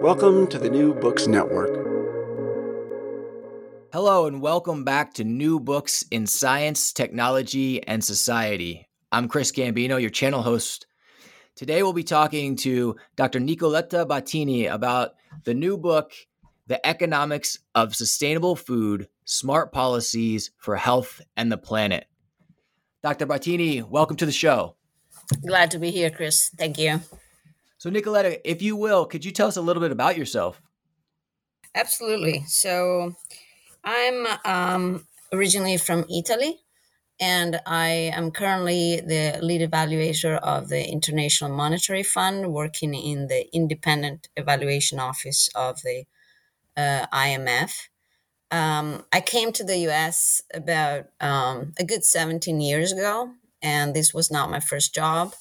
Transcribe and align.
Welcome 0.00 0.46
to 0.48 0.58
the 0.58 0.70
New 0.70 0.94
Books 0.94 1.26
Network. 1.26 1.70
Hello, 3.92 4.26
and 4.26 4.40
welcome 4.42 4.84
back 4.84 5.14
to 5.14 5.24
New 5.24 5.58
Books 5.58 6.04
in 6.10 6.26
Science, 6.26 6.92
Technology, 6.92 7.82
and 7.86 8.04
Society. 8.04 8.88
I'm 9.10 9.28
Chris 9.28 9.52
Gambino, 9.52 10.00
your 10.00 10.10
channel 10.10 10.42
host. 10.42 10.86
Today, 11.54 11.82
we'll 11.82 11.92
be 11.92 12.04
talking 12.04 12.56
to 12.56 12.96
Dr. 13.16 13.40
Nicoletta 13.40 14.06
Batini 14.06 14.70
about 14.70 15.14
the 15.44 15.54
new 15.54 15.76
book, 15.76 16.12
The 16.66 16.84
Economics 16.86 17.58
of 17.74 17.96
Sustainable 17.96 18.56
Food 18.56 19.08
Smart 19.24 19.72
Policies 19.72 20.50
for 20.58 20.76
Health 20.76 21.20
and 21.36 21.50
the 21.50 21.58
Planet. 21.58 22.06
Dr. 23.02 23.26
Batini, 23.26 23.88
welcome 23.88 24.16
to 24.16 24.26
the 24.26 24.32
show. 24.32 24.76
Glad 25.46 25.70
to 25.70 25.78
be 25.78 25.90
here, 25.90 26.10
Chris. 26.10 26.50
Thank 26.58 26.78
you. 26.78 27.00
So, 27.86 27.92
Nicoletta, 27.92 28.40
if 28.44 28.62
you 28.62 28.74
will, 28.74 29.06
could 29.06 29.24
you 29.24 29.30
tell 29.30 29.46
us 29.46 29.56
a 29.56 29.62
little 29.62 29.80
bit 29.80 29.92
about 29.92 30.18
yourself? 30.18 30.60
Absolutely. 31.72 32.42
So, 32.48 33.14
I'm 33.84 34.26
um, 34.44 35.06
originally 35.32 35.76
from 35.76 36.04
Italy, 36.10 36.58
and 37.20 37.60
I 37.64 38.10
am 38.12 38.32
currently 38.32 39.02
the 39.06 39.38
lead 39.40 39.60
evaluator 39.70 40.36
of 40.40 40.68
the 40.68 40.84
International 40.84 41.48
Monetary 41.48 42.02
Fund, 42.02 42.52
working 42.52 42.92
in 42.92 43.28
the 43.28 43.46
independent 43.54 44.30
evaluation 44.36 44.98
office 44.98 45.48
of 45.54 45.80
the 45.82 46.06
uh, 46.76 47.06
IMF. 47.12 47.70
Um, 48.50 49.04
I 49.12 49.20
came 49.20 49.52
to 49.52 49.62
the 49.62 49.78
US 49.90 50.42
about 50.52 51.04
um, 51.20 51.72
a 51.78 51.84
good 51.84 52.04
17 52.04 52.60
years 52.60 52.90
ago, 52.90 53.30
and 53.62 53.94
this 53.94 54.12
was 54.12 54.28
not 54.28 54.50
my 54.50 54.58
first 54.58 54.92
job. 54.92 55.34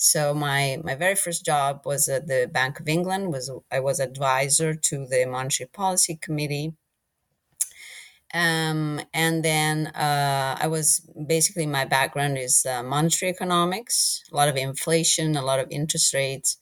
So 0.00 0.32
my 0.32 0.80
my 0.82 0.94
very 0.94 1.14
first 1.14 1.44
job 1.44 1.82
was 1.84 2.08
at 2.08 2.26
the 2.26 2.48
Bank 2.50 2.80
of 2.80 2.88
England. 2.88 3.30
was 3.32 3.50
I 3.70 3.80
was 3.80 4.00
advisor 4.00 4.74
to 4.74 5.06
the 5.06 5.26
Monetary 5.26 5.68
Policy 5.68 6.16
Committee, 6.16 6.72
um, 8.32 9.00
and 9.12 9.44
then 9.44 9.88
uh, 9.88 10.56
I 10.58 10.68
was 10.68 11.00
basically 11.26 11.66
my 11.66 11.84
background 11.84 12.38
is 12.38 12.64
uh, 12.64 12.82
monetary 12.82 13.30
economics, 13.30 14.22
a 14.32 14.36
lot 14.36 14.48
of 14.48 14.56
inflation, 14.56 15.36
a 15.36 15.42
lot 15.42 15.58
of 15.60 15.66
interest 15.70 16.14
rates. 16.14 16.56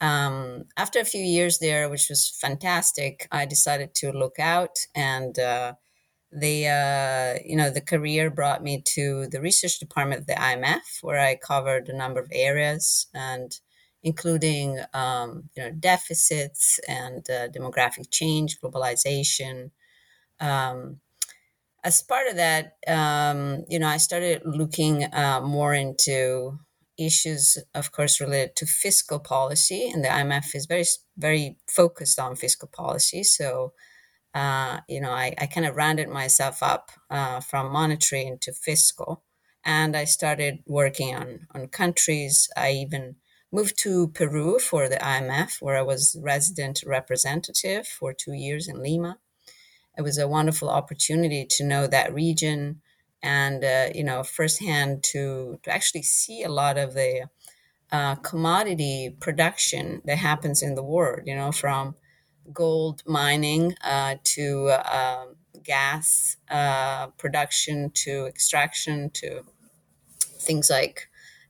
Um, 0.00 0.64
after 0.76 1.00
a 1.00 1.04
few 1.04 1.22
years 1.22 1.58
there, 1.58 1.90
which 1.90 2.08
was 2.08 2.28
fantastic, 2.40 3.28
I 3.30 3.44
decided 3.46 3.94
to 3.96 4.12
look 4.12 4.38
out 4.38 4.76
and. 4.94 5.38
Uh, 5.38 5.74
the 6.32 6.68
uh, 6.68 7.42
you 7.44 7.56
know 7.56 7.70
the 7.70 7.80
career 7.80 8.30
brought 8.30 8.62
me 8.62 8.82
to 8.94 9.26
the 9.28 9.40
research 9.40 9.78
department 9.78 10.20
of 10.20 10.26
the 10.26 10.34
IMF, 10.34 11.02
where 11.02 11.18
I 11.18 11.34
covered 11.34 11.88
a 11.88 11.96
number 11.96 12.20
of 12.20 12.30
areas 12.32 13.08
and 13.14 13.52
including 14.02 14.80
um, 14.94 15.50
you 15.56 15.64
know 15.64 15.70
deficits 15.72 16.80
and 16.88 17.28
uh, 17.28 17.48
demographic 17.48 18.10
change, 18.10 18.58
globalization. 18.60 19.70
Um, 20.40 21.00
as 21.82 22.02
part 22.02 22.28
of 22.28 22.36
that, 22.36 22.76
um, 22.86 23.64
you 23.68 23.78
know, 23.78 23.88
I 23.88 23.96
started 23.96 24.42
looking 24.44 25.04
uh, 25.14 25.40
more 25.42 25.72
into 25.74 26.58
issues, 26.98 27.56
of 27.74 27.90
course, 27.90 28.20
related 28.20 28.54
to 28.56 28.66
fiscal 28.66 29.18
policy, 29.18 29.90
and 29.90 30.04
the 30.04 30.08
IMF 30.08 30.54
is 30.54 30.66
very 30.66 30.84
very 31.16 31.56
focused 31.66 32.20
on 32.20 32.36
fiscal 32.36 32.68
policy. 32.68 33.24
So 33.24 33.72
uh, 34.34 34.80
you 34.88 35.00
know, 35.00 35.10
I, 35.10 35.34
I 35.38 35.46
kind 35.46 35.66
of 35.66 35.76
rounded 35.76 36.08
myself 36.08 36.62
up 36.62 36.90
uh, 37.10 37.40
from 37.40 37.72
monetary 37.72 38.24
into 38.24 38.52
fiscal. 38.52 39.22
And 39.64 39.96
I 39.96 40.04
started 40.04 40.60
working 40.66 41.14
on, 41.14 41.46
on 41.54 41.68
countries. 41.68 42.48
I 42.56 42.72
even 42.72 43.16
moved 43.52 43.78
to 43.80 44.08
Peru 44.08 44.58
for 44.58 44.88
the 44.88 44.96
IMF, 44.96 45.60
where 45.60 45.76
I 45.76 45.82
was 45.82 46.16
resident 46.20 46.82
representative 46.86 47.86
for 47.86 48.12
two 48.12 48.32
years 48.32 48.68
in 48.68 48.82
Lima. 48.82 49.18
It 49.98 50.02
was 50.02 50.18
a 50.18 50.28
wonderful 50.28 50.70
opportunity 50.70 51.44
to 51.50 51.64
know 51.64 51.86
that 51.86 52.14
region 52.14 52.80
and, 53.22 53.62
uh, 53.64 53.88
you 53.94 54.04
know, 54.04 54.22
firsthand 54.22 55.02
to, 55.02 55.58
to 55.62 55.70
actually 55.70 56.02
see 56.02 56.42
a 56.42 56.48
lot 56.48 56.78
of 56.78 56.94
the 56.94 57.28
uh, 57.92 58.14
commodity 58.14 59.14
production 59.20 60.00
that 60.04 60.18
happens 60.18 60.62
in 60.62 60.74
the 60.74 60.82
world, 60.82 61.22
you 61.26 61.34
know, 61.34 61.52
from 61.52 61.96
gold 62.52 63.02
mining 63.06 63.74
uh, 63.82 64.16
to 64.24 64.68
uh, 64.68 65.26
gas 65.62 66.36
uh, 66.50 67.08
production 67.18 67.90
to 67.90 68.26
extraction 68.26 69.10
to 69.10 69.42
things 70.20 70.70
like, 70.70 71.08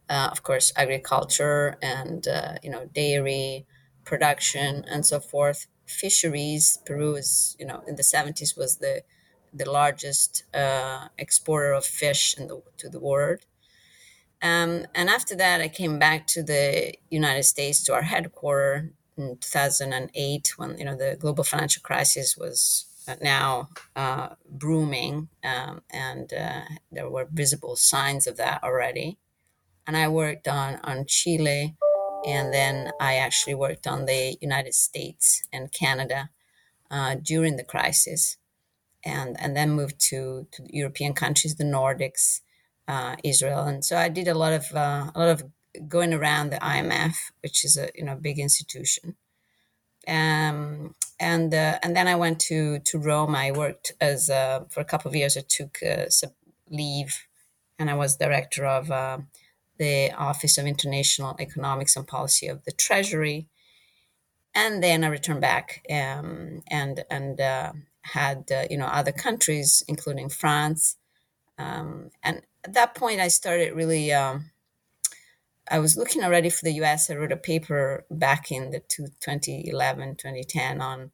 uh, 0.08 0.28
of 0.32 0.42
course, 0.42 0.72
agriculture 0.76 1.76
and 1.82 2.26
you 2.62 2.70
know 2.70 2.86
dairy 2.94 3.66
production 4.04 4.84
and 4.90 5.06
so 5.06 5.20
forth. 5.20 5.66
Fisheries. 5.86 6.78
Peru 6.86 7.16
is 7.16 7.56
you 7.58 7.66
know 7.66 7.82
in 7.86 7.96
the 7.96 8.02
seventies 8.02 8.56
was 8.56 8.76
the 8.78 9.02
the 9.52 9.68
largest 9.68 10.44
uh, 10.54 11.08
exporter 11.18 11.72
of 11.72 11.84
fish 11.84 12.34
the, 12.36 12.62
to 12.78 12.88
the 12.88 13.00
world. 13.00 13.40
Um, 14.42 14.86
and 14.94 15.10
after 15.10 15.34
that, 15.36 15.60
I 15.60 15.68
came 15.68 15.98
back 15.98 16.26
to 16.28 16.42
the 16.42 16.94
United 17.10 17.42
States 17.42 17.82
to 17.84 17.92
our 17.92 18.02
headquarters 18.02 18.90
in 19.20 19.36
2008 19.38 20.52
when 20.56 20.78
you 20.78 20.84
know 20.84 20.96
the 20.96 21.16
global 21.18 21.44
financial 21.44 21.82
crisis 21.82 22.36
was 22.36 22.86
uh, 23.08 23.16
now 23.22 23.68
uh, 23.96 24.30
brooming 24.48 25.28
um, 25.44 25.82
and 25.90 26.32
uh, 26.32 26.62
there 26.92 27.08
were 27.08 27.26
visible 27.30 27.76
signs 27.76 28.26
of 28.26 28.36
that 28.36 28.62
already. 28.62 29.18
And 29.86 29.96
i 29.96 30.06
worked 30.08 30.46
on 30.46 30.78
on 30.84 31.06
chile 31.06 31.76
and 32.24 32.52
then 32.52 32.92
i 33.00 33.16
actually 33.16 33.54
worked 33.54 33.86
on 33.86 34.04
the 34.04 34.36
united 34.40 34.74
states 34.74 35.42
and 35.52 35.72
canada 35.72 36.30
uh, 36.90 37.16
during 37.20 37.56
the 37.56 37.64
crisis 37.64 38.36
and 39.04 39.40
and 39.40 39.56
then 39.56 39.70
moved 39.70 39.98
to 39.98 40.46
to 40.52 40.62
european 40.68 41.12
countries 41.12 41.56
the 41.56 41.64
nordics 41.64 42.40
uh, 42.88 43.16
israel. 43.24 43.64
And 43.64 43.84
so 43.84 43.96
i 43.96 44.08
did 44.08 44.28
a 44.28 44.34
lot 44.34 44.52
of 44.52 44.64
uh, 44.74 45.10
a 45.14 45.18
lot 45.18 45.28
of 45.28 45.44
going 45.88 46.12
around 46.12 46.50
the 46.50 46.56
IMF, 46.56 47.16
which 47.42 47.64
is 47.64 47.76
a 47.76 47.90
you 47.94 48.04
know 48.04 48.16
big 48.16 48.38
institution. 48.38 49.16
Um, 50.08 50.94
and 51.18 51.52
uh, 51.52 51.78
and 51.82 51.94
then 51.94 52.08
I 52.08 52.16
went 52.16 52.40
to 52.40 52.78
to 52.80 52.98
Rome. 52.98 53.34
I 53.34 53.52
worked 53.52 53.92
as 54.00 54.30
uh, 54.30 54.64
for 54.70 54.80
a 54.80 54.84
couple 54.84 55.08
of 55.08 55.14
years. 55.14 55.36
I 55.36 55.42
took 55.46 55.78
uh, 55.82 56.06
leave, 56.70 57.26
and 57.78 57.90
I 57.90 57.94
was 57.94 58.16
director 58.16 58.64
of 58.66 58.90
uh, 58.90 59.18
the 59.78 60.12
Office 60.12 60.58
of 60.58 60.66
International 60.66 61.36
Economics 61.38 61.96
and 61.96 62.06
Policy 62.06 62.48
of 62.48 62.64
the 62.64 62.72
Treasury. 62.72 63.48
And 64.54 64.82
then 64.82 65.04
I 65.04 65.08
returned 65.08 65.42
back 65.42 65.84
um, 65.90 66.62
and 66.68 67.04
and 67.10 67.40
uh, 67.40 67.72
had 68.02 68.50
uh, 68.50 68.64
you 68.70 68.78
know 68.78 68.86
other 68.86 69.12
countries, 69.12 69.84
including 69.86 70.28
France. 70.28 70.96
Um, 71.58 72.10
and 72.22 72.42
at 72.64 72.72
that 72.72 72.94
point, 72.94 73.20
I 73.20 73.28
started 73.28 73.74
really. 73.74 74.12
Um, 74.12 74.50
I 75.70 75.78
was 75.78 75.96
looking 75.96 76.24
already 76.24 76.50
for 76.50 76.64
the 76.64 76.72
US. 76.82 77.10
I 77.10 77.14
wrote 77.14 77.32
a 77.32 77.36
paper 77.36 78.04
back 78.10 78.50
in 78.50 78.70
the 78.70 78.80
2011, 78.80 80.16
2010 80.16 80.80
on 80.80 81.12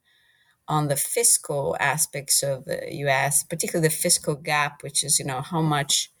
on 0.69 0.89
the 0.89 0.97
fiscal 0.97 1.77
aspects 1.79 2.43
of 2.43 2.65
the 2.65 2.93
US, 3.05 3.43
particularly 3.43 3.87
the 3.87 3.93
fiscal 3.93 4.35
gap, 4.35 4.83
which 4.83 5.01
is, 5.01 5.17
you 5.17 5.23
know, 5.23 5.41
how 5.41 5.61
much 5.61 6.11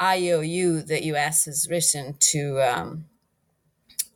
IOU 0.00 0.82
the 0.82 1.04
US 1.06 1.46
has 1.46 1.68
risen 1.68 2.14
to 2.32 2.60
um, 2.60 3.06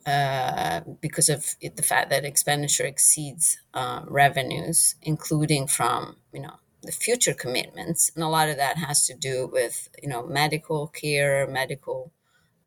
uh, 0.07 0.81
because 1.01 1.29
of 1.29 1.57
the 1.61 1.83
fact 1.83 2.11
that 2.11 2.25
expenditure 2.25 2.85
exceeds 2.85 3.59
uh, 3.73 4.03
revenues, 4.07 4.97
including 5.03 5.67
from 5.67 6.17
you 6.33 6.41
know 6.41 6.57
the 6.83 6.93
future 6.93 7.35
commitments, 7.35 8.13
and 8.15 8.23
a 8.23 8.29
lot 8.29 8.49
of 8.49 8.57
that 8.57 8.77
has 8.79 9.07
to 9.07 9.15
do 9.15 9.49
with 9.51 9.89
you 10.03 10.09
know 10.09 10.27
medical 10.27 10.89
care, 10.89 11.47
medical 11.47 12.13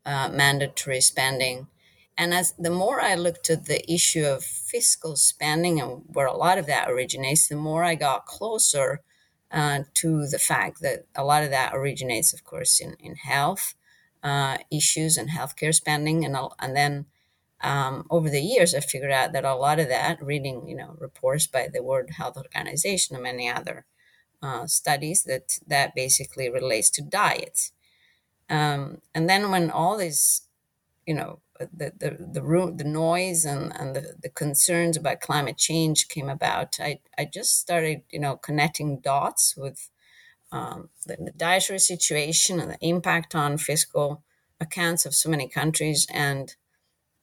uh, 0.08 0.28
mandatory 0.30 1.02
spending, 1.02 1.68
and 2.16 2.32
as 2.32 2.54
the 2.58 2.70
more 2.70 3.00
I 3.00 3.14
looked 3.14 3.50
at 3.50 3.66
the 3.66 3.80
issue 3.92 4.24
of 4.24 4.42
fiscal 4.42 5.14
spending 5.16 5.80
and 5.80 6.02
where 6.06 6.26
a 6.26 6.36
lot 6.36 6.58
of 6.58 6.66
that 6.66 6.90
originates, 6.90 7.46
the 7.46 7.56
more 7.56 7.84
I 7.84 7.94
got 7.94 8.26
closer 8.26 9.02
uh, 9.52 9.80
to 9.94 10.26
the 10.26 10.38
fact 10.38 10.80
that 10.80 11.06
a 11.14 11.24
lot 11.24 11.44
of 11.44 11.50
that 11.50 11.74
originates, 11.74 12.32
of 12.32 12.42
course, 12.42 12.80
in 12.80 12.94
in 13.00 13.16
health 13.16 13.74
uh, 14.22 14.56
issues 14.70 15.16
and 15.18 15.28
healthcare 15.30 15.74
spending, 15.74 16.24
and 16.24 16.36
and 16.58 16.74
then 16.74 17.06
um, 17.60 18.06
over 18.10 18.30
the 18.30 18.42
years, 18.42 18.74
I 18.74 18.80
figured 18.80 19.12
out 19.12 19.32
that 19.32 19.44
a 19.44 19.54
lot 19.54 19.78
of 19.78 19.88
that, 19.88 20.22
reading 20.22 20.68
you 20.68 20.76
know 20.76 20.96
reports 20.98 21.46
by 21.46 21.68
the 21.72 21.82
World 21.82 22.10
Health 22.10 22.36
Organization 22.36 23.14
and 23.16 23.22
many 23.22 23.48
other 23.48 23.84
uh, 24.42 24.66
studies, 24.66 25.24
that 25.24 25.58
that 25.66 25.94
basically 25.94 26.48
relates 26.48 26.90
to 26.90 27.02
diet. 27.02 27.70
Um, 28.50 29.02
and 29.14 29.28
then 29.28 29.50
when 29.50 29.70
all 29.70 29.96
these, 29.96 30.42
you 31.06 31.14
know, 31.14 31.40
the 31.58 31.92
the 31.98 32.28
the, 32.32 32.42
room, 32.42 32.76
the 32.76 32.84
noise 32.84 33.44
and, 33.44 33.72
and 33.78 33.96
the, 33.96 34.14
the 34.22 34.28
concerns 34.30 34.96
about 34.96 35.20
climate 35.20 35.56
change 35.58 36.08
came 36.08 36.28
about, 36.28 36.78
I, 36.80 37.00
I 37.18 37.24
just 37.26 37.58
started, 37.58 38.02
you 38.10 38.20
know, 38.20 38.36
connecting 38.36 39.00
dots 39.00 39.56
with 39.56 39.90
um, 40.52 40.90
the, 41.06 41.16
the 41.16 41.32
dietary 41.32 41.78
situation 41.78 42.60
and 42.60 42.70
the 42.70 42.78
impact 42.80 43.34
on 43.34 43.58
fiscal 43.58 44.22
accounts 44.60 45.06
of 45.06 45.14
so 45.14 45.28
many 45.28 45.48
countries 45.48 46.06
and 46.12 46.54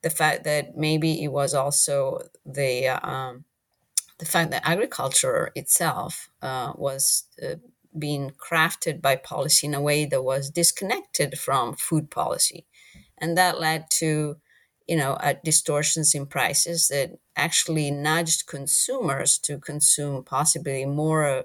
the 0.02 0.10
fact 0.10 0.44
that 0.44 0.76
maybe 0.76 1.22
it 1.22 1.28
was 1.32 1.54
also 1.54 2.20
the 2.44 2.88
um, 2.88 3.44
the 4.18 4.26
fact 4.26 4.50
that 4.50 4.66
agriculture 4.66 5.52
itself 5.54 6.30
uh, 6.42 6.72
was 6.76 7.24
uh, 7.42 7.56
being 7.98 8.30
crafted 8.32 9.00
by 9.02 9.16
policy 9.16 9.66
in 9.66 9.74
a 9.74 9.80
way 9.80 10.04
that 10.06 10.22
was 10.22 10.50
disconnected 10.50 11.38
from 11.38 11.74
food 11.76 12.10
policy, 12.10 12.66
and 13.18 13.36
that 13.38 13.60
led 13.60 13.90
to 13.90 14.36
you 14.88 14.96
know 14.96 15.12
uh, 15.14 15.34
distortions 15.44 16.14
in 16.14 16.26
prices 16.26 16.88
that 16.88 17.18
actually 17.36 17.90
nudged 17.90 18.46
consumers 18.46 19.38
to 19.38 19.58
consume 19.58 20.22
possibly 20.24 20.84
more 20.86 21.44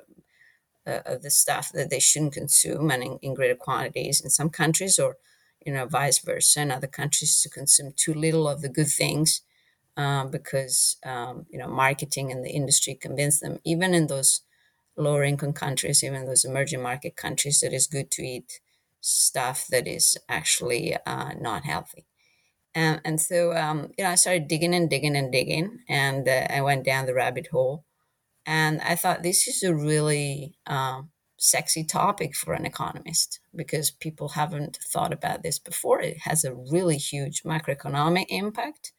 uh, 0.86 1.00
of 1.06 1.22
the 1.22 1.30
stuff 1.30 1.72
that 1.74 1.90
they 1.90 2.00
shouldn't 2.00 2.34
consume 2.34 2.92
and 2.92 3.04
in, 3.04 3.20
in 3.22 3.34
greater 3.34 3.56
quantities 3.56 4.22
in 4.22 4.30
some 4.30 4.50
countries 4.50 4.98
or 5.00 5.18
you 5.66 5.72
know, 5.72 5.86
vice 5.86 6.18
versa 6.20 6.62
in 6.62 6.72
other 6.72 6.88
countries 6.88 7.40
to 7.42 7.50
consume 7.50 7.94
too 7.96 8.16
little 8.16 8.48
of 8.48 8.62
the 8.62 8.70
good 8.70 8.88
things 8.88 9.42
um, 9.98 10.32
because, 10.32 10.98
um, 11.06 11.46
you 11.52 11.60
know, 11.60 11.68
marketing 11.68 12.32
and 12.32 12.44
the 12.44 12.50
industry 12.50 12.96
convinced 12.96 13.42
them, 13.42 13.60
even 13.64 13.94
in 13.94 14.08
those 14.08 14.42
lower 14.98 15.24
income 15.24 15.54
countries, 15.54 16.04
even 16.04 16.26
those 16.26 16.46
emerging 16.46 16.82
market 16.82 17.16
countries, 17.16 17.60
that 17.60 17.74
it's 17.74 17.88
good 17.88 18.12
to 18.12 18.24
eat 18.24 18.60
stuff 19.00 19.68
that 19.68 19.88
is 19.88 20.18
actually 20.30 20.96
uh, 21.06 21.34
not 21.40 21.64
healthy. 21.64 22.06
And, 22.74 23.02
and 23.04 23.20
so, 23.20 23.54
um, 23.54 23.92
you 23.98 24.04
know, 24.04 24.12
I 24.12 24.16
started 24.16 24.48
digging 24.48 24.74
and 24.74 24.90
digging 24.90 25.16
and 25.16 25.32
digging, 25.32 25.80
and 25.90 26.28
uh, 26.28 26.48
I 26.50 26.62
went 26.62 26.86
down 26.86 27.06
the 27.06 27.14
rabbit 27.14 27.48
hole. 27.48 27.84
And 28.46 28.82
I 28.82 28.96
thought 28.96 29.24
this 29.24 29.48
is 29.48 29.62
a 29.62 29.76
really 29.76 30.56
um, 30.66 31.12
sexy 31.38 31.84
topic 31.84 32.36
for 32.36 32.54
an 32.54 32.66
economist 32.66 33.40
because 33.56 33.92
people 33.92 34.30
haven't 34.30 34.80
thought 34.84 35.14
about 35.14 35.44
this 35.44 35.60
before. 35.60 36.00
It 36.02 36.20
has 36.22 36.44
a 36.44 36.54
really 36.54 36.98
huge 36.98 37.44
macroeconomic 37.44 38.26
impact 38.30 38.94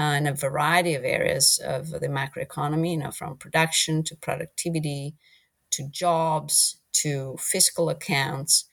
uh, 0.00 0.14
in 0.14 0.26
a 0.26 0.34
variety 0.34 0.94
of 0.94 1.04
areas 1.04 1.60
of 1.64 1.90
the 1.90 2.08
macroeconomy, 2.08 2.92
you 2.92 2.96
know, 2.96 3.10
from 3.10 3.36
production 3.36 4.02
to 4.04 4.16
productivity 4.16 5.14
to 5.70 5.88
jobs 5.88 6.80
to 6.92 7.36
fiscal 7.38 7.90
accounts. 7.90 8.64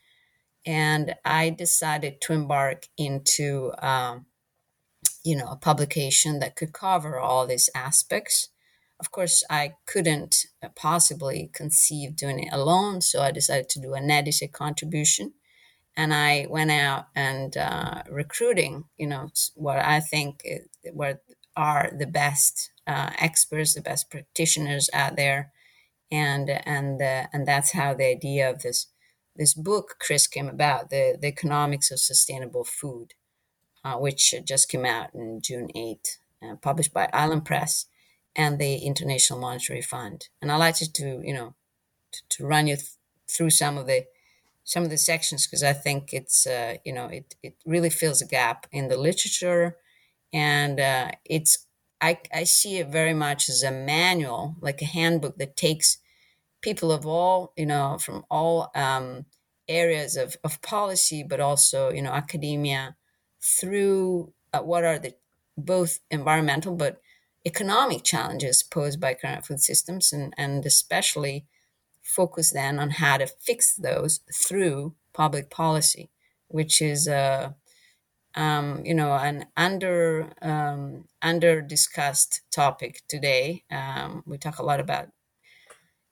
And 0.65 1.15
I 1.25 1.49
decided 1.49 2.21
to 2.21 2.33
embark 2.33 2.87
into, 2.97 3.73
um, 3.79 4.25
you 5.23 5.35
know, 5.35 5.47
a 5.47 5.57
publication 5.57 6.39
that 6.39 6.55
could 6.55 6.73
cover 6.73 7.19
all 7.19 7.45
these 7.45 7.69
aspects 7.75 8.49
of 8.99 9.11
course, 9.11 9.43
I 9.49 9.75
couldn't 9.85 10.47
possibly 10.75 11.51
conceive 11.53 12.15
doing 12.15 12.39
it 12.39 12.49
alone, 12.51 13.01
so 13.01 13.21
I 13.21 13.31
decided 13.31 13.69
to 13.69 13.79
do 13.79 13.93
an 13.93 14.09
edited 14.09 14.51
contribution. 14.51 15.33
And 15.97 16.13
I 16.13 16.45
went 16.49 16.71
out 16.71 17.07
and 17.15 17.57
uh, 17.57 18.03
recruiting, 18.09 18.85
you 18.97 19.07
know, 19.07 19.31
what 19.55 19.79
I 19.79 19.99
think 19.99 20.43
what 20.93 21.23
are 21.55 21.91
the 21.97 22.05
best 22.05 22.71
uh, 22.85 23.09
experts, 23.17 23.73
the 23.73 23.81
best 23.81 24.09
practitioners 24.09 24.89
out 24.93 25.15
there, 25.15 25.51
and 26.11 26.49
and 26.49 27.01
uh, 27.01 27.25
and 27.33 27.47
that's 27.47 27.71
how 27.73 27.95
the 27.95 28.05
idea 28.05 28.49
of 28.49 28.61
this 28.61 28.87
this 29.35 29.55
book, 29.55 29.95
Chris, 29.99 30.27
came 30.27 30.47
about 30.47 30.91
the 30.91 31.17
the 31.19 31.27
economics 31.27 31.89
of 31.89 31.99
sustainable 31.99 32.63
food, 32.63 33.15
uh, 33.83 33.95
which 33.95 34.35
just 34.45 34.69
came 34.69 34.85
out 34.85 35.09
in 35.15 35.41
June 35.41 35.69
8, 35.75 36.19
uh, 36.43 36.55
published 36.61 36.93
by 36.93 37.09
Island 37.11 37.43
Press 37.45 37.87
and 38.35 38.59
the 38.59 38.75
International 38.75 39.39
Monetary 39.39 39.81
Fund. 39.81 40.27
And 40.41 40.51
I'd 40.51 40.57
like 40.57 40.75
to, 40.75 41.21
you 41.23 41.33
know, 41.33 41.55
to, 42.11 42.21
to 42.29 42.45
run 42.45 42.67
you 42.67 42.75
th- 42.75 42.91
through 43.29 43.49
some 43.49 43.77
of 43.79 43.87
the 43.87 44.05
some 44.67 44.83
of 44.83 44.91
the 44.91 44.99
sections 44.99 45.47
because 45.47 45.63
I 45.63 45.73
think 45.73 46.13
it's, 46.13 46.45
uh, 46.45 46.75
you 46.85 46.93
know, 46.93 47.07
it, 47.07 47.35
it 47.41 47.55
really 47.65 47.89
fills 47.89 48.21
a 48.21 48.27
gap 48.27 48.67
in 48.73 48.89
the 48.89 48.97
literature, 48.97 49.77
and 50.33 50.79
uh, 50.79 51.11
it's 51.25 51.65
I, 52.01 52.19
I 52.33 52.43
see 52.43 52.77
it 52.77 52.89
very 52.89 53.13
much 53.15 53.49
as 53.49 53.63
a 53.63 53.71
manual, 53.71 54.55
like 54.61 54.81
a 54.81 54.85
handbook 54.85 55.37
that 55.39 55.57
takes 55.57 55.97
people 56.61 56.91
of 56.91 57.05
all, 57.05 57.53
you 57.57 57.65
know, 57.65 57.97
from 57.99 58.25
all 58.29 58.71
um, 58.75 59.25
areas 59.67 60.15
of, 60.15 60.37
of 60.43 60.61
policy, 60.61 61.23
but 61.23 61.39
also, 61.39 61.91
you 61.91 62.01
know, 62.01 62.11
academia 62.11 62.95
through 63.41 64.33
uh, 64.53 64.61
what 64.61 64.83
are 64.83 64.99
the 64.99 65.15
both 65.57 65.99
environmental 66.11 66.75
but 66.75 67.01
economic 67.45 68.03
challenges 68.03 68.61
posed 68.63 68.99
by 68.99 69.13
current 69.13 69.45
food 69.45 69.59
systems 69.59 70.13
and, 70.13 70.33
and 70.37 70.65
especially 70.65 71.45
focus 72.07 72.51
then 72.51 72.79
on 72.79 72.89
how 72.91 73.17
to 73.17 73.27
fix 73.27 73.75
those 73.75 74.21
through 74.33 74.95
public 75.13 75.49
policy, 75.49 76.09
which 76.47 76.81
is 76.81 77.07
a 77.07 77.55
um, 78.35 78.81
you 78.85 78.93
know 78.93 79.13
an 79.13 79.45
under 79.57 80.31
um, 80.41 81.05
under 81.21 81.61
discussed 81.61 82.41
topic 82.51 83.01
today. 83.07 83.63
Um, 83.71 84.23
we 84.25 84.37
talk 84.37 84.59
a 84.59 84.65
lot 84.65 84.79
about 84.79 85.09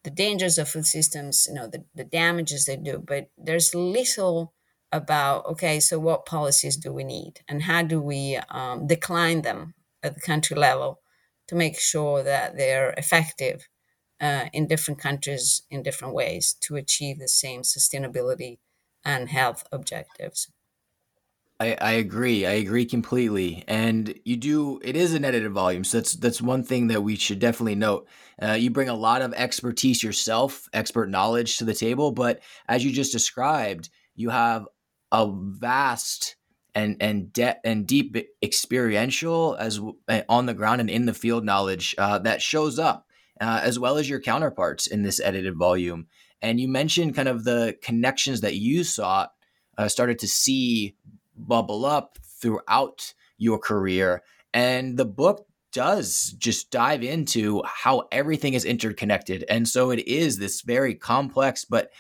the 0.06 0.12
dangers 0.12 0.60
of 0.60 0.70
food 0.70 0.86
systems, 0.86 1.48
you 1.50 1.56
know, 1.56 1.68
the, 1.68 1.84
the 1.96 2.04
damages 2.04 2.66
they 2.66 2.78
do, 2.78 3.00
but 3.00 3.32
there's 3.40 3.74
little 3.74 4.54
about 4.92 5.46
okay, 5.48 5.80
so 5.80 5.98
what 6.00 6.28
policies 6.28 6.78
do 6.78 6.94
we 6.94 7.04
need 7.04 7.42
and 7.50 7.64
how 7.64 7.82
do 7.82 8.00
we 8.00 8.40
um, 8.50 8.86
decline 8.88 9.42
them 9.42 9.74
at 10.04 10.14
the 10.14 10.22
country 10.22 10.56
level 10.56 11.00
to 11.48 11.56
make 11.56 11.78
sure 11.80 12.24
that 12.24 12.56
they're 12.56 12.92
effective 12.92 13.68
uh, 14.22 14.46
in 14.54 14.68
different 14.68 15.00
countries 15.00 15.64
in 15.70 15.84
different 15.84 16.14
ways 16.14 16.56
to 16.62 16.76
achieve 16.76 17.20
the 17.20 17.28
same 17.28 17.62
sustainability 17.62 18.60
and 19.04 19.30
health 19.30 19.64
objectives. 19.72 20.50
I, 21.60 21.78
I 21.80 21.92
agree. 21.94 22.46
I 22.46 22.54
agree 22.54 22.86
completely. 22.86 23.64
And 23.68 24.20
you 24.26 24.36
do. 24.36 24.80
It 24.84 24.98
is 24.98 25.14
an 25.14 25.24
edited 25.24 25.54
volume, 25.54 25.86
so 25.86 26.00
that's 26.00 26.14
that's 26.14 26.42
one 26.42 26.64
thing 26.64 26.88
that 26.88 27.02
we 27.02 27.16
should 27.16 27.40
definitely 27.40 27.76
note. 27.76 28.08
Uh, 28.42 28.54
you 28.54 28.70
bring 28.70 28.90
a 28.90 28.94
lot 28.94 29.22
of 29.22 29.34
expertise 29.34 30.04
yourself, 30.04 30.68
expert 30.74 31.10
knowledge 31.10 31.58
to 31.58 31.66
the 31.66 31.74
table, 31.74 32.12
but 32.12 32.42
as 32.68 32.84
you 32.84 32.92
just 32.92 33.14
described, 33.14 33.90
you 34.16 34.30
have 34.32 34.68
a 35.14 35.32
vast 35.32 36.36
and 36.74 36.98
and 37.00 37.32
de- 37.32 37.66
and 37.66 37.88
deep 37.88 38.18
experiential 38.44 39.56
as 39.58 39.80
eh, 40.10 40.24
on 40.28 40.48
the 40.48 40.54
ground 40.54 40.82
and 40.82 40.90
in 40.90 41.06
the 41.06 41.14
field 41.14 41.46
knowledge 41.46 41.96
uh, 41.98 42.20
that 42.20 42.42
shows 42.42 42.78
up 42.78 43.08
uh, 43.42 43.62
as 43.64 43.80
well 43.80 43.98
as 43.98 44.10
your 44.10 44.20
counterparts 44.20 44.88
in 44.88 45.04
this 45.04 45.20
edited 45.20 45.56
volume. 45.56 46.08
And 46.42 46.60
you 46.60 46.68
mentioned 46.68 47.16
kind 47.16 47.28
of 47.28 47.44
the 47.44 47.78
connections 47.82 48.42
that 48.42 48.56
you 48.56 48.84
saw 48.84 49.28
uh, 49.78 49.88
started 49.88 50.20
to 50.20 50.28
see 50.28 50.96
bubble 51.36 51.86
up 51.86 52.18
throughout 52.24 53.14
your 53.38 53.58
career. 53.58 54.24
And 54.54 54.98
the 54.98 55.06
book 55.06 55.48
does 55.72 56.34
just 56.38 56.72
dive 56.72 57.04
into 57.04 57.62
how 57.66 58.08
everything 58.12 58.54
is 58.54 58.64
interconnected. 58.64 59.44
And 59.50 59.68
so 59.68 59.92
it 59.92 60.08
is 60.08 60.38
this 60.38 60.62
very 60.62 60.96
complex 60.96 61.66
but 61.66 61.92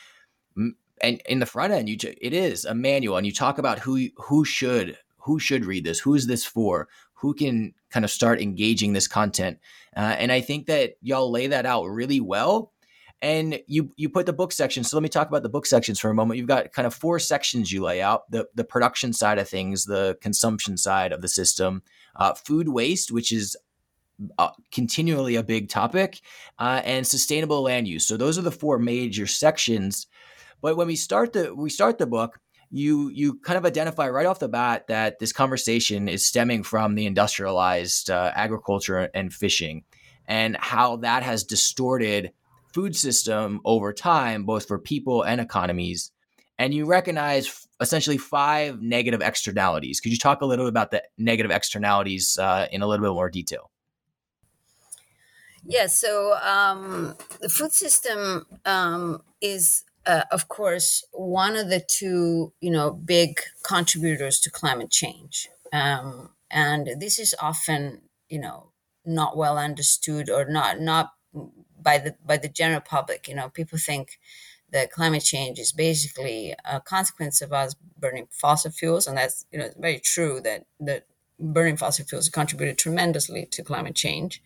and 1.01 1.21
in 1.27 1.39
the 1.39 1.45
front 1.45 1.73
end, 1.73 1.89
you 1.89 1.97
it 2.01 2.33
is 2.33 2.65
a 2.65 2.73
manual, 2.73 3.17
and 3.17 3.25
you 3.25 3.33
talk 3.33 3.57
about 3.57 3.79
who 3.79 4.07
who 4.15 4.45
should 4.45 4.97
who 5.17 5.39
should 5.39 5.65
read 5.65 5.83
this, 5.83 5.99
who 5.99 6.13
is 6.13 6.27
this 6.27 6.45
for, 6.45 6.87
who 7.15 7.33
can 7.33 7.73
kind 7.89 8.05
of 8.05 8.11
start 8.11 8.41
engaging 8.41 8.93
this 8.93 9.07
content, 9.07 9.59
uh, 9.95 10.15
and 10.19 10.31
I 10.31 10.41
think 10.41 10.67
that 10.67 10.95
y'all 11.01 11.31
lay 11.31 11.47
that 11.47 11.65
out 11.65 11.85
really 11.85 12.19
well. 12.19 12.71
And 13.21 13.59
you 13.65 13.91
you 13.95 14.09
put 14.09 14.25
the 14.25 14.33
book 14.33 14.51
section. 14.51 14.83
So 14.83 14.97
let 14.97 15.01
me 15.01 15.09
talk 15.09 15.29
about 15.29 15.41
the 15.41 15.49
book 15.49 15.65
sections 15.65 15.99
for 15.99 16.09
a 16.09 16.13
moment. 16.13 16.37
You've 16.37 16.47
got 16.47 16.73
kind 16.73 16.85
of 16.85 16.93
four 16.93 17.17
sections 17.17 17.71
you 17.71 17.81
lay 17.83 18.01
out: 18.01 18.29
the 18.29 18.47
the 18.53 18.65
production 18.65 19.13
side 19.13 19.39
of 19.39 19.49
things, 19.49 19.85
the 19.85 20.17
consumption 20.21 20.77
side 20.77 21.11
of 21.11 21.21
the 21.21 21.29
system, 21.29 21.81
uh, 22.17 22.33
food 22.33 22.69
waste, 22.69 23.11
which 23.11 23.31
is 23.31 23.55
uh, 24.37 24.49
continually 24.71 25.35
a 25.35 25.43
big 25.43 25.69
topic, 25.69 26.21
uh, 26.59 26.81
and 26.83 27.05
sustainable 27.05 27.61
land 27.61 27.87
use. 27.87 28.05
So 28.05 28.17
those 28.17 28.37
are 28.37 28.43
the 28.43 28.51
four 28.51 28.79
major 28.79 29.27
sections. 29.27 30.07
But 30.61 30.77
when 30.77 30.87
we 30.87 30.95
start 30.95 31.33
the 31.33 31.53
we 31.53 31.69
start 31.69 31.97
the 31.97 32.07
book, 32.07 32.39
you 32.75 33.09
you 33.09 33.39
kind 33.39 33.57
of 33.57 33.65
identify 33.65 34.09
right 34.09 34.25
off 34.25 34.39
the 34.39 34.49
bat 34.49 34.87
that 34.87 35.17
this 35.19 35.31
conversation 35.31 36.09
is 36.09 36.27
stemming 36.27 36.61
from 36.61 36.95
the 36.95 37.05
industrialized 37.05 38.09
uh, 38.09 38.33
agriculture 38.35 39.09
and 39.13 39.33
fishing, 39.33 39.85
and 40.27 40.57
how 40.57 40.97
that 40.97 41.23
has 41.23 41.45
distorted 41.45 42.33
food 42.73 42.93
system 42.93 43.61
over 43.63 43.93
time, 43.93 44.43
both 44.43 44.67
for 44.67 44.77
people 44.77 45.23
and 45.23 45.39
economies. 45.39 46.11
And 46.59 46.73
you 46.73 46.85
recognize 46.85 47.65
essentially 47.79 48.17
five 48.17 48.81
negative 48.81 49.21
externalities. 49.21 50.01
Could 50.01 50.11
you 50.11 50.17
talk 50.17 50.41
a 50.41 50.45
little 50.45 50.65
bit 50.65 50.69
about 50.69 50.91
the 50.91 51.03
negative 51.17 51.51
externalities 51.51 52.37
uh, 52.37 52.67
in 52.73 52.81
a 52.81 52.87
little 52.87 53.05
bit 53.05 53.13
more 53.13 53.29
detail? 53.29 53.71
Yeah, 55.65 55.87
so 55.87 56.37
um, 56.43 57.15
the 57.39 57.49
food 57.49 57.71
system 57.71 58.45
um, 58.65 59.23
is 59.39 59.85
uh, 60.05 60.23
of 60.31 60.47
course, 60.47 61.03
one 61.11 61.55
of 61.55 61.69
the 61.69 61.79
two, 61.79 62.53
you 62.61 62.71
know, 62.71 62.91
big 62.91 63.39
contributors 63.63 64.39
to 64.41 64.51
climate 64.51 64.91
change. 64.91 65.49
Um, 65.73 66.31
and 66.51 66.89
this 66.99 67.19
is 67.19 67.35
often, 67.39 68.01
you 68.29 68.39
know, 68.39 68.71
not 69.05 69.37
well 69.37 69.57
understood 69.57 70.29
or 70.29 70.45
not 70.45 70.79
not 70.79 71.11
by 71.81 71.97
the 71.97 72.15
by 72.25 72.37
the 72.37 72.49
general 72.49 72.81
public. 72.81 73.27
You 73.27 73.35
know, 73.35 73.49
people 73.49 73.77
think 73.77 74.19
that 74.71 74.91
climate 74.91 75.23
change 75.23 75.59
is 75.59 75.71
basically 75.71 76.55
a 76.65 76.81
consequence 76.81 77.41
of 77.41 77.53
us 77.53 77.75
burning 77.97 78.27
fossil 78.31 78.71
fuels, 78.71 79.07
and 79.07 79.17
that's 79.17 79.45
you 79.51 79.59
know 79.59 79.69
very 79.77 79.99
true 79.99 80.41
that 80.41 80.65
that 80.79 81.05
burning 81.39 81.77
fossil 81.77 82.05
fuels 82.05 82.29
contributed 82.29 82.77
tremendously 82.77 83.45
to 83.51 83.63
climate 83.63 83.95
change 83.95 84.41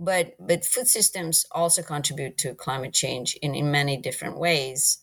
but 0.00 0.34
but 0.40 0.64
food 0.64 0.88
systems 0.88 1.46
also 1.52 1.82
contribute 1.82 2.38
to 2.38 2.54
climate 2.54 2.94
change 2.94 3.36
in, 3.42 3.54
in 3.54 3.70
many 3.70 3.98
different 3.98 4.38
ways 4.38 4.98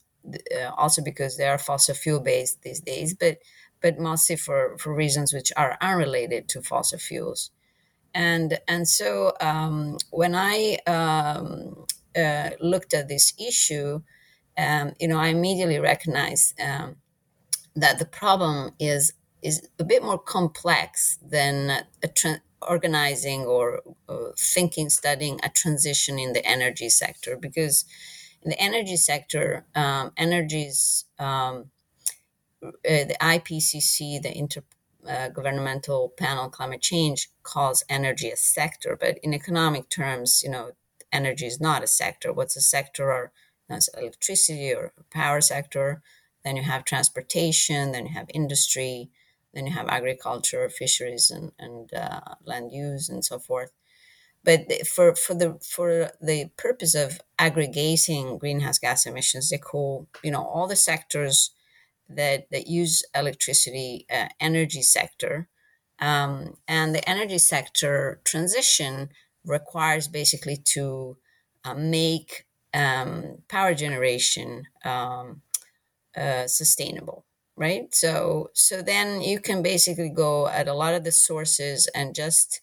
uh, 0.56 0.72
also 0.76 1.02
because 1.02 1.38
they 1.38 1.48
are 1.48 1.60
fossil 1.60 1.96
fuel 1.96 2.20
based 2.20 2.64
these 2.64 2.82
days 2.82 3.14
but 3.14 3.38
but 3.82 4.00
mostly 4.00 4.36
for 4.36 4.78
for 4.80 4.94
reasons 4.94 5.32
which 5.34 5.52
are 5.56 5.78
unrelated 5.82 6.50
to 6.50 6.62
fossil 6.62 7.00
fuels. 7.00 7.52
And 8.14 8.60
and 8.68 8.88
so 8.88 9.34
um, 9.40 9.98
when 10.10 10.34
i 10.34 10.78
um, 10.88 11.86
uh, 12.18 12.50
looked 12.60 12.94
at 12.96 13.08
this 13.08 13.34
issue 13.38 14.02
um, 14.58 14.94
you 15.00 15.08
know 15.08 15.20
i 15.20 15.28
immediately 15.28 15.80
recognized 15.80 16.60
um, 16.60 16.96
that 17.76 18.00
the 18.00 18.06
problem 18.06 18.72
is 18.80 19.14
is 19.44 19.68
a 19.78 19.84
bit 19.84 20.02
more 20.04 20.18
complex 20.18 21.20
than 21.22 21.86
a, 22.02 22.08
tra- 22.08 22.42
organizing 22.62 23.42
or 23.46 23.82
uh, 24.10 24.32
thinking, 24.38 24.90
studying 24.90 25.40
a 25.44 25.50
transition 25.50 26.20
in 26.20 26.34
the 26.34 26.46
energy 26.46 26.90
sector 26.90 27.38
because 27.38 27.86
in 28.44 28.50
the 28.50 28.60
energy 28.60 28.96
sector, 28.96 29.66
um, 29.76 30.12
energies, 30.18 31.06
um, 31.20 31.70
uh, 32.64 32.72
the 32.84 33.16
IPCC, 33.22 34.22
the 34.22 34.70
Intergovernmental 35.08 36.06
uh, 36.06 36.10
Panel 36.18 36.50
Climate 36.50 36.82
Change, 36.82 37.30
calls 37.44 37.84
energy 37.90 38.30
a 38.30 38.38
sector, 38.38 38.98
but 39.00 39.18
in 39.24 39.34
economic 39.34 39.90
terms, 39.90 40.42
you 40.44 40.50
know, 40.50 40.72
energy 41.12 41.46
is 41.46 41.60
not 41.60 41.84
a 41.84 41.88
sector. 41.88 42.34
What's 42.34 42.58
a 42.58 42.62
sector 42.62 43.32
you 43.70 43.76
know, 43.76 43.80
electricity 43.98 44.74
or 44.74 44.94
power 45.12 45.42
sector. 45.42 46.02
Then 46.44 46.56
you 46.56 46.64
have 46.64 46.86
transportation. 46.86 47.92
Then 47.92 48.08
you 48.08 48.14
have 48.14 48.28
industry 48.34 49.10
then 49.58 49.66
you 49.66 49.74
have 49.74 49.88
agriculture, 49.88 50.70
fisheries, 50.70 51.32
and, 51.32 51.52
and 51.58 51.92
uh, 51.94 52.36
land 52.46 52.72
use, 52.72 53.10
and 53.10 53.26
so 53.26 53.40
forth. 53.40 53.72
But 54.44 54.88
for, 54.88 55.16
for 55.16 55.34
the 55.34 55.60
for 55.62 56.12
the 56.22 56.52
purpose 56.58 56.94
of 56.94 57.20
aggregating 57.40 58.38
greenhouse 58.38 58.78
gas 58.78 59.08
emissions, 59.08 59.50
they 59.50 59.58
call 59.58 60.08
you 60.24 60.32
know 60.32 60.44
all 60.44 60.68
the 60.68 60.76
sectors 60.76 61.50
that 62.08 62.46
that 62.52 62.68
use 62.68 63.04
electricity, 63.16 64.06
uh, 64.12 64.28
energy 64.40 64.84
sector, 64.84 65.50
um, 66.00 66.58
and 66.68 66.94
the 66.94 67.10
energy 67.10 67.40
sector 67.40 68.22
transition 68.24 69.10
requires 69.44 70.08
basically 70.08 70.58
to 70.58 71.18
uh, 71.66 71.74
make 71.74 72.46
um, 72.76 73.40
power 73.48 73.74
generation 73.74 74.66
um, 74.86 75.42
uh, 76.16 76.46
sustainable 76.48 77.27
right? 77.58 77.94
So 77.94 78.52
so 78.54 78.82
then 78.82 79.22
you 79.22 79.40
can 79.42 79.62
basically 79.62 80.10
go 80.10 80.48
at 80.48 80.68
a 80.68 80.74
lot 80.74 80.94
of 80.94 81.04
the 81.04 81.12
sources 81.12 81.88
and 81.94 82.16
just 82.16 82.62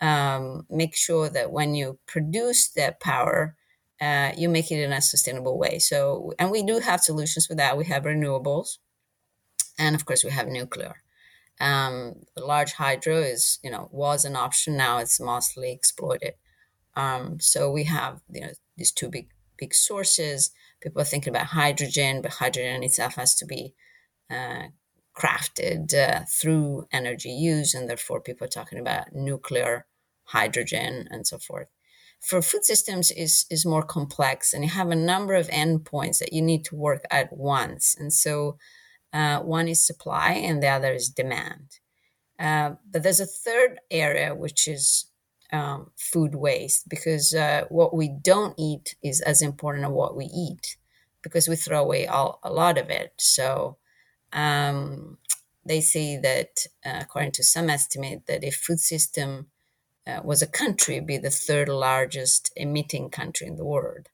um, 0.00 0.66
make 0.68 0.96
sure 0.96 1.30
that 1.30 1.52
when 1.52 1.74
you 1.74 1.98
produce 2.06 2.68
that 2.72 3.00
power 3.00 3.56
uh, 4.00 4.32
you 4.36 4.48
make 4.48 4.72
it 4.72 4.82
in 4.82 4.92
a 4.92 5.00
sustainable 5.00 5.56
way. 5.56 5.78
So 5.78 6.32
and 6.38 6.50
we 6.50 6.64
do 6.64 6.80
have 6.80 7.00
solutions 7.00 7.46
for 7.46 7.54
that. 7.54 7.78
We 7.78 7.84
have 7.84 8.02
renewables 8.02 8.78
and 9.78 9.94
of 9.94 10.04
course 10.04 10.24
we 10.24 10.30
have 10.30 10.48
nuclear. 10.48 10.96
Um, 11.60 12.24
large 12.36 12.72
hydro 12.72 13.18
is 13.18 13.60
you 13.62 13.70
know 13.70 13.88
was 13.92 14.24
an 14.24 14.34
option. 14.34 14.76
Now 14.76 14.98
it's 14.98 15.20
mostly 15.20 15.70
exploited. 15.70 16.34
Um, 16.96 17.38
so 17.38 17.70
we 17.70 17.84
have 17.84 18.20
you 18.28 18.40
know 18.40 18.52
these 18.76 18.90
two 18.90 19.08
big 19.08 19.28
big 19.56 19.72
sources. 19.72 20.50
People 20.80 21.00
are 21.02 21.04
thinking 21.04 21.32
about 21.32 21.46
hydrogen 21.46 22.22
but 22.22 22.32
hydrogen 22.32 22.82
itself 22.82 23.14
has 23.14 23.36
to 23.36 23.46
be 23.46 23.72
crafted 24.30 25.94
uh, 25.94 26.24
through 26.40 26.86
energy 26.90 27.30
use, 27.30 27.74
and 27.74 27.88
therefore 27.88 28.20
people 28.20 28.44
are 28.46 28.48
talking 28.48 28.78
about 28.78 29.12
nuclear, 29.12 29.86
hydrogen, 30.24 31.08
and 31.10 31.26
so 31.26 31.38
forth. 31.38 31.68
For 32.20 32.40
food 32.40 32.64
systems 32.64 33.10
is 33.10 33.46
is 33.50 33.66
more 33.66 33.82
complex, 33.82 34.54
and 34.54 34.64
you 34.64 34.70
have 34.70 34.90
a 34.90 34.96
number 34.96 35.34
of 35.34 35.48
endpoints 35.48 36.18
that 36.18 36.32
you 36.32 36.40
need 36.40 36.64
to 36.66 36.76
work 36.76 37.02
at 37.10 37.36
once. 37.36 37.96
And 37.98 38.12
so, 38.12 38.58
uh, 39.12 39.40
one 39.40 39.68
is 39.68 39.86
supply, 39.86 40.32
and 40.32 40.62
the 40.62 40.68
other 40.68 40.92
is 40.92 41.08
demand. 41.08 41.80
Uh, 42.38 42.76
but 42.90 43.02
there's 43.02 43.20
a 43.20 43.26
third 43.26 43.80
area 43.90 44.34
which 44.34 44.66
is 44.66 45.06
um, 45.52 45.90
food 45.96 46.34
waste, 46.34 46.88
because 46.88 47.34
uh, 47.34 47.64
what 47.68 47.94
we 47.94 48.08
don't 48.08 48.54
eat 48.56 48.96
is 49.02 49.20
as 49.20 49.42
important 49.42 49.84
as 49.84 49.90
what 49.90 50.16
we 50.16 50.24
eat, 50.26 50.76
because 51.22 51.48
we 51.48 51.56
throw 51.56 51.82
away 51.82 52.06
all, 52.06 52.38
a 52.42 52.52
lot 52.52 52.78
of 52.78 52.88
it. 52.88 53.12
So 53.18 53.76
um, 54.32 55.18
they 55.64 55.80
say 55.80 56.16
that, 56.16 56.66
uh, 56.84 56.98
according 57.00 57.32
to 57.32 57.44
some 57.44 57.70
estimate, 57.70 58.26
that 58.26 58.44
if 58.44 58.56
food 58.56 58.80
system 58.80 59.46
uh, 60.06 60.20
was 60.24 60.42
a 60.42 60.46
country, 60.46 61.00
be 61.00 61.18
the 61.18 61.30
third 61.30 61.68
largest 61.68 62.52
emitting 62.56 63.10
country 63.10 63.46
in 63.46 63.56
the 63.56 63.64
world. 63.64 64.08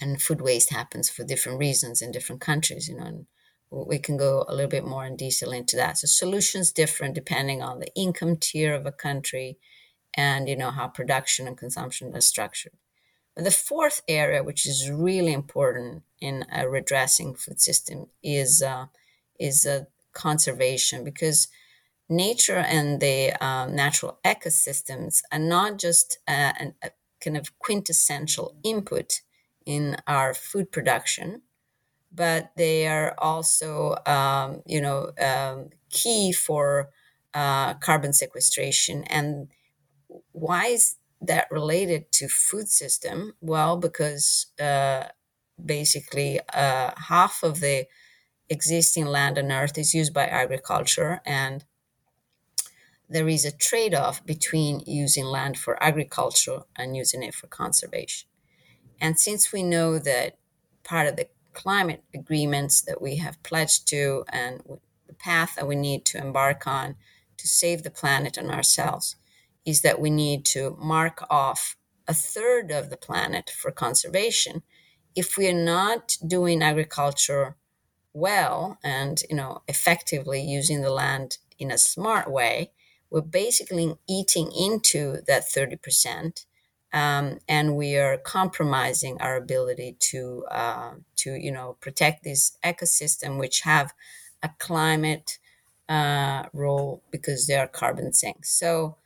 And 0.00 0.20
food 0.20 0.40
waste 0.40 0.70
happens 0.70 1.08
for 1.08 1.22
different 1.22 1.60
reasons 1.60 2.02
in 2.02 2.10
different 2.10 2.40
countries, 2.40 2.88
you 2.88 2.96
know, 2.96 3.04
and 3.04 3.26
we 3.70 3.98
can 3.98 4.16
go 4.16 4.44
a 4.48 4.54
little 4.54 4.68
bit 4.68 4.84
more 4.84 5.06
in 5.06 5.16
detail 5.16 5.52
into 5.52 5.76
that. 5.76 5.98
So 5.98 6.06
solutions 6.06 6.72
different 6.72 7.14
depending 7.14 7.62
on 7.62 7.78
the 7.78 7.94
income 7.94 8.36
tier 8.36 8.74
of 8.74 8.84
a 8.84 8.92
country 8.92 9.58
and, 10.14 10.48
you 10.48 10.56
know, 10.56 10.70
how 10.70 10.88
production 10.88 11.46
and 11.46 11.56
consumption 11.56 12.14
is 12.14 12.26
structured. 12.26 12.72
But 13.34 13.44
the 13.44 13.50
fourth 13.50 14.02
area, 14.08 14.42
which 14.42 14.66
is 14.66 14.90
really 14.90 15.32
important 15.32 16.02
in 16.20 16.44
uh, 16.54 16.66
redressing 16.66 17.34
food 17.34 17.60
system, 17.60 18.08
is 18.22 18.60
uh, 18.60 18.86
is 19.42 19.66
uh, 19.66 19.84
conservation 20.12 21.04
because 21.04 21.48
nature 22.08 22.58
and 22.58 23.00
the 23.00 23.32
um, 23.44 23.74
natural 23.74 24.18
ecosystems 24.24 25.22
are 25.32 25.38
not 25.38 25.78
just 25.78 26.18
uh, 26.28 26.52
a, 26.60 26.72
a 26.82 26.90
kind 27.20 27.36
of 27.36 27.58
quintessential 27.58 28.56
input 28.64 29.20
in 29.64 29.96
our 30.06 30.34
food 30.34 30.72
production, 30.72 31.42
but 32.12 32.52
they 32.56 32.86
are 32.86 33.14
also, 33.18 33.96
um, 34.06 34.62
you 34.66 34.80
know, 34.80 35.12
um, 35.20 35.70
key 35.90 36.32
for 36.32 36.90
uh, 37.34 37.74
carbon 37.74 38.12
sequestration. 38.12 39.04
And 39.04 39.48
why 40.32 40.66
is 40.68 40.96
that 41.20 41.48
related 41.50 42.12
to 42.12 42.28
food 42.28 42.68
system? 42.68 43.34
Well, 43.40 43.76
because 43.76 44.46
uh, 44.60 45.04
basically 45.64 46.40
uh, 46.52 46.92
half 47.08 47.42
of 47.42 47.60
the 47.60 47.86
existing 48.48 49.06
land 49.06 49.38
on 49.38 49.50
earth 49.50 49.78
is 49.78 49.94
used 49.94 50.12
by 50.12 50.26
agriculture 50.26 51.20
and 51.24 51.64
there 53.08 53.28
is 53.28 53.44
a 53.44 53.52
trade-off 53.52 54.24
between 54.24 54.80
using 54.86 55.26
land 55.26 55.58
for 55.58 55.82
agriculture 55.82 56.62
and 56.76 56.96
using 56.96 57.22
it 57.22 57.34
for 57.34 57.46
conservation. 57.46 58.28
And 59.00 59.18
since 59.18 59.52
we 59.52 59.62
know 59.62 59.98
that 59.98 60.38
part 60.82 61.06
of 61.06 61.16
the 61.16 61.28
climate 61.52 62.02
agreements 62.14 62.80
that 62.80 63.02
we 63.02 63.16
have 63.16 63.42
pledged 63.42 63.86
to 63.88 64.24
and 64.30 64.62
the 65.06 65.12
path 65.14 65.56
that 65.56 65.68
we 65.68 65.76
need 65.76 66.06
to 66.06 66.18
embark 66.18 66.66
on 66.66 66.96
to 67.36 67.46
save 67.46 67.82
the 67.82 67.90
planet 67.90 68.36
and 68.38 68.50
ourselves 68.50 69.16
is 69.66 69.82
that 69.82 70.00
we 70.00 70.08
need 70.08 70.44
to 70.46 70.76
mark 70.80 71.24
off 71.28 71.76
a 72.08 72.14
third 72.14 72.70
of 72.70 72.90
the 72.90 72.96
planet 72.96 73.50
for 73.50 73.70
conservation. 73.70 74.62
If 75.14 75.36
we 75.36 75.48
are 75.48 75.64
not 75.64 76.16
doing 76.26 76.62
agriculture 76.62 77.56
well 78.14 78.78
and 78.84 79.22
you 79.30 79.36
know 79.36 79.62
effectively 79.68 80.42
using 80.42 80.82
the 80.82 80.90
land 80.92 81.38
in 81.58 81.70
a 81.70 81.78
smart 81.78 82.30
way, 82.30 82.72
we're 83.10 83.20
basically 83.20 83.94
eating 84.08 84.50
into 84.52 85.18
that 85.26 85.44
30%. 85.44 86.44
Um, 86.94 87.38
and 87.48 87.76
we 87.76 87.96
are 87.96 88.18
compromising 88.18 89.18
our 89.20 89.36
ability 89.36 89.96
to 90.10 90.44
uh, 90.50 90.92
to 91.16 91.32
you 91.32 91.50
know 91.50 91.76
protect 91.80 92.22
this 92.24 92.58
ecosystem, 92.64 93.38
which 93.38 93.60
have 93.62 93.94
a 94.42 94.50
climate 94.58 95.38
uh, 95.88 96.44
role 96.52 97.02
because 97.10 97.46
they 97.46 97.56
are 97.56 97.66
carbon 97.66 98.12
sinks. 98.12 98.50
So 98.58 98.96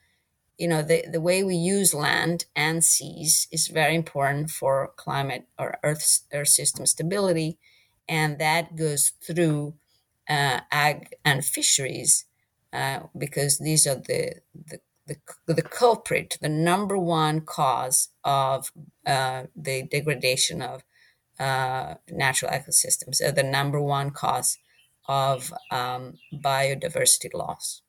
you 0.58 0.68
know 0.68 0.82
the, 0.82 1.04
the 1.10 1.20
way 1.20 1.44
we 1.44 1.56
use 1.56 1.94
land 1.94 2.46
and 2.56 2.84
seas 2.84 3.48
is 3.52 3.68
very 3.68 3.94
important 3.94 4.50
for 4.50 4.92
climate 4.96 5.46
or 5.58 5.78
earth, 5.84 6.20
earth 6.32 6.48
system 6.48 6.86
stability 6.86 7.58
and 8.08 8.38
that 8.38 8.76
goes 8.76 9.12
through 9.22 9.74
uh, 10.28 10.60
ag 10.70 11.14
and 11.24 11.44
fisheries 11.44 12.24
uh, 12.72 13.00
because 13.16 13.58
these 13.58 13.86
are 13.86 13.96
the, 13.96 14.34
the 14.54 14.78
the, 15.06 15.16
the 15.46 15.62
culprit, 15.62 16.36
the 16.40 16.48
number 16.48 16.98
one 16.98 17.40
cause 17.40 18.08
of 18.24 18.72
uh, 19.06 19.44
the 19.54 19.84
degradation 19.84 20.60
of 20.62 20.82
uh, 21.38 21.94
natural 22.10 22.50
ecosystems, 22.50 23.22
uh, 23.24 23.30
the 23.30 23.42
number 23.42 23.80
one 23.80 24.10
cause 24.10 24.58
of 25.08 25.52
um, 25.70 26.14
biodiversity 26.34 27.32
loss. 27.32 27.82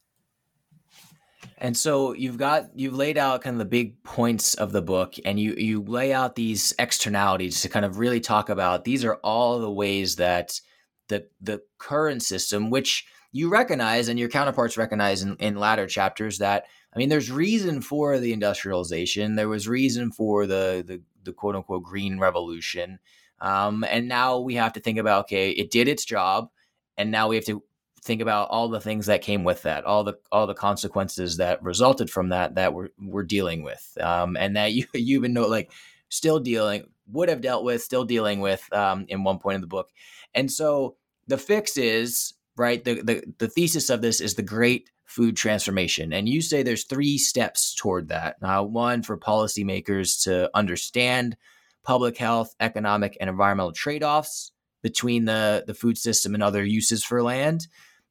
And 1.59 1.75
so 1.75 2.13
you've 2.13 2.37
got 2.37 2.69
you've 2.75 2.93
laid 2.93 3.17
out 3.17 3.41
kind 3.41 3.55
of 3.55 3.59
the 3.59 3.65
big 3.65 4.03
points 4.03 4.53
of 4.53 4.71
the 4.71 4.81
book 4.81 5.15
and 5.25 5.39
you 5.39 5.55
you 5.55 5.81
lay 5.81 6.13
out 6.13 6.35
these 6.35 6.73
externalities 6.77 7.61
to 7.61 7.69
kind 7.69 7.85
of 7.85 7.97
really 7.97 8.19
talk 8.19 8.49
about 8.49 8.83
these 8.83 9.03
are 9.03 9.15
all 9.23 9.59
the 9.59 9.71
ways 9.71 10.17
that 10.17 10.61
the 11.07 11.27
the 11.41 11.61
current 11.79 12.21
system 12.21 12.69
which 12.69 13.07
you 13.31 13.49
recognize 13.49 14.07
and 14.07 14.19
your 14.19 14.29
counterparts 14.29 14.77
recognize 14.77 15.23
in, 15.23 15.35
in 15.37 15.55
latter 15.55 15.87
chapters 15.87 16.37
that 16.37 16.65
I 16.93 16.99
mean 16.99 17.09
there's 17.09 17.31
reason 17.31 17.81
for 17.81 18.19
the 18.19 18.33
industrialization. 18.33 19.35
There 19.35 19.49
was 19.49 19.67
reason 19.67 20.11
for 20.11 20.45
the 20.45 20.83
the, 20.85 21.01
the 21.23 21.33
quote 21.33 21.55
unquote 21.55 21.83
green 21.83 22.19
revolution. 22.19 22.99
Um, 23.39 23.83
and 23.83 24.07
now 24.07 24.39
we 24.39 24.55
have 24.55 24.73
to 24.73 24.79
think 24.79 24.99
about 24.99 25.25
okay 25.25 25.51
it 25.51 25.71
did 25.71 25.87
its 25.87 26.05
job 26.05 26.49
and 26.97 27.11
now 27.11 27.27
we 27.27 27.35
have 27.35 27.45
to 27.45 27.63
think 28.03 28.21
about 28.21 28.49
all 28.49 28.69
the 28.69 28.81
things 28.81 29.07
that 29.07 29.21
came 29.21 29.43
with 29.43 29.63
that, 29.63 29.85
all 29.85 30.03
the 30.03 30.17
all 30.31 30.47
the 30.47 30.53
consequences 30.53 31.37
that 31.37 31.61
resulted 31.63 32.09
from 32.09 32.29
that 32.29 32.55
that 32.55 32.73
we're 32.73 32.89
we're 32.99 33.23
dealing 33.23 33.63
with, 33.63 33.97
um, 34.01 34.37
and 34.37 34.55
that 34.55 34.73
you 34.73 34.85
you 34.93 35.17
even 35.17 35.33
know 35.33 35.47
like 35.47 35.71
still 36.09 36.39
dealing 36.39 36.83
would 37.11 37.29
have 37.29 37.41
dealt 37.41 37.63
with, 37.63 37.81
still 37.81 38.03
dealing 38.03 38.39
with 38.39 38.61
um, 38.73 39.05
in 39.09 39.23
one 39.23 39.39
point 39.39 39.55
in 39.55 39.61
the 39.61 39.67
book, 39.67 39.89
and 40.33 40.51
so 40.51 40.95
the 41.27 41.37
fix 41.37 41.77
is 41.77 42.33
right. 42.55 42.83
The 42.83 43.01
the 43.01 43.23
the 43.37 43.47
thesis 43.49 43.89
of 43.89 44.01
this 44.01 44.21
is 44.21 44.35
the 44.35 44.43
great 44.43 44.89
food 45.05 45.37
transformation, 45.37 46.13
and 46.13 46.27
you 46.29 46.41
say 46.41 46.63
there's 46.63 46.85
three 46.85 47.17
steps 47.17 47.75
toward 47.75 48.09
that. 48.09 48.37
Uh, 48.41 48.63
one 48.63 49.03
for 49.03 49.17
policymakers 49.17 50.23
to 50.23 50.49
understand 50.53 51.37
public 51.83 52.17
health, 52.17 52.53
economic, 52.59 53.17
and 53.19 53.29
environmental 53.29 53.71
trade 53.71 54.03
offs 54.03 54.51
between 54.87 55.25
the, 55.25 55.65
the 55.67 55.73
food 55.73 55.97
system 55.97 56.33
and 56.33 56.41
other 56.41 56.63
uses 56.63 57.03
for 57.03 57.21
land. 57.21 57.67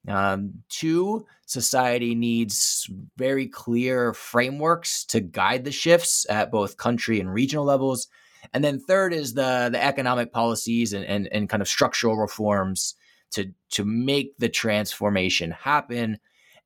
Um, 0.06 0.62
two, 0.68 1.25
society 1.47 2.14
needs 2.14 2.87
very 3.16 3.49
clear 3.49 4.12
frameworks 4.12 5.06
to 5.06 5.21
guide 5.21 5.64
the 5.64 5.73
shifts 5.73 6.26
at 6.28 6.50
both 6.50 6.76
country 6.76 7.18
and 7.18 7.33
regional 7.33 7.64
levels. 7.64 8.09
And 8.52 8.62
then 8.62 8.78
third 8.78 9.14
is 9.14 9.33
the 9.33 9.71
the 9.73 9.83
economic 9.83 10.33
policies 10.33 10.92
and, 10.92 11.04
and, 11.04 11.28
and 11.33 11.49
kind 11.49 11.62
of 11.62 11.68
structural 11.68 12.16
reforms 12.16 12.95
to 13.33 13.52
to 13.71 13.85
make 13.85 14.37
the 14.38 14.50
transformation 14.50 15.50
happen. 15.50 16.18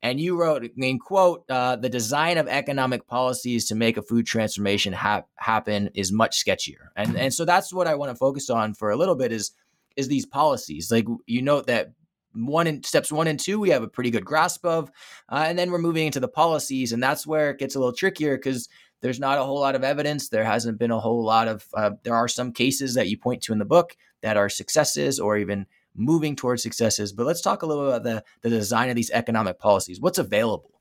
And 0.03 0.21
you 0.21 0.41
wrote 0.41 0.65
in 0.77 0.99
quote, 0.99 1.45
uh, 1.49 1.77
the 1.77 1.89
design 1.89 2.37
of 2.39 2.49
economic 2.49 3.07
policies 3.07 3.69
to 3.69 3.75
make 3.75 3.97
a 3.97 4.03
food 4.03 4.27
transformation 4.27 4.93
ha- 4.93 5.25
happen 5.37 5.91
is 5.95 6.13
much 6.13 6.45
sketchier. 6.45 6.89
And 6.97 7.17
and 7.17 7.33
so 7.33 7.45
that's 7.45 7.73
what 7.73 7.87
I 7.87 7.95
want 7.95 8.11
to 8.11 8.17
focus 8.17 8.51
on 8.51 8.75
for 8.75 8.91
a 8.91 8.97
little 8.97 9.17
bit 9.17 9.33
is 9.33 9.53
is 9.97 10.09
these 10.09 10.27
policies. 10.27 10.91
Like 10.91 11.07
you 11.27 11.43
note 11.43 11.67
that 11.67 11.93
one 12.33 12.67
in 12.67 12.83
steps 12.83 13.11
one 13.11 13.27
and 13.27 13.41
two 13.41 13.59
we 13.59 13.71
have 13.71 13.83
a 13.83 13.89
pretty 13.89 14.11
good 14.11 14.25
grasp 14.25 14.65
of 14.65 14.91
uh, 15.31 15.45
and 15.47 15.59
then 15.59 15.71
we're 15.71 15.79
moving 15.79 16.07
into 16.07 16.21
the 16.21 16.29
policies 16.29 16.93
and 16.93 17.03
that's 17.03 17.27
where 17.27 17.51
it 17.51 17.59
gets 17.59 17.75
a 17.75 17.79
little 17.79 17.95
trickier 17.95 18.37
because 18.37 18.69
there's 19.01 19.19
not 19.19 19.39
a 19.39 19.43
whole 19.43 19.59
lot 19.59 19.75
of 19.75 19.83
evidence 19.83 20.29
there 20.29 20.45
hasn't 20.45 20.79
been 20.79 20.91
a 20.91 21.01
whole 21.01 21.25
lot 21.25 21.49
of 21.49 21.67
uh, 21.75 21.91
there 22.05 22.15
are 22.15 22.29
some 22.29 22.53
cases 22.53 22.95
that 22.95 23.09
you 23.09 23.19
point 23.19 23.43
to 23.43 23.53
in 23.53 23.59
the 23.59 23.65
book 23.65 23.97
that 24.21 24.37
are 24.37 24.49
successes 24.49 25.19
or 25.19 25.37
even 25.37 25.67
moving 25.97 26.37
towards 26.37 26.63
successes 26.63 27.13
but 27.13 27.27
let's 27.27 27.41
talk 27.41 27.63
a 27.63 27.67
little 27.67 27.89
about 27.89 28.05
the, 28.05 28.23
the 28.43 28.51
design 28.51 28.89
of 28.89 28.97
these 28.97 29.11
economic 29.11 29.59
policies 29.59 30.01
what's 30.01 30.19
available 30.19 30.81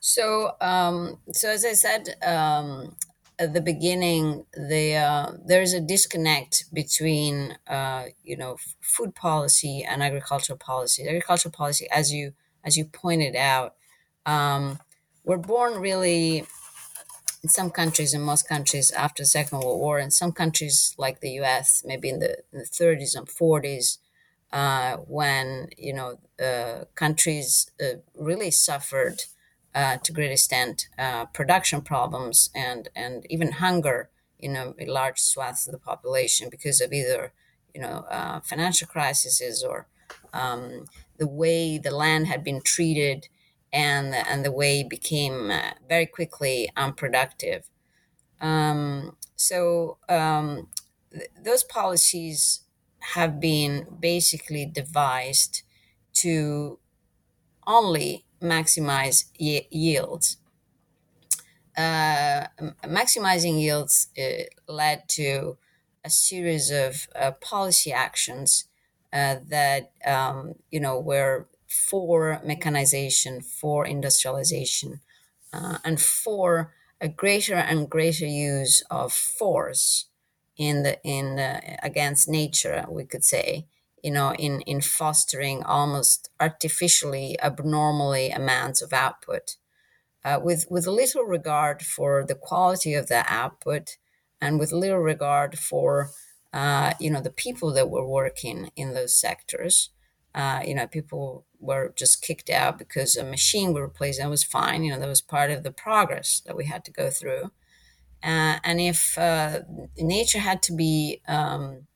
so 0.00 0.56
um, 0.60 1.18
so 1.32 1.48
as 1.48 1.64
i 1.64 1.72
said 1.72 2.16
um, 2.24 2.96
at 3.38 3.52
the 3.52 3.60
beginning, 3.60 4.46
the 4.54 4.94
uh, 4.94 5.32
there's 5.44 5.72
a 5.72 5.80
disconnect 5.80 6.66
between 6.72 7.58
uh, 7.66 8.06
you 8.22 8.36
know 8.36 8.56
food 8.80 9.14
policy 9.14 9.82
and 9.82 10.02
agricultural 10.02 10.58
policy. 10.58 11.06
Agricultural 11.06 11.52
policy, 11.52 11.88
as 11.90 12.12
you 12.12 12.34
as 12.64 12.76
you 12.76 12.84
pointed 12.84 13.36
out, 13.36 13.74
um, 14.26 14.78
we're 15.24 15.38
born 15.38 15.80
really 15.80 16.46
in 17.42 17.48
some 17.48 17.70
countries, 17.70 18.14
in 18.14 18.22
most 18.22 18.48
countries 18.48 18.90
after 18.92 19.22
the 19.22 19.26
Second 19.26 19.60
World 19.60 19.80
War, 19.80 19.98
in 19.98 20.10
some 20.10 20.32
countries 20.32 20.94
like 20.98 21.20
the 21.20 21.30
U.S., 21.32 21.82
maybe 21.84 22.08
in 22.08 22.18
the, 22.20 22.38
in 22.52 22.60
the 22.60 22.64
30s 22.66 23.14
and 23.14 23.28
40s, 23.28 23.98
uh, 24.52 24.96
when 24.98 25.68
you 25.76 25.92
know 25.92 26.18
uh, 26.42 26.84
countries 26.94 27.70
uh, 27.82 27.98
really 28.16 28.50
suffered 28.50 29.22
uh, 29.74 29.96
to 29.98 30.12
great 30.12 30.30
extent 30.32 30.88
uh, 30.98 31.26
production 31.26 31.80
problems 31.82 32.50
and 32.54 32.88
and 32.94 33.26
even 33.30 33.52
hunger 33.52 34.10
you 34.38 34.48
know 34.48 34.74
in 34.78 34.88
large 34.88 35.18
swaths 35.18 35.66
of 35.66 35.72
the 35.72 35.78
population 35.78 36.48
because 36.50 36.80
of 36.80 36.92
either 36.92 37.32
you 37.74 37.80
know 37.80 38.04
uh, 38.10 38.40
financial 38.40 38.86
crises 38.86 39.64
or 39.64 39.88
um, 40.32 40.84
the 41.18 41.26
way 41.28 41.78
the 41.78 41.90
land 41.90 42.26
had 42.26 42.44
been 42.44 42.60
treated 42.62 43.28
and 43.72 44.14
and 44.14 44.44
the 44.44 44.52
way 44.52 44.80
it 44.80 44.88
became 44.90 45.50
uh, 45.50 45.72
very 45.88 46.06
quickly 46.06 46.70
unproductive. 46.76 47.68
Um, 48.40 49.16
so 49.36 49.98
um, 50.08 50.68
th- 51.12 51.30
those 51.42 51.64
policies 51.64 52.62
have 53.14 53.40
been 53.40 53.86
basically 54.00 54.66
devised 54.66 55.62
to 56.14 56.78
only 57.66 58.24
maximize 58.44 59.26
y- 59.40 59.66
yields. 59.70 60.38
Uh, 61.76 62.46
maximizing 62.84 63.60
yields 63.60 64.08
uh, 64.16 64.44
led 64.72 65.08
to 65.08 65.56
a 66.04 66.10
series 66.10 66.70
of 66.70 67.08
uh, 67.16 67.32
policy 67.32 67.92
actions 67.92 68.66
uh, 69.12 69.36
that 69.48 69.90
um, 70.06 70.54
you 70.70 70.78
know 70.78 71.00
were 71.00 71.48
for 71.66 72.40
mechanization, 72.44 73.40
for 73.40 73.84
industrialization, 73.84 75.00
uh, 75.52 75.78
and 75.84 76.00
for 76.00 76.72
a 77.00 77.08
greater 77.08 77.54
and 77.56 77.90
greater 77.90 78.26
use 78.26 78.82
of 78.90 79.12
force 79.12 80.06
in 80.56 80.84
the 80.84 81.02
in 81.02 81.34
the, 81.36 81.60
against 81.84 82.28
nature. 82.28 82.84
We 82.88 83.04
could 83.04 83.24
say, 83.24 83.66
you 84.04 84.10
know, 84.10 84.34
in, 84.34 84.60
in 84.62 84.82
fostering 84.82 85.62
almost 85.64 86.28
artificially 86.38 87.38
abnormally 87.42 88.30
amounts 88.30 88.82
of 88.82 88.92
output, 88.92 89.56
uh, 90.24 90.38
with 90.42 90.66
with 90.70 90.86
little 90.86 91.24
regard 91.24 91.82
for 91.82 92.24
the 92.26 92.34
quality 92.34 92.92
of 92.94 93.08
the 93.08 93.24
output, 93.26 93.96
and 94.42 94.60
with 94.60 94.72
little 94.72 94.98
regard 94.98 95.58
for 95.58 96.10
uh, 96.52 96.92
you 97.00 97.10
know 97.10 97.22
the 97.22 97.30
people 97.30 97.72
that 97.72 97.88
were 97.90 98.06
working 98.06 98.70
in 98.76 98.92
those 98.92 99.18
sectors. 99.18 99.90
Uh, 100.34 100.60
you 100.66 100.74
know, 100.74 100.86
people 100.86 101.46
were 101.60 101.94
just 101.96 102.20
kicked 102.20 102.50
out 102.50 102.76
because 102.78 103.16
a 103.16 103.24
machine 103.24 103.72
was 103.72 103.82
replaced. 103.82 104.20
That 104.20 104.28
was 104.28 104.44
fine. 104.44 104.84
You 104.84 104.92
know, 104.92 105.00
that 105.00 105.08
was 105.08 105.22
part 105.22 105.50
of 105.50 105.62
the 105.62 105.72
progress 105.72 106.42
that 106.44 106.56
we 106.56 106.66
had 106.66 106.84
to 106.84 106.90
go 106.90 107.08
through. 107.08 107.52
Uh, 108.22 108.58
and 108.64 108.80
if 108.80 109.16
uh, 109.16 109.60
nature 109.96 110.40
had 110.40 110.62
to 110.62 110.74
be 110.74 111.22
um, 111.28 111.86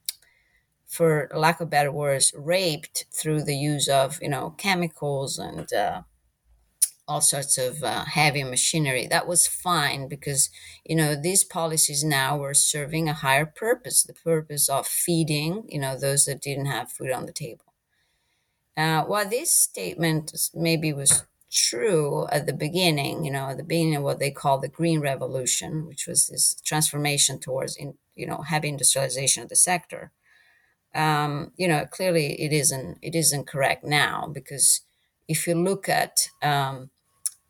for 0.99 1.31
lack 1.33 1.61
of 1.61 1.71
better 1.71 1.93
words, 1.93 2.33
raped 2.37 3.07
through 3.13 3.45
the 3.45 3.55
use 3.55 3.89
of 3.89 4.19
you 4.21 4.29
know 4.29 4.51
chemicals 4.59 5.39
and 5.39 5.73
uh, 5.73 6.03
all 7.07 7.21
sorts 7.21 7.57
of 7.57 7.85
uh, 7.85 8.05
heavy 8.05 8.43
machinery. 8.43 9.07
That 9.07 9.29
was 9.29 9.47
fine 9.47 10.09
because 10.09 10.51
you 10.85 10.97
know 10.97 11.15
these 11.15 11.45
policies 11.45 12.03
now 12.03 12.37
were 12.37 12.53
serving 12.53 13.09
a 13.09 13.13
higher 13.13 13.47
purpose, 13.47 14.03
the 14.03 14.13
purpose 14.13 14.69
of 14.69 14.89
feeding 14.89 15.67
you 15.69 15.79
know 15.79 15.97
those 15.97 16.25
that 16.25 16.43
didn't 16.43 16.67
have 16.67 16.91
food 16.91 17.13
on 17.13 17.27
the 17.27 17.33
table. 17.33 17.73
Uh, 18.77 19.05
while 19.05 19.29
this 19.29 19.53
statement 19.53 20.51
maybe 20.53 20.93
was 20.93 21.27
true 21.51 22.27
at 22.33 22.47
the 22.47 22.53
beginning, 22.53 23.25
you 23.25 23.31
know, 23.31 23.51
at 23.51 23.57
the 23.57 23.63
beginning 23.63 23.97
of 23.97 24.03
what 24.03 24.19
they 24.19 24.33
call 24.33 24.59
the 24.59 24.69
Green 24.69 25.01
Revolution, 25.01 25.87
which 25.87 26.09
was 26.09 26.27
this 26.27 26.61
transformation 26.65 27.39
towards 27.39 27.77
in, 27.77 27.95
you 28.17 28.27
know 28.27 28.43
heavy 28.43 28.69
industrialization 28.69 29.45
of 29.45 29.49
the 29.49 29.63
sector 29.71 30.11
um, 30.95 31.53
you 31.57 31.69
know, 31.69 31.87
clearly 31.87 32.41
it 32.41 32.53
isn't 32.53 32.99
it 33.03 33.15
isn't 33.15 33.47
correct 33.47 33.85
now 33.85 34.29
because 34.33 34.81
if 35.29 35.47
you 35.47 35.55
look 35.55 35.89
at 35.89 36.29
um, 36.43 36.91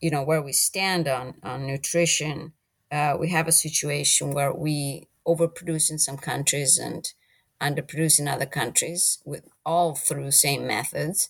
you 0.00 0.10
know 0.10 0.22
where 0.22 0.42
we 0.42 0.52
stand 0.52 1.08
on 1.08 1.34
on 1.42 1.66
nutrition, 1.66 2.52
uh, 2.92 3.16
we 3.18 3.30
have 3.30 3.48
a 3.48 3.52
situation 3.52 4.32
where 4.32 4.52
we 4.52 5.08
overproduce 5.26 5.90
in 5.90 5.98
some 5.98 6.16
countries 6.18 6.78
and 6.78 7.12
underproduce 7.60 8.18
in 8.20 8.28
other 8.28 8.46
countries, 8.46 9.18
with 9.24 9.48
all 9.66 9.94
through 9.94 10.30
same 10.30 10.66
methods, 10.66 11.28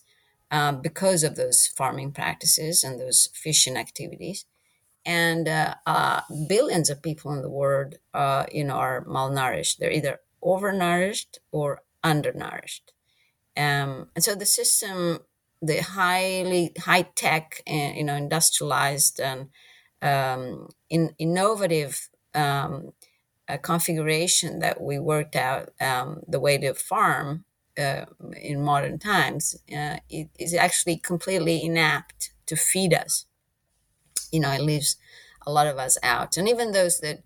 um, 0.51 0.81
because 0.81 1.23
of 1.23 1.35
those 1.35 1.67
farming 1.67 2.11
practices 2.11 2.83
and 2.83 2.99
those 2.99 3.29
fishing 3.33 3.77
activities. 3.77 4.45
And 5.05 5.47
uh, 5.47 5.75
uh, 5.85 6.21
billions 6.47 6.89
of 6.89 7.01
people 7.01 7.33
in 7.33 7.41
the 7.41 7.49
world, 7.49 7.95
uh, 8.13 8.45
you 8.51 8.63
know, 8.63 8.75
are 8.75 9.03
malnourished. 9.05 9.77
They're 9.77 9.91
either 9.91 10.19
overnourished 10.43 11.39
or 11.51 11.81
undernourished. 12.03 12.91
Um, 13.57 14.09
and 14.15 14.23
so 14.23 14.35
the 14.35 14.45
system 14.45 15.19
the 15.61 15.81
highly 15.81 16.71
high 16.79 17.03
tech, 17.15 17.61
and, 17.67 17.97
you 17.97 18.03
know, 18.03 18.15
industrialized 18.15 19.19
and 19.19 19.49
um, 20.01 20.69
in, 20.89 21.13
innovative 21.17 22.09
um, 22.33 22.93
uh, 23.47 23.57
configuration 23.57 24.59
that 24.59 24.81
we 24.81 24.99
worked 24.99 25.35
out 25.35 25.71
um, 25.81 26.21
the 26.27 26.39
way 26.39 26.57
to 26.57 26.73
farm 26.73 27.43
uh, 27.77 28.05
in 28.41 28.61
modern 28.61 28.99
times 28.99 29.55
uh, 29.71 29.97
it 30.09 30.29
is 30.37 30.53
actually 30.53 30.97
completely 30.97 31.61
inapt 31.63 32.31
to 32.45 32.55
feed 32.55 32.93
us. 32.93 33.25
You 34.31 34.39
know, 34.39 34.51
it 34.51 34.61
leaves 34.61 34.95
a 35.45 35.51
lot 35.51 35.67
of 35.67 35.77
us 35.77 35.97
out, 36.03 36.37
and 36.37 36.47
even 36.47 36.71
those 36.71 36.99
that 36.99 37.23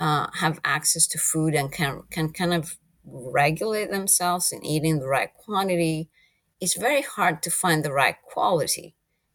uh, 0.00 0.28
have 0.34 0.60
access 0.64 1.06
to 1.08 1.18
food 1.18 1.54
and 1.54 1.70
can 1.70 2.02
can 2.10 2.32
kind 2.32 2.54
of 2.54 2.76
regulate 3.04 3.90
themselves 3.90 4.52
in 4.52 4.64
eating 4.64 4.98
the 4.98 5.08
right 5.08 5.32
quantity 5.34 6.08
it's 6.62 6.76
very 6.76 7.02
hard 7.02 7.42
to 7.42 7.50
find 7.50 7.84
the 7.84 7.92
right 7.92 8.14
quality. 8.22 8.94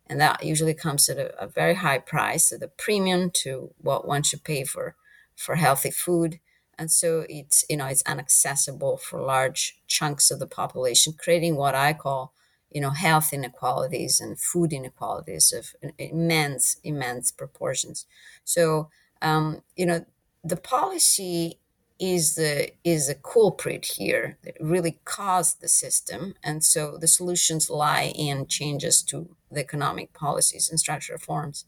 And 0.09 0.21
that 0.21 0.45
usually 0.45 0.73
comes 0.73 1.09
at 1.09 1.17
a, 1.17 1.37
a 1.43 1.45
very 1.45 1.73
high 1.73 1.97
price, 1.97 2.53
at 2.53 2.63
a 2.63 2.69
premium 2.69 3.31
to 3.43 3.73
what 3.79 4.07
one 4.07 4.23
should 4.23 4.45
pay 4.45 4.63
for, 4.63 4.95
for 5.35 5.55
healthy 5.55 5.91
food. 5.91 6.39
And 6.79 6.89
so 6.89 7.25
it's, 7.27 7.65
you 7.69 7.75
know, 7.75 7.87
it's 7.87 8.03
inaccessible 8.09 8.95
for 8.95 9.21
large 9.21 9.77
chunks 9.87 10.31
of 10.31 10.39
the 10.39 10.47
population, 10.47 11.15
creating 11.17 11.57
what 11.57 11.75
I 11.75 11.91
call, 11.91 12.31
you 12.71 12.79
know, 12.79 12.91
health 12.91 13.33
inequalities 13.33 14.21
and 14.21 14.39
food 14.39 14.71
inequalities 14.71 15.51
of 15.51 15.75
immense, 15.97 16.77
immense 16.81 17.29
proportions. 17.33 18.05
So, 18.45 18.89
um, 19.21 19.63
you 19.75 19.85
know, 19.85 20.05
the 20.45 20.55
policy 20.55 21.59
is 21.99 22.35
the 22.35 22.71
is 22.83 23.09
a 23.09 23.15
culprit 23.15 23.85
here 23.97 24.37
that 24.43 24.55
really 24.59 24.99
caused 25.05 25.61
the 25.61 25.67
system. 25.67 26.35
And 26.43 26.63
so 26.63 26.97
the 26.97 27.07
solutions 27.07 27.69
lie 27.69 28.13
in 28.15 28.47
changes 28.47 29.01
to 29.03 29.35
the 29.51 29.61
economic 29.61 30.13
policies 30.13 30.69
and 30.69 30.79
structural 30.79 31.17
reforms. 31.17 31.65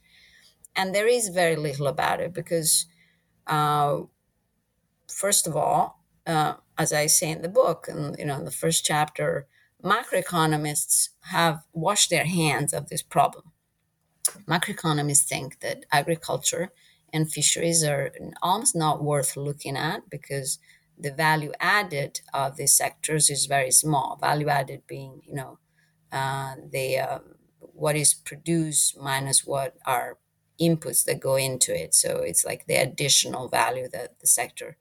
And 0.75 0.93
there 0.93 1.07
is 1.07 1.29
very 1.29 1.55
little 1.55 1.87
about 1.87 2.19
it 2.19 2.33
because 2.33 2.85
uh, 3.47 4.01
first 5.07 5.47
of 5.47 5.55
all 5.55 6.03
uh, 6.27 6.53
as 6.77 6.93
i 6.93 7.07
say 7.07 7.31
in 7.31 7.41
the 7.41 7.49
book 7.49 7.87
and 7.87 8.15
you 8.19 8.25
know 8.25 8.37
in 8.37 8.45
the 8.45 8.51
first 8.51 8.85
chapter 8.85 9.47
macroeconomists 9.83 11.09
have 11.31 11.63
washed 11.73 12.09
their 12.09 12.25
hands 12.25 12.73
of 12.73 12.89
this 12.89 13.01
problem. 13.01 13.51
Macroeconomists 14.47 15.23
think 15.23 15.59
that 15.61 15.85
agriculture 15.91 16.71
and 17.13 17.31
fisheries 17.31 17.83
are 17.83 18.11
almost 18.41 18.75
not 18.75 19.03
worth 19.03 19.35
looking 19.37 19.77
at 19.77 20.09
because 20.09 20.59
the 20.97 21.11
value 21.11 21.51
added 21.59 22.21
of 22.33 22.57
these 22.57 22.73
sectors 22.73 23.29
is 23.29 23.45
very 23.45 23.71
small. 23.71 24.17
Value 24.19 24.49
added 24.49 24.83
being, 24.87 25.21
you 25.25 25.33
know, 25.33 25.59
uh, 26.11 26.55
the 26.71 26.97
uh, 26.99 27.19
what 27.59 27.95
is 27.95 28.13
produced 28.13 28.97
minus 28.97 29.45
what 29.45 29.77
are 29.85 30.17
inputs 30.59 31.05
that 31.05 31.19
go 31.19 31.35
into 31.35 31.73
it. 31.75 31.93
So 31.95 32.17
it's 32.17 32.45
like 32.45 32.65
the 32.67 32.75
additional 32.75 33.47
value 33.47 33.87
that 33.89 34.19
the 34.19 34.27
sector 34.27 34.77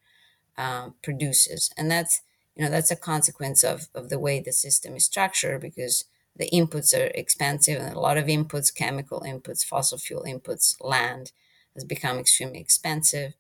uh, 0.57 0.91
produces, 1.03 1.71
and 1.77 1.91
that's 1.91 2.23
you 2.57 2.65
know 2.65 2.71
that's 2.71 2.91
a 2.91 2.97
consequence 2.97 3.63
of 3.63 3.89
of 3.95 4.09
the 4.09 4.19
way 4.19 4.41
the 4.41 4.53
system 4.53 4.97
is 4.97 5.05
structured 5.05 5.61
because 5.61 6.05
the 6.37 6.51
inputs 6.51 6.97
are 6.97 7.11
expensive 7.15 7.81
and 7.81 7.95
a 7.97 8.01
lot 8.01 8.17
of 8.17 8.27
inputs, 8.27 8.75
chemical 8.75 9.21
inputs, 9.21 9.65
fossil 9.65 9.99
fuel 9.99 10.25
inputs, 10.27 10.77
land 10.81 11.33
has 11.79 11.85
become 11.85 12.19
extremely 12.19 12.61
expensive. 12.61 13.35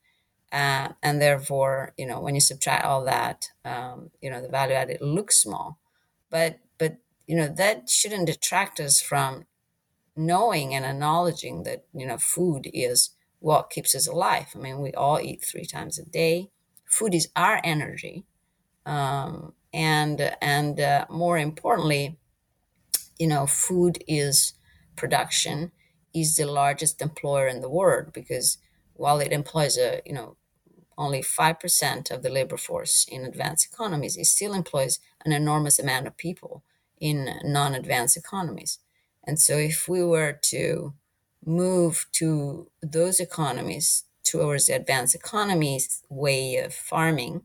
Uh, 0.52 0.90
and 1.02 1.20
therefore, 1.20 1.92
you 1.98 2.06
know, 2.06 2.20
when 2.20 2.34
you 2.34 2.40
subtract 2.40 2.84
all 2.84 3.04
that, 3.04 3.50
um, 3.64 4.10
you 4.22 4.30
know, 4.30 4.40
the 4.40 4.48
value 4.48 4.74
added 4.74 5.00
looks 5.02 5.42
small, 5.42 5.78
but 6.30 6.60
but 6.78 6.96
you 7.26 7.36
know 7.36 7.48
that 7.48 7.90
shouldn't 7.90 8.26
detract 8.26 8.80
us 8.80 9.00
from 9.00 9.44
knowing 10.16 10.74
and 10.74 10.86
acknowledging 10.86 11.64
that 11.64 11.84
you 11.92 12.06
know 12.06 12.16
food 12.16 12.70
is 12.72 13.10
what 13.40 13.70
keeps 13.70 13.94
us 13.94 14.06
alive. 14.08 14.46
I 14.54 14.58
mean, 14.58 14.80
we 14.80 14.92
all 14.92 15.20
eat 15.20 15.42
three 15.42 15.66
times 15.66 15.98
a 15.98 16.04
day. 16.04 16.50
Food 16.86 17.14
is 17.14 17.28
our 17.36 17.60
energy, 17.62 18.24
um, 18.86 19.52
and 19.74 20.34
and 20.40 20.80
uh, 20.80 21.04
more 21.10 21.36
importantly, 21.36 22.18
you 23.18 23.26
know, 23.26 23.46
food 23.46 24.02
is 24.08 24.54
production 24.96 25.72
is 26.14 26.36
the 26.36 26.46
largest 26.46 27.00
employer 27.02 27.46
in 27.46 27.60
the 27.60 27.68
world 27.68 28.12
because 28.12 28.58
while 28.94 29.20
it 29.20 29.32
employs 29.32 29.76
a 29.78 30.00
you 30.04 30.12
know 30.12 30.36
only 30.96 31.20
5% 31.20 32.10
of 32.10 32.22
the 32.24 32.28
labor 32.28 32.56
force 32.56 33.06
in 33.08 33.24
advanced 33.24 33.68
economies 33.72 34.16
it 34.16 34.26
still 34.26 34.52
employs 34.52 34.98
an 35.24 35.32
enormous 35.32 35.78
amount 35.78 36.06
of 36.06 36.16
people 36.16 36.64
in 37.00 37.28
non-advanced 37.44 38.16
economies. 38.16 38.80
And 39.24 39.38
so 39.38 39.56
if 39.56 39.88
we 39.88 40.02
were 40.02 40.32
to 40.32 40.94
move 41.44 42.06
to 42.12 42.68
those 42.82 43.20
economies 43.20 44.04
towards 44.24 44.66
the 44.66 44.74
advanced 44.74 45.14
economies 45.14 46.02
way 46.08 46.56
of 46.56 46.74
farming 46.74 47.42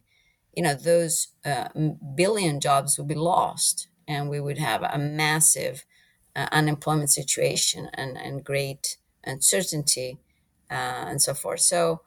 you 0.56 0.63
know 0.63 0.73
those 0.73 1.30
uh, 1.45 1.69
billion 2.15 2.60
jobs 2.60 2.97
would 2.97 3.08
be 3.08 3.15
lost 3.15 3.88
and 4.08 4.30
we 4.30 4.39
would 4.39 4.58
have 4.58 4.84
a 4.84 4.97
massive 4.97 5.86
uh, 6.35 6.47
unemployment 6.51 7.09
situation 7.11 7.89
and, 7.93 8.17
and 8.17 8.43
great 8.43 8.97
uncertainty 9.23 10.17
uh, 10.71 11.05
and 11.07 11.21
so 11.21 11.33
forth. 11.33 11.61
So 11.61 12.01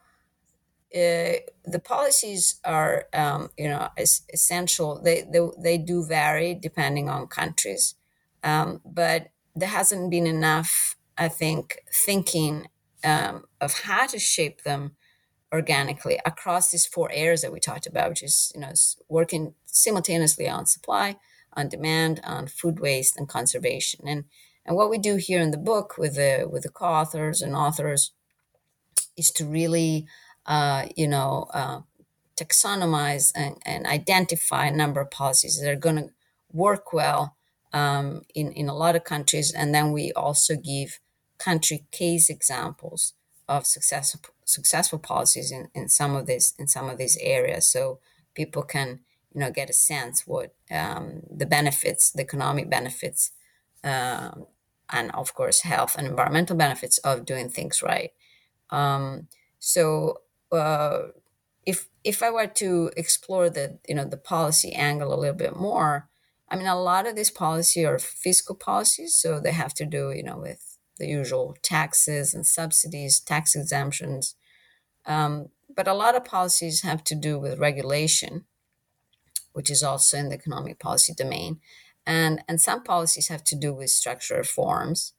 uh, 0.95 1.43
the 1.65 1.81
policies 1.83 2.61
are, 2.65 3.07
um, 3.13 3.51
you 3.59 3.69
know, 3.69 3.89
es- 3.97 4.23
essential. 4.33 5.01
They, 5.03 5.23
they, 5.23 5.41
they 5.59 5.79
do 5.79 6.05
vary 6.05 6.55
depending 6.55 7.09
on 7.09 7.27
countries, 7.27 7.95
um, 8.43 8.81
but 8.85 9.29
there 9.55 9.69
hasn't 9.69 10.11
been 10.11 10.27
enough, 10.27 10.97
I 11.19 11.29
think, 11.29 11.79
thinking 11.93 12.69
um, 13.05 13.45
of 13.61 13.81
how 13.81 14.07
to 14.07 14.19
shape 14.19 14.63
them 14.63 14.97
organically 15.53 16.21
across 16.25 16.71
these 16.71 16.87
four 16.87 17.11
areas 17.13 17.43
that 17.43 17.53
we 17.53 17.61
talked 17.61 17.87
about, 17.87 18.11
which 18.11 18.23
is, 18.23 18.53
you 18.55 18.61
know, 18.61 18.73
working 19.09 19.55
simultaneously 19.65 20.49
on 20.49 20.67
supply, 20.67 21.17
on 21.57 21.69
demand, 21.69 22.21
on 22.25 22.47
food 22.47 22.81
waste, 22.81 23.17
and 23.17 23.29
conservation. 23.29 24.07
And 24.07 24.25
and 24.65 24.77
what 24.77 24.91
we 24.91 24.99
do 24.99 25.17
here 25.17 25.41
in 25.41 25.53
the 25.53 25.59
book 25.59 25.97
with 25.97 26.17
the 26.17 26.49
with 26.51 26.65
the 26.65 26.69
co-authors 26.69 27.41
and 27.41 27.55
authors 27.55 28.13
is 29.17 29.31
to 29.33 29.45
really, 29.45 30.07
uh, 30.45 30.87
you 30.97 31.09
know, 31.09 31.47
uh, 31.55 31.81
taxonomize 32.37 33.33
and, 33.35 33.57
and, 33.65 33.87
identify 33.87 34.67
a 34.67 34.77
number 34.77 35.01
of 35.01 35.11
policies 35.11 35.59
that 35.59 35.71
are 35.71 35.77
going 35.77 35.97
to 35.97 36.11
work 36.53 36.93
well 36.93 37.37
um, 37.73 38.23
in 38.35 38.53
in 38.53 38.69
a 38.69 38.75
lot 38.75 38.97
of 38.97 39.05
countries, 39.05 39.53
and 39.53 39.75
then 39.75 39.93
we 39.93 40.13
also 40.13 40.57
give 40.57 41.01
country 41.39 41.87
case 41.91 42.29
examples 42.29 43.15
of 43.49 43.67
successful 43.67 44.21
successful 44.45 44.99
policies 44.99 45.51
in, 45.51 45.69
in 45.75 45.89
some 45.89 46.15
of 46.15 46.27
these 46.27 46.55
in 46.59 46.67
some 46.67 46.89
of 46.89 46.99
these 46.99 47.19
areas, 47.21 47.69
so 47.69 48.01
people 48.35 48.63
can 48.63 49.01
you 49.37 49.41
know 49.41 49.51
get 49.51 49.69
a 49.69 49.75
sense 49.75 50.27
what 50.27 50.55
um, 50.71 51.21
the 51.31 51.45
benefits, 51.45 52.11
the 52.11 52.23
economic 52.23 52.71
benefits, 52.71 53.33
um, 53.85 54.47
and 54.89 55.11
of 55.13 55.35
course 55.35 55.61
health 55.61 55.95
and 55.99 56.07
environmental 56.07 56.57
benefits 56.57 56.97
of 56.99 57.27
doing 57.27 57.51
things 57.51 57.83
right. 57.83 58.13
Um, 58.71 59.29
so 59.59 60.23
uh, 60.51 61.09
if 61.67 61.89
if 62.03 62.23
I 62.23 62.31
were 62.31 62.47
to 62.47 62.91
explore 62.97 63.51
the 63.51 63.79
you 63.87 63.95
know 63.95 64.07
the 64.07 64.17
policy 64.17 64.73
angle 64.73 65.13
a 65.13 65.21
little 65.21 65.37
bit 65.37 65.55
more, 65.55 66.09
I 66.49 66.57
mean 66.57 66.67
a 66.67 66.81
lot 66.81 67.07
of 67.07 67.15
these 67.15 67.31
policy 67.31 67.85
are 67.85 67.99
fiscal 67.99 68.55
policies, 68.55 69.15
so 69.15 69.39
they 69.39 69.53
have 69.53 69.75
to 69.75 69.85
do 69.85 70.13
you 70.13 70.23
know 70.23 70.39
with 70.39 70.79
the 70.99 71.07
usual 71.07 71.55
taxes 71.61 72.33
and 72.33 72.47
subsidies, 72.47 73.21
tax 73.21 73.55
exemptions. 73.55 74.35
Um, 75.05 75.51
but 75.69 75.87
a 75.87 75.93
lot 75.93 76.17
of 76.17 76.25
policies 76.25 76.81
have 76.81 77.05
to 77.05 77.15
do 77.15 77.39
with 77.39 77.59
regulation 77.59 78.47
which 79.57 79.71
is 79.71 79.83
also 79.83 80.19
in 80.19 80.29
the 80.29 80.35
economic 80.35 80.79
policy 80.79 81.15
domain. 81.15 81.59
And, 82.07 82.43
and 82.47 82.61
some 82.61 82.83
policies 82.83 83.29
have 83.29 83.43
to 83.45 83.57
do 83.57 83.73
with 83.73 83.89
structural 83.89 84.41
reforms. 84.41 85.15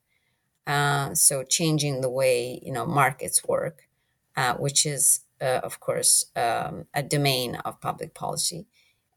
Uh, 0.68 1.16
so 1.16 1.44
changing 1.44 2.02
the 2.02 2.10
way 2.10 2.60
you 2.62 2.72
know 2.72 2.86
markets 2.86 3.44
work, 3.48 3.88
uh, 4.36 4.54
which 4.56 4.86
is 4.86 5.22
uh, 5.42 5.62
of 5.64 5.80
course 5.80 6.26
um, 6.36 6.86
a 6.94 7.02
domain 7.02 7.56
of 7.66 7.82
public 7.82 8.14
policy. 8.14 8.68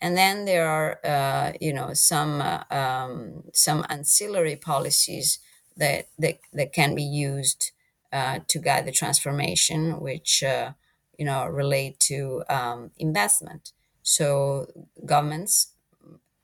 And 0.01 0.17
then 0.17 0.47
there 0.47 0.67
are, 0.67 0.99
uh, 1.05 1.53
you 1.61 1.75
know, 1.75 1.93
some 1.93 2.41
uh, 2.41 2.63
um, 2.71 3.43
some 3.53 3.85
ancillary 3.91 4.57
policies 4.57 5.41
that 5.77 6.09
that, 6.19 6.39
that 6.55 6.73
can 6.73 6.95
be 6.95 7.03
used 7.03 7.73
uh, 8.11 8.39
to 8.47 8.59
guide 8.59 8.87
the 8.87 8.93
transformation, 8.93 10.01
which 10.01 10.43
you 11.19 11.27
know 11.27 11.47
relate 11.47 11.99
to 12.09 12.45
um, 12.49 12.93
investment. 12.97 13.73
So 14.03 14.67
governments 15.05 15.73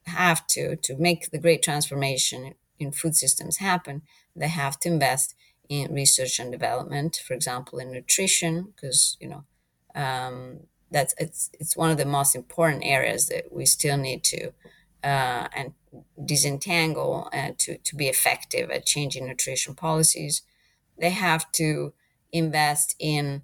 have 0.04 0.46
to 0.48 0.76
to 0.76 0.96
make 0.96 1.30
the 1.30 1.38
great 1.38 1.62
transformation 1.62 2.54
in 2.78 2.92
food 2.92 3.16
systems 3.16 3.58
happen. 3.58 4.02
They 4.34 4.48
have 4.48 4.78
to 4.80 4.88
invest 4.88 5.34
in 5.68 5.92
research 5.92 6.38
and 6.38 6.52
development, 6.52 7.20
for 7.26 7.34
example, 7.34 7.78
in 7.78 7.90
nutrition, 7.90 8.72
because 8.74 9.16
you 9.20 9.28
know 9.28 9.44
um, 9.94 10.60
that's 10.90 11.14
it's 11.18 11.50
it's 11.58 11.76
one 11.76 11.90
of 11.90 11.98
the 11.98 12.04
most 12.04 12.36
important 12.36 12.84
areas 12.84 13.26
that 13.26 13.52
we 13.52 13.66
still 13.66 13.96
need 13.96 14.22
to 14.24 14.52
uh, 15.02 15.48
and 15.54 15.72
disentangle 16.24 17.28
uh, 17.32 17.50
to 17.58 17.78
to 17.78 17.96
be 17.96 18.08
effective 18.08 18.70
at 18.70 18.86
changing 18.86 19.26
nutrition 19.26 19.74
policies. 19.74 20.42
They 20.98 21.10
have 21.10 21.50
to 21.52 21.92
invest 22.32 22.94
in, 22.98 23.42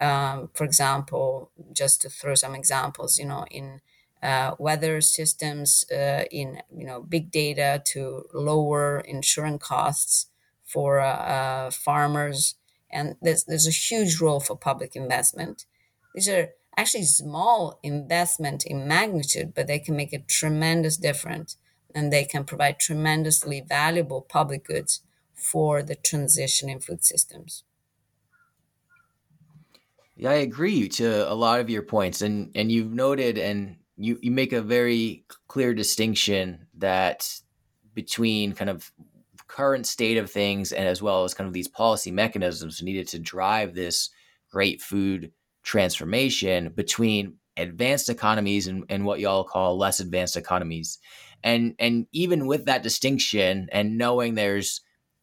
um, 0.00 0.50
for 0.54 0.64
example, 0.64 1.50
just 1.72 2.02
to 2.02 2.08
throw 2.08 2.34
some 2.34 2.54
examples, 2.54 3.18
you 3.18 3.26
know, 3.26 3.44
in 3.50 3.80
uh, 4.22 4.54
weather 4.58 5.00
systems, 5.00 5.84
uh, 5.90 6.24
in 6.30 6.62
you 6.74 6.86
know 6.86 7.02
big 7.02 7.30
data 7.30 7.82
to 7.84 8.24
lower 8.32 9.00
insurance 9.00 9.62
costs 9.62 10.26
for 10.64 11.00
uh, 11.00 11.06
uh, 11.06 11.70
farmers, 11.70 12.56
and 12.90 13.16
there's 13.22 13.44
there's 13.44 13.66
a 13.66 13.70
huge 13.70 14.20
role 14.20 14.40
for 14.40 14.56
public 14.56 14.96
investment. 14.96 15.66
These 16.14 16.28
are 16.28 16.50
actually 16.76 17.04
small 17.04 17.78
investment 17.82 18.64
in 18.64 18.88
magnitude, 18.88 19.54
but 19.54 19.66
they 19.66 19.78
can 19.78 19.96
make 19.96 20.12
a 20.12 20.18
tremendous 20.18 20.96
difference, 20.96 21.56
and 21.94 22.12
they 22.12 22.24
can 22.24 22.44
provide 22.44 22.78
tremendously 22.78 23.60
valuable 23.60 24.22
public 24.22 24.64
goods 24.64 25.02
for 25.34 25.82
the 25.82 25.94
transition 25.94 26.68
in 26.70 26.80
food 26.80 27.04
systems. 27.04 27.64
Yeah, 30.16 30.30
I 30.30 30.34
agree 30.34 30.88
to 30.90 31.30
a 31.30 31.34
lot 31.34 31.60
of 31.60 31.70
your 31.70 31.82
points, 31.82 32.22
and 32.22 32.50
and 32.54 32.70
you've 32.70 32.92
noted 32.92 33.36
and 33.38 33.76
you 33.96 34.18
you 34.22 34.30
make 34.30 34.52
a 34.52 34.62
very 34.62 35.24
clear 35.48 35.74
distinction 35.74 36.66
that 36.78 37.40
between 37.94 38.52
kind 38.52 38.70
of 38.70 38.92
current 39.48 39.86
state 39.86 40.16
of 40.16 40.30
things 40.30 40.72
and 40.72 40.86
as 40.86 41.02
well 41.02 41.24
as 41.24 41.34
kind 41.34 41.46
of 41.46 41.52
these 41.54 41.68
policy 41.68 42.10
mechanisms 42.10 42.82
needed 42.82 43.06
to 43.08 43.18
drive 43.18 43.74
this 43.74 44.10
great 44.50 44.80
food 44.82 45.32
transformation 45.62 46.70
between 46.70 47.36
advanced 47.56 48.08
economies 48.08 48.66
and, 48.66 48.84
and 48.88 49.04
what 49.04 49.20
y'all 49.20 49.44
call 49.44 49.76
less 49.78 50.00
advanced 50.00 50.36
economies. 50.36 50.98
And 51.42 51.74
and 51.78 52.06
even 52.12 52.46
with 52.46 52.66
that 52.66 52.82
distinction 52.82 53.68
and 53.72 53.98
knowing 53.98 54.34
there's 54.34 54.80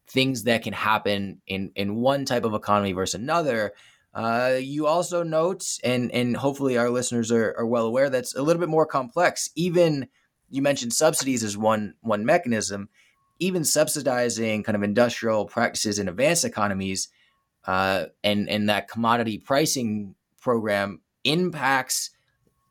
things 0.08 0.44
that 0.44 0.62
can 0.62 0.72
happen 0.74 1.40
in 1.46 1.72
in 1.74 1.96
one 1.96 2.24
type 2.26 2.44
of 2.44 2.54
economy 2.54 2.92
versus 2.92 3.14
another 3.14 3.72
uh, 4.14 4.56
you 4.60 4.86
also 4.86 5.22
note 5.22 5.78
and 5.84 6.12
and 6.12 6.36
hopefully 6.36 6.76
our 6.76 6.90
listeners 6.90 7.32
are, 7.32 7.54
are 7.56 7.66
well 7.66 7.86
aware 7.86 8.10
that's 8.10 8.34
a 8.34 8.42
little 8.42 8.60
bit 8.60 8.68
more 8.68 8.86
complex 8.86 9.50
even 9.54 10.08
you 10.50 10.60
mentioned 10.62 10.92
subsidies 10.92 11.42
as 11.42 11.56
one 11.56 11.94
one 12.00 12.24
mechanism 12.24 12.88
even 13.38 13.64
subsidizing 13.64 14.62
kind 14.62 14.76
of 14.76 14.82
industrial 14.82 15.46
practices 15.46 15.98
in 15.98 16.08
advanced 16.08 16.44
economies 16.44 17.08
uh, 17.66 18.06
and 18.22 18.48
and 18.48 18.68
that 18.68 18.88
commodity 18.88 19.38
pricing 19.38 20.14
program 20.40 21.00
impacts 21.24 22.10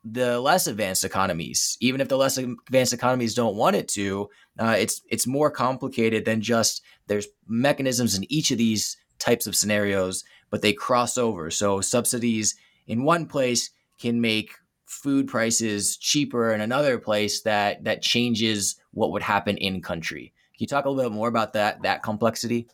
the 0.04 0.40
less 0.40 0.68
advanced 0.68 1.04
economies. 1.04 1.78
Even 1.80 2.02
if 2.02 2.08
the 2.08 2.18
less 2.18 2.38
advanced 2.38 2.94
economies 2.94 3.36
don't 3.36 3.56
want 3.56 3.76
it 3.76 3.88
to, 3.90 4.30
uh, 4.60 4.76
it's 4.78 5.02
it's 5.10 5.28
more 5.28 5.52
complicated 5.52 6.26
than 6.26 6.42
just 6.42 6.82
there's 7.08 7.28
mechanisms 7.48 8.16
in 8.16 8.32
each 8.32 8.52
of 8.52 8.58
these 8.58 8.98
types 9.20 9.46
of 9.46 9.56
scenarios, 9.56 10.24
but 10.52 10.62
they 10.62 10.74
cross 10.74 11.18
over. 11.18 11.50
So 11.50 11.82
subsidies 11.82 12.56
in 12.86 13.04
one 13.04 13.26
place 13.26 13.72
can 14.00 14.22
make 14.22 14.54
food 14.86 15.28
prices 15.28 15.98
cheaper 15.98 16.54
in 16.54 16.62
another 16.62 17.00
place 17.00 17.42
that 17.42 17.84
that 17.86 18.04
changes 18.04 18.76
what 18.92 19.12
would 19.12 19.24
happen 19.24 19.56
in 19.58 19.82
country 19.82 20.34
Can 20.54 20.64
you 20.64 20.68
talk 20.68 20.84
a 20.84 20.90
little 20.90 21.10
bit 21.10 21.16
more 21.16 21.30
about 21.30 21.54
that 21.54 21.82
that 21.84 22.04
complexity? 22.04 22.68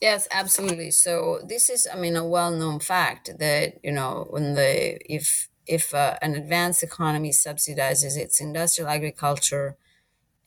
Yes, 0.00 0.26
absolutely. 0.30 0.90
So 0.92 1.40
this 1.46 1.68
is, 1.68 1.86
I 1.92 1.96
mean, 1.96 2.16
a 2.16 2.26
well-known 2.26 2.80
fact 2.80 3.38
that 3.38 3.78
you 3.84 3.92
know 3.92 4.26
when 4.30 4.54
the 4.54 4.98
if 5.12 5.48
if 5.66 5.94
uh, 5.94 6.16
an 6.22 6.34
advanced 6.34 6.82
economy 6.82 7.30
subsidizes 7.30 8.16
its 8.16 8.40
industrial 8.40 8.88
agriculture, 8.90 9.76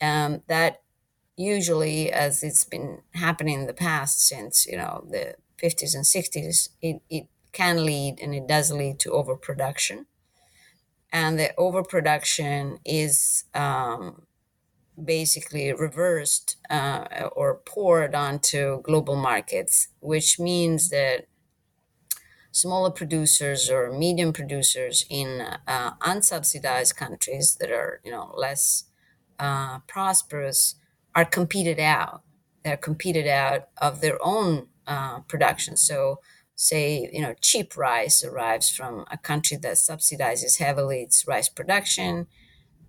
um, 0.02 0.42
that 0.48 0.82
usually, 1.38 2.12
as 2.12 2.44
it's 2.44 2.64
been 2.64 3.02
happening 3.14 3.62
in 3.62 3.68
the 3.68 3.74
past 3.74 4.26
since 4.28 4.66
you 4.66 4.78
know 4.78 5.06
the 5.10 5.36
50s 5.64 5.96
and 5.96 6.06
60s, 6.06 6.70
it, 6.82 7.02
it 7.10 7.28
can 7.52 7.86
lead 7.86 8.20
and 8.22 8.36
it 8.36 8.48
does 8.48 8.72
lead 8.72 9.00
to 9.00 9.12
overproduction. 9.12 10.08
And 11.12 11.38
the 11.40 11.54
overproduction 11.58 12.80
is 12.84 13.46
um, 13.54 14.24
basically 15.02 15.72
reversed 15.74 16.58
uh, 16.70 17.30
or 17.36 17.56
poured 17.66 18.16
onto 18.16 18.82
global 18.82 19.16
markets, 19.16 19.90
which 20.00 20.40
means 20.40 20.90
that 20.90 21.28
smaller 22.52 22.92
producers 22.92 23.70
or 23.70 23.92
medium 23.92 24.32
producers 24.32 25.06
in 25.10 25.42
uh, 25.68 25.94
unsubsidized 26.02 26.96
countries 26.96 27.56
that 27.60 27.72
are 27.72 28.00
you 28.04 28.12
know 28.12 28.34
less 28.38 28.86
uh, 29.40 29.80
prosperous 29.88 30.76
are 31.16 31.26
competed 31.26 31.80
out. 31.80 32.22
They're 32.64 32.78
competed 32.78 33.28
out 33.28 33.70
of 33.78 34.02
their 34.02 34.18
own 34.22 34.68
uh, 34.88 35.20
production. 35.22 35.78
So, 35.78 36.20
say 36.56 37.10
you 37.12 37.22
know 37.22 37.34
cheap 37.42 37.76
rice 37.76 38.24
arrives 38.24 38.70
from 38.70 39.06
a 39.10 39.18
country 39.18 39.58
that 39.58 39.74
subsidizes 39.74 40.60
heavily 40.60 41.02
its 41.02 41.28
rice 41.28 41.50
production 41.50 42.28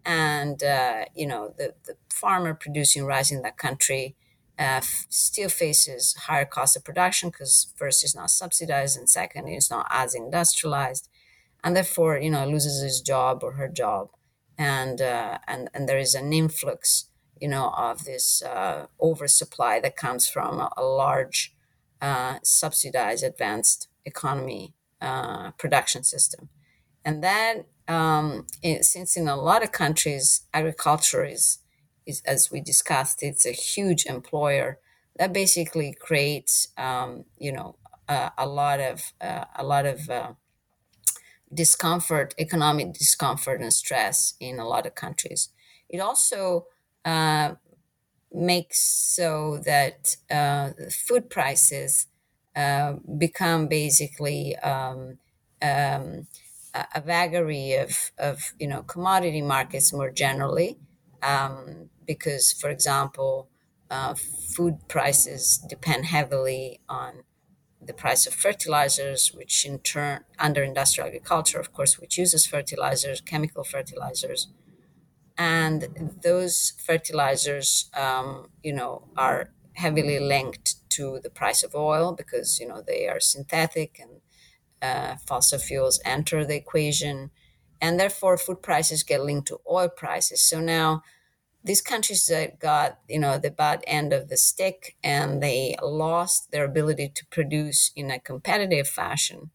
and 0.04 0.62
uh, 0.62 1.04
you 1.14 1.26
know 1.26 1.54
the, 1.56 1.74
the 1.86 1.96
farmer 2.10 2.54
producing 2.54 3.04
rice 3.04 3.30
in 3.30 3.42
that 3.42 3.56
country 3.56 4.16
uh, 4.58 4.78
f- 4.82 5.06
still 5.08 5.48
faces 5.48 6.14
higher 6.26 6.44
cost 6.44 6.76
of 6.76 6.84
production 6.84 7.30
because 7.30 7.72
first 7.76 8.04
it's 8.04 8.14
not 8.14 8.30
subsidized 8.30 8.96
and 8.98 9.08
second 9.08 9.48
it's 9.48 9.70
not 9.70 9.86
as 9.90 10.14
industrialized 10.14 11.08
and 11.62 11.74
therefore 11.74 12.18
you 12.18 12.30
know 12.30 12.46
loses 12.46 12.82
his 12.82 13.00
job 13.00 13.42
or 13.42 13.52
her 13.52 13.68
job 13.68 14.10
and 14.58 15.00
uh, 15.00 15.38
and 15.48 15.70
and 15.72 15.88
there 15.88 15.98
is 15.98 16.14
an 16.14 16.32
influx 16.32 17.06
you 17.40 17.48
know 17.48 17.72
of 17.76 18.04
this 18.04 18.42
uh, 18.42 18.86
oversupply 19.00 19.80
that 19.80 19.96
comes 19.96 20.28
from 20.28 20.60
a, 20.60 20.70
a 20.76 20.84
large 20.84 21.54
uh, 22.00 22.38
subsidized 22.42 23.24
advanced 23.24 23.88
economy 24.04 24.74
uh, 25.00 25.50
production 25.52 26.04
system. 26.04 26.48
And 27.04 27.22
that 27.22 27.66
um, 27.88 28.46
it, 28.62 28.84
since 28.84 29.16
in 29.16 29.28
a 29.28 29.36
lot 29.36 29.62
of 29.62 29.72
countries 29.72 30.46
agriculture 30.54 31.24
is, 31.24 31.58
is 32.06 32.22
as 32.26 32.50
we 32.50 32.60
discussed 32.60 33.22
it's 33.22 33.46
a 33.46 33.52
huge 33.52 34.06
employer 34.06 34.78
that 35.16 35.32
basically 35.32 35.94
creates 35.94 36.68
um, 36.76 37.24
you 37.38 37.52
know 37.52 37.76
uh, 38.08 38.30
a 38.38 38.46
lot 38.46 38.80
of 38.80 39.12
uh, 39.20 39.44
a 39.56 39.64
lot 39.64 39.86
of 39.86 40.08
uh, 40.08 40.32
discomfort 41.52 42.34
economic 42.38 42.92
discomfort 42.94 43.60
and 43.60 43.72
stress 43.72 44.34
in 44.40 44.58
a 44.58 44.66
lot 44.66 44.86
of 44.86 44.94
countries. 44.94 45.50
It 45.88 46.00
also 46.00 46.66
uh, 47.04 47.54
makes 48.34 48.80
so 48.80 49.60
that 49.64 50.16
uh, 50.30 50.70
food 50.90 51.30
prices 51.30 52.06
uh, 52.56 52.94
become 53.18 53.68
basically 53.68 54.56
um, 54.56 55.18
um, 55.62 56.26
a, 56.74 57.00
vagary 57.00 57.74
of, 57.74 58.10
of 58.18 58.52
you 58.58 58.66
know 58.66 58.82
commodity 58.82 59.42
markets 59.42 59.92
more 59.92 60.10
generally, 60.10 60.78
um, 61.22 61.90
because 62.06 62.52
for 62.52 62.70
example, 62.70 63.48
uh, 63.90 64.14
food 64.14 64.78
prices 64.88 65.58
depend 65.68 66.06
heavily 66.06 66.80
on 66.88 67.22
the 67.80 67.92
price 67.92 68.26
of 68.26 68.34
fertilizers, 68.34 69.32
which 69.34 69.64
in 69.64 69.78
turn, 69.78 70.24
under 70.38 70.62
industrial 70.62 71.08
agriculture, 71.08 71.60
of 71.60 71.72
course, 71.72 71.98
which 71.98 72.18
uses 72.18 72.46
fertilizers, 72.46 73.20
chemical 73.20 73.64
fertilizers, 73.64 74.48
and 75.36 76.18
those 76.22 76.72
fertilizers, 76.84 77.90
um, 77.94 78.48
you 78.62 78.72
know, 78.72 79.08
are 79.16 79.50
heavily 79.74 80.20
linked 80.20 80.76
to 80.90 81.18
the 81.22 81.30
price 81.30 81.62
of 81.64 81.74
oil 81.74 82.12
because 82.12 82.60
you 82.60 82.68
know 82.68 82.82
they 82.86 83.08
are 83.08 83.20
synthetic 83.20 84.00
and 84.00 84.20
uh, 84.82 85.16
fossil 85.26 85.58
fuels 85.58 86.00
enter 86.04 86.44
the 86.44 86.56
equation, 86.56 87.30
and 87.80 87.98
therefore 87.98 88.38
food 88.38 88.62
prices 88.62 89.02
get 89.02 89.22
linked 89.22 89.48
to 89.48 89.60
oil 89.70 89.88
prices. 89.88 90.42
So 90.42 90.60
now 90.60 91.02
these 91.62 91.80
countries 91.80 92.26
that 92.26 92.58
got 92.58 92.98
you 93.08 93.18
know 93.18 93.38
the 93.38 93.50
bad 93.50 93.82
end 93.86 94.12
of 94.12 94.28
the 94.28 94.36
stick 94.36 94.96
and 95.02 95.42
they 95.42 95.76
lost 95.82 96.50
their 96.50 96.64
ability 96.64 97.08
to 97.14 97.26
produce 97.26 97.90
in 97.96 98.10
a 98.10 98.20
competitive 98.20 98.88
fashion 98.88 99.50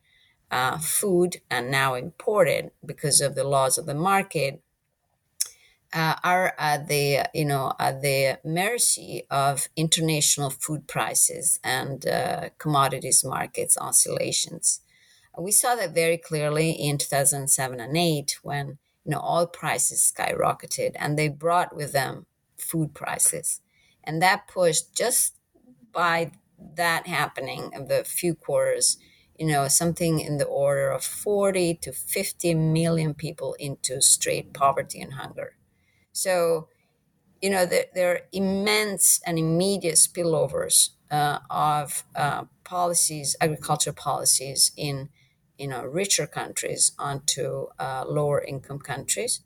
uh, 0.51 0.77
food 0.79 1.41
and 1.49 1.71
now 1.71 1.95
imported 1.95 2.71
because 2.85 3.21
of 3.21 3.35
the 3.35 3.43
laws 3.43 3.77
of 3.77 3.85
the 3.85 3.95
market 3.95 4.61
uh, 5.93 6.15
are 6.23 6.53
at 6.57 6.87
the 6.87 7.25
you 7.33 7.45
know 7.45 7.73
at 7.79 8.01
the 8.01 8.39
mercy 8.43 9.23
of 9.29 9.69
international 9.75 10.49
food 10.49 10.87
prices 10.87 11.59
and 11.63 12.07
uh, 12.07 12.49
commodities 12.57 13.23
markets 13.23 13.77
oscillations. 13.79 14.81
We 15.37 15.51
saw 15.51 15.75
that 15.75 15.95
very 15.95 16.17
clearly 16.17 16.71
in 16.71 16.97
2007 16.97 17.79
and 17.79 17.97
8 17.97 18.39
when 18.43 18.77
you 19.05 19.11
know 19.11 19.21
oil 19.23 19.47
prices 19.47 20.11
skyrocketed 20.13 20.91
and 20.95 21.17
they 21.17 21.29
brought 21.29 21.75
with 21.75 21.91
them 21.93 22.25
food 22.57 22.93
prices, 22.93 23.61
and 24.03 24.21
that 24.21 24.47
pushed 24.47 24.95
just 24.95 25.35
by 25.91 26.31
that 26.75 27.07
happening 27.07 27.71
of 27.73 27.87
the 27.87 28.03
few 28.03 28.35
quarters 28.35 28.97
you 29.39 29.45
know, 29.47 29.69
something 29.69 30.19
in 30.19 30.37
the 30.37 30.45
order 30.45 30.89
of 30.89 31.01
40 31.01 31.75
to 31.75 31.93
50 31.93 32.55
million 32.55 33.13
people 33.13 33.55
into 33.57 34.01
straight 34.01 34.53
poverty 34.53 34.99
and 34.99 35.13
hunger. 35.13 35.55
So, 36.11 36.67
you 37.41 37.49
know, 37.49 37.65
there, 37.65 37.85
there 37.93 38.11
are 38.11 38.21
immense 38.31 39.21
and 39.25 39.39
immediate 39.39 39.95
spillovers 39.95 40.89
uh, 41.11 41.39
of 41.49 42.03
uh, 42.15 42.45
policies, 42.63 43.35
agriculture 43.41 43.93
policies 43.93 44.71
in, 44.77 45.09
you 45.57 45.67
know, 45.67 45.83
richer 45.83 46.27
countries 46.27 46.91
onto 46.99 47.67
uh, 47.79 48.05
lower 48.07 48.43
income 48.43 48.79
countries. 48.79 49.41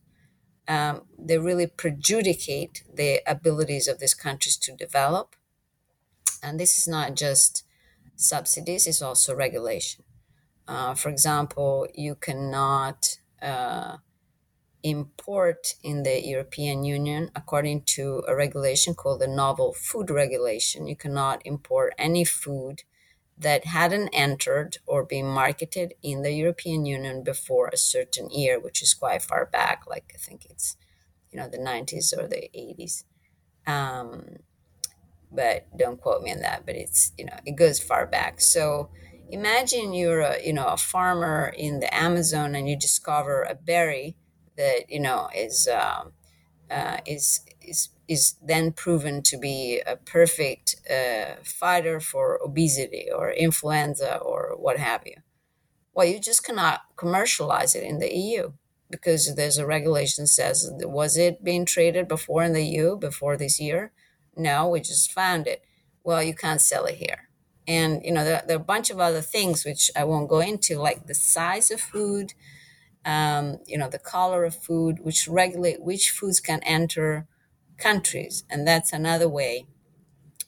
Um, 0.68 1.02
they 1.18 1.38
really 1.38 1.68
prejudicate 1.68 2.84
the 2.94 3.22
abilities 3.28 3.88
of 3.88 4.00
these 4.00 4.14
countries 4.14 4.58
to 4.58 4.76
develop. 4.76 5.36
And 6.42 6.60
this 6.60 6.78
is 6.78 6.88
not 6.88 7.16
just 7.16 7.64
subsidies, 8.16 8.88
it's 8.88 9.02
also 9.02 9.36
regulation. 9.36 10.04
Uh, 10.68 10.94
for 10.94 11.10
example, 11.10 11.88
you 11.94 12.16
cannot 12.16 13.18
uh, 13.42 13.98
import 14.84 15.76
in 15.82 16.04
the 16.04 16.22
European 16.26 16.84
Union, 16.84 17.32
according 17.36 17.84
to 17.84 18.24
a 18.28 18.36
regulation 18.36 18.94
called 18.94 19.22
the 19.22 19.28
Novel 19.28 19.74
Food 19.74 20.10
Regulation, 20.10 20.88
you 20.88 20.96
cannot 20.96 21.42
import 21.46 21.94
any 21.98 22.26
food 22.26 22.84
that 23.38 23.66
hadn't 23.66 24.10
entered 24.10 24.78
or 24.86 25.04
been 25.04 25.26
marketed 25.26 25.96
in 26.04 26.22
the 26.22 26.32
European 26.32 26.86
Union 26.86 27.24
before 27.24 27.70
a 27.74 27.78
certain 27.78 28.30
year, 28.30 28.60
which 28.60 28.84
is 28.84 28.94
quite 28.94 29.22
far 29.22 29.46
back, 29.46 29.84
like 29.88 30.12
I 30.14 30.18
think 30.18 30.46
it's, 30.50 30.78
you 31.32 31.40
know, 31.40 31.48
the 31.48 31.58
90s 31.58 32.16
or 32.16 32.28
the 32.28 32.50
80s. 32.54 33.06
Um, 33.66 34.38
but 35.32 35.66
don't 35.76 36.00
quote 36.00 36.22
me 36.22 36.32
on 36.32 36.42
that, 36.42 36.66
but 36.66 36.76
it's, 36.76 37.12
you 37.18 37.26
know, 37.26 37.38
it 37.46 37.56
goes 37.56 37.80
far 37.80 38.06
back. 38.06 38.40
So 38.40 38.90
imagine 39.30 39.94
you're 39.94 40.22
a, 40.22 40.46
you 40.46 40.54
know, 40.54 40.68
a 40.68 40.78
farmer 40.78 41.52
in 41.58 41.80
the 41.80 41.94
Amazon 41.96 42.54
and 42.54 42.70
you 42.70 42.78
discover 42.78 43.42
a 43.42 43.56
berry 43.56 44.16
that 44.58 44.90
you 44.90 45.00
know 45.00 45.30
is 45.36 45.68
um, 45.68 46.14
uh, 46.70 46.98
is 47.06 47.42
is 47.62 47.90
is 48.08 48.36
then 48.46 48.72
proven 48.72 49.22
to 49.24 49.38
be 49.38 49.82
a 49.86 49.96
perfect 49.96 50.76
uh, 50.90 51.36
fighter 51.44 52.00
for 52.00 52.40
obesity 52.44 53.08
or 53.16 53.32
influenza 53.32 54.18
or 54.18 54.56
what 54.58 54.78
have 54.78 55.02
you. 55.06 55.16
Well, 55.94 56.08
you 56.08 56.20
just 56.20 56.44
cannot 56.44 56.82
commercialize 56.98 57.76
it 57.76 57.84
in 57.84 58.00
the 58.00 58.14
EU 58.14 58.54
because 58.90 59.36
there's 59.36 59.58
a 59.58 59.66
regulation 59.66 60.28
says 60.28 60.70
was 60.82 61.18
it 61.18 61.44
being 61.44 61.66
traded 61.66 62.08
before 62.08 62.44
in 62.44 62.54
the 62.54 62.64
EU 62.64 62.98
before 62.98 63.38
this 63.38 63.60
year? 63.60 63.92
No, 64.36 64.68
we 64.68 64.82
just 64.82 65.12
found 65.12 65.48
it. 65.48 65.64
Well, 66.04 66.22
you 66.22 66.34
can't 66.34 66.62
sell 66.62 66.86
it 66.86 66.96
here. 66.96 67.30
And 67.68 68.02
you 68.04 68.12
know 68.12 68.26
there, 68.26 68.44
there 68.46 68.58
are 68.58 68.62
a 68.62 68.64
bunch 68.64 68.90
of 68.90 69.00
other 69.00 69.22
things 69.22 69.64
which 69.64 69.90
I 69.96 70.04
won't 70.04 70.30
go 70.30 70.40
into, 70.40 70.80
like 70.80 71.08
the 71.08 71.16
size 71.16 71.72
of 71.72 71.80
food, 71.80 72.34
um, 73.06 73.60
you 73.66 73.78
know, 73.78 73.90
the 73.90 74.00
color 74.00 74.44
of 74.44 74.56
food, 74.56 75.00
which 75.02 75.28
regulate 75.28 75.82
which 75.82 76.10
foods 76.10 76.40
can 76.40 76.62
enter 76.64 77.28
countries. 77.78 78.44
And 78.50 78.68
that's 78.68 78.94
another 78.94 79.28
way 79.28 79.66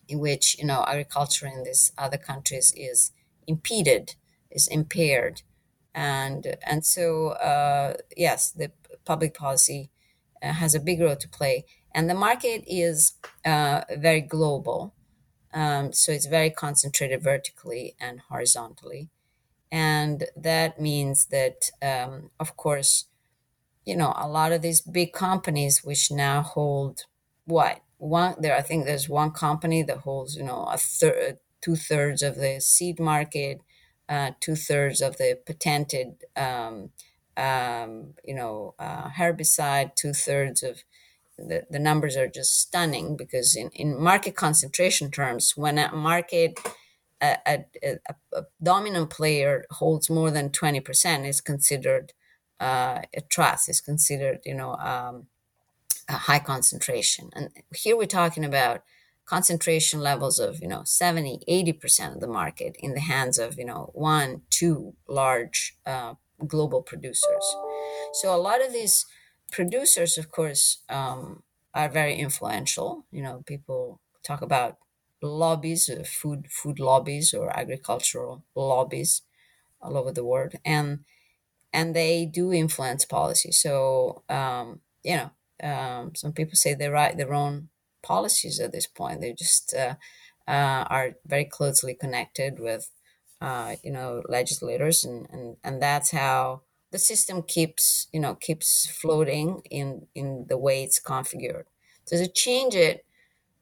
in 0.08 0.20
which, 0.20 0.58
you 0.60 0.66
know, 0.66 0.86
agriculture 0.88 1.48
in 1.48 1.64
these 1.64 1.92
other 1.98 2.18
countries 2.18 2.74
is 2.76 3.12
impeded, 3.48 4.16
is 4.52 4.68
impaired. 4.68 5.42
And, 5.94 6.58
and 6.66 6.86
so, 6.86 7.30
uh, 7.30 7.96
yes, 8.16 8.52
the 8.52 8.72
public 9.06 9.34
policy 9.34 9.90
uh, 10.42 10.54
has 10.54 10.76
a 10.76 10.80
big 10.80 11.00
role 11.00 11.16
to 11.16 11.30
play. 11.30 11.66
And 11.94 12.10
the 12.10 12.14
market 12.14 12.64
is 12.68 13.14
uh, 13.46 13.82
very 13.98 14.22
global. 14.22 14.94
Um, 15.54 15.94
so 15.94 16.12
it's 16.12 16.26
very 16.26 16.50
concentrated 16.50 17.24
vertically 17.24 17.96
and 18.00 18.20
horizontally. 18.30 19.10
And 19.72 20.26
that 20.36 20.80
means 20.80 21.28
that, 21.28 21.70
um, 21.82 22.32
of 22.40 22.56
course, 22.56 23.06
you 23.86 23.96
know, 23.96 24.14
a 24.16 24.28
lot 24.28 24.52
of 24.52 24.62
these 24.62 24.82
big 24.82 25.14
companies 25.14 25.84
which 25.84 26.12
now 26.12 26.42
hold 26.42 27.06
what? 27.46 27.82
One 27.98 28.36
there, 28.40 28.56
I 28.56 28.62
think 28.62 28.86
there's 28.86 29.08
one 29.08 29.32
company 29.32 29.84
that 29.84 30.00
holds, 30.00 30.36
you 30.36 30.44
know, 30.44 30.66
a 30.66 30.78
third, 30.78 31.38
two 31.62 31.76
thirds 31.76 32.22
of 32.22 32.36
the 32.36 32.60
seed 32.60 33.00
market, 33.00 33.62
uh, 34.10 34.32
two 34.40 34.56
thirds 34.56 35.02
of 35.02 35.18
the 35.18 35.40
patented, 35.46 36.24
um, 36.36 36.90
um, 37.38 38.14
you 38.24 38.36
know, 38.36 38.76
uh, 38.80 39.10
herbicide, 39.10 39.96
two 39.96 40.14
thirds 40.14 40.62
of 40.64 40.84
the, 41.38 41.66
the 41.70 41.80
numbers 41.80 42.16
are 42.16 42.28
just 42.28 42.60
stunning 42.60 43.18
because 43.18 43.56
in, 43.56 43.70
in 43.72 44.02
market 44.02 44.36
concentration 44.36 45.12
terms, 45.12 45.54
when 45.56 45.78
a 45.78 45.92
market 45.94 46.60
a, 47.22 47.38
a, 47.84 47.98
a, 48.34 48.44
dominant 48.62 49.10
player 49.10 49.66
holds 49.72 50.10
more 50.10 50.32
than 50.32 50.50
20% 50.50 51.28
is 51.28 51.42
considered 51.42 52.14
uh, 52.60 53.02
a 53.14 53.22
trust, 53.30 53.70
is 53.70 53.82
considered, 53.82 54.40
you 54.46 54.54
know, 54.54 54.76
um, 54.76 55.28
a 56.08 56.14
high 56.14 56.40
concentration. 56.40 57.30
And 57.34 57.50
here 57.76 57.98
we're 57.98 58.06
talking 58.06 58.46
about 58.46 58.84
concentration 59.26 60.00
levels 60.02 60.40
of, 60.40 60.62
you 60.62 60.68
know, 60.68 60.84
70, 60.86 61.42
80% 61.50 62.16
of 62.16 62.22
the 62.22 62.28
market 62.28 62.76
in 62.80 62.94
the 62.94 63.00
hands 63.00 63.40
of, 63.40 63.58
you 63.58 63.66
know, 63.66 63.92
one, 63.94 64.42
two 64.50 64.94
large 65.08 65.78
uh, 65.86 66.14
global 66.46 66.82
producers. 66.82 67.56
So 68.14 68.34
a 68.34 68.38
lot 68.38 68.64
of 68.66 68.72
these 68.72 69.06
producers, 69.52 70.18
of 70.18 70.32
course, 70.32 70.80
um, 70.90 71.44
are 71.74 71.90
very 71.90 72.16
influential. 72.16 73.06
You 73.12 73.24
know, 73.24 73.44
people 73.46 74.00
talk 74.24 74.42
about 74.42 74.78
lobbies, 75.26 75.90
uh, 75.90 76.04
food 76.06 76.52
food 76.52 76.80
lobbies 76.80 77.34
or 77.34 77.50
agricultural 77.58 78.44
lobbies 78.56 79.24
all 79.82 79.98
over 79.98 80.12
the 80.12 80.26
world, 80.26 80.56
and 80.66 81.06
and 81.74 81.96
they 81.96 82.26
do 82.26 82.54
influence 82.54 83.06
policy. 83.06 83.52
So 83.52 84.24
um, 84.30 84.82
you 85.04 85.18
know, 85.18 85.32
um, 85.68 86.16
some 86.16 86.34
people 86.34 86.56
say 86.56 86.74
they 86.74 86.90
write 86.90 87.18
their 87.18 87.34
own 87.34 87.70
policies 88.02 88.60
at 88.60 88.72
this 88.72 88.88
point. 88.88 89.22
They 89.22 89.34
just 89.34 89.74
uh, 89.74 89.96
uh, 90.48 90.86
are 90.90 91.16
very 91.26 91.46
closely 91.46 91.96
connected 91.96 92.60
with 92.60 92.92
uh, 93.42 93.76
you 93.84 93.92
know 93.92 94.24
legislators, 94.28 95.04
and, 95.04 95.28
and 95.32 95.58
and 95.64 95.82
that's 95.82 96.12
how 96.12 96.64
the 96.92 97.00
system 97.00 97.44
keeps 97.44 98.08
you 98.14 98.20
know 98.20 98.36
keeps 98.36 98.88
floating 98.88 99.62
in 99.70 100.08
in 100.16 100.46
the 100.48 100.58
way 100.58 100.84
it's 100.84 101.00
configured. 101.00 101.66
So 102.06 102.18
to 102.18 102.28
change 102.28 102.76
it 102.76 103.05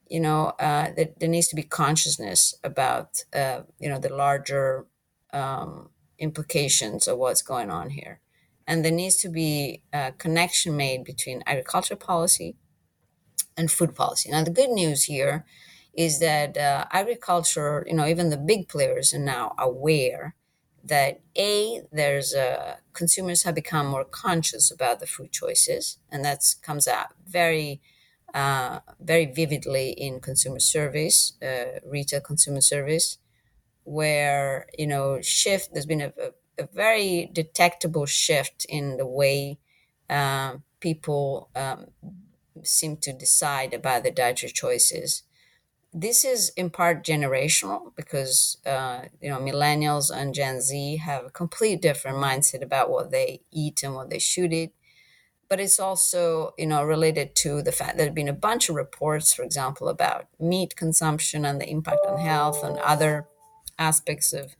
you 0.08 0.20
know, 0.20 0.48
uh, 0.60 0.92
that 0.96 1.20
there 1.20 1.30
needs 1.30 1.48
to 1.48 1.56
be 1.56 1.64
consciousness 1.64 2.56
about, 2.64 3.24
uh, 3.34 3.62
you 3.80 3.90
know, 3.90 4.00
the 4.00 4.14
larger 4.14 4.86
um, 5.34 5.90
implications 6.20 7.08
of 7.08 7.18
what's 7.18 7.42
going 7.42 7.70
on 7.70 7.92
here. 7.92 8.20
And 8.68 8.84
there 8.84 8.92
needs 8.92 9.18
to 9.18 9.30
be 9.30 9.82
a 9.92 10.14
connection 10.14 10.78
made 10.78 11.04
between 11.04 11.44
agriculture 11.46 11.96
policy 11.96 12.56
and 13.58 13.72
food 13.72 13.96
policy. 13.96 14.32
Now, 14.32 14.44
the 14.44 14.52
good 14.52 14.70
news 14.70 15.04
here 15.04 15.46
is 15.94 16.20
that 16.20 16.58
uh, 16.58 16.86
agriculture, 16.92 17.86
you 17.88 17.94
know, 17.94 18.08
even 18.08 18.30
the 18.30 18.38
big 18.38 18.68
players 18.68 19.14
are 19.14 19.20
now 19.20 19.54
aware 19.58 20.36
that 20.84 21.22
a 21.38 21.82
there's 21.92 22.34
a 22.34 22.80
consumers 22.94 23.44
have 23.44 23.56
become 23.56 23.88
more 23.88 24.04
conscious 24.04 24.70
about 24.70 25.00
the 25.00 25.08
food 25.08 25.32
choices, 25.32 26.00
and 26.12 26.26
that 26.26 26.40
comes 26.62 26.88
out 26.88 27.08
very 27.26 27.80
uh, 28.34 28.80
very 29.00 29.26
vividly 29.26 29.92
in 29.92 30.20
consumer 30.20 30.60
service, 30.60 31.34
uh, 31.42 31.80
retail 31.86 32.22
consumer 32.22 32.62
service, 32.62 33.18
where 33.84 34.68
you 34.78 34.88
know 34.88 35.22
shift. 35.22 35.74
There's 35.74 35.86
been 35.86 36.02
a, 36.02 36.14
a, 36.60 36.64
a 36.64 36.68
very 36.74 37.30
detectable 37.34 38.06
shift 38.06 38.66
in 38.70 38.98
the 38.98 39.06
way 39.08 39.60
uh, 40.10 40.58
people 40.80 41.50
um, 41.56 41.88
seem 42.64 42.98
to 42.98 43.14
decide 43.14 43.74
about 43.74 44.04
their 44.04 44.12
dietary 44.12 44.52
choices. 44.52 45.24
This 45.94 46.26
is 46.26 46.50
in 46.58 46.70
part 46.72 47.04
generational 47.06 47.96
because 47.96 48.58
uh, 48.66 49.04
you 49.22 49.30
know 49.30 49.40
millennials 49.40 50.12
and 50.16 50.34
Gen 50.34 50.62
Z 50.62 50.98
have 50.98 51.26
a 51.26 51.30
complete 51.32 51.82
different 51.82 52.18
mindset 52.18 52.64
about 52.64 52.90
what 52.92 53.12
they 53.12 53.42
eat 53.52 53.84
and 53.84 53.96
what 53.96 54.10
they 54.10 54.20
should 54.20 54.54
eat 54.54 54.74
but 55.54 55.60
it's 55.60 55.80
also 55.80 56.56
you 56.58 56.66
know 56.66 56.84
related 56.84 57.36
to 57.36 57.62
the 57.62 57.72
fact 57.72 57.92
that 57.92 57.98
there 57.98 58.08
have 58.08 58.16
been 58.16 58.28
a 58.28 58.34
bunch 58.34 58.70
of 58.70 58.76
reports 58.76 59.32
for 59.36 59.44
example 59.44 59.88
about 59.88 60.26
meat 60.40 60.76
consumption 60.76 61.46
and 61.46 61.62
the 61.62 61.70
impact 61.70 62.04
on 62.08 62.18
health 62.20 62.64
and 62.64 62.80
other 62.80 63.28
aspects 63.78 64.34
of 64.34 64.56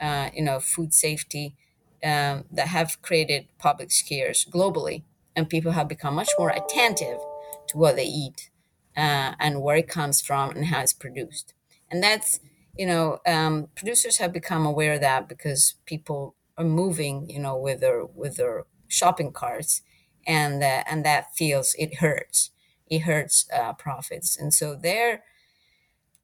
uh, 0.00 0.30
you 0.32 0.40
know 0.40 0.60
food 0.60 0.94
safety 0.94 1.56
um, 2.04 2.44
that 2.52 2.68
have 2.68 3.02
created 3.02 3.48
public 3.58 3.90
scares 3.90 4.46
globally 4.48 5.02
and 5.34 5.48
people 5.48 5.72
have 5.72 5.88
become 5.88 6.14
much 6.14 6.30
more 6.38 6.50
attentive 6.50 7.18
to 7.66 7.76
what 7.76 7.96
they 7.96 8.04
eat 8.04 8.50
uh, 8.96 9.34
and 9.40 9.62
where 9.62 9.78
it 9.78 9.88
comes 9.88 10.20
from 10.20 10.50
and 10.50 10.66
how 10.66 10.80
it's 10.80 10.92
produced. 10.92 11.54
And 11.90 12.02
that's, 12.02 12.40
you 12.76 12.86
know, 12.86 13.18
um, 13.26 13.68
producers 13.74 14.18
have 14.18 14.32
become 14.32 14.64
aware 14.66 14.94
of 14.94 15.00
that 15.00 15.28
because 15.28 15.74
people 15.86 16.36
are 16.56 16.64
moving, 16.64 17.28
you 17.28 17.40
know, 17.40 17.56
with 17.56 17.80
their 17.80 18.04
with 18.04 18.36
their 18.36 18.66
shopping 18.88 19.32
carts, 19.32 19.82
and 20.30 20.62
uh, 20.62 20.84
and 20.90 21.04
that 21.04 21.34
feels 21.34 21.74
it 21.78 21.96
hurts. 21.96 22.50
It 22.88 23.00
hurts 23.00 23.46
uh, 23.52 23.72
profits, 23.74 24.36
and 24.38 24.52
so 24.54 24.76
they're 24.76 25.22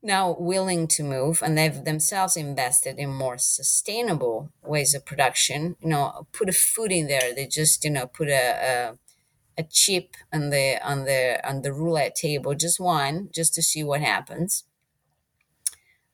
now 0.02 0.36
willing 0.38 0.86
to 0.86 1.02
move 1.02 1.42
and 1.42 1.56
they've 1.56 1.84
themselves 1.84 2.36
invested 2.36 2.98
in 2.98 3.10
more 3.12 3.38
sustainable 3.38 4.50
ways 4.62 4.94
of 4.94 5.04
production 5.04 5.74
you 5.80 5.88
know 5.88 6.26
put 6.32 6.48
a 6.48 6.52
food 6.52 6.92
in 6.92 7.06
there 7.08 7.34
they 7.34 7.46
just 7.46 7.84
you 7.84 7.90
know 7.90 8.06
put 8.06 8.28
a, 8.28 8.92
a 8.92 8.98
a 9.58 9.64
chip 9.64 10.16
on 10.32 10.50
the 10.50 10.78
on 10.86 11.04
the 11.04 11.40
on 11.48 11.62
the 11.62 11.72
roulette 11.72 12.14
table, 12.14 12.54
just 12.54 12.80
one, 12.80 13.28
just 13.34 13.54
to 13.54 13.62
see 13.62 13.84
what 13.84 14.00
happens. 14.00 14.64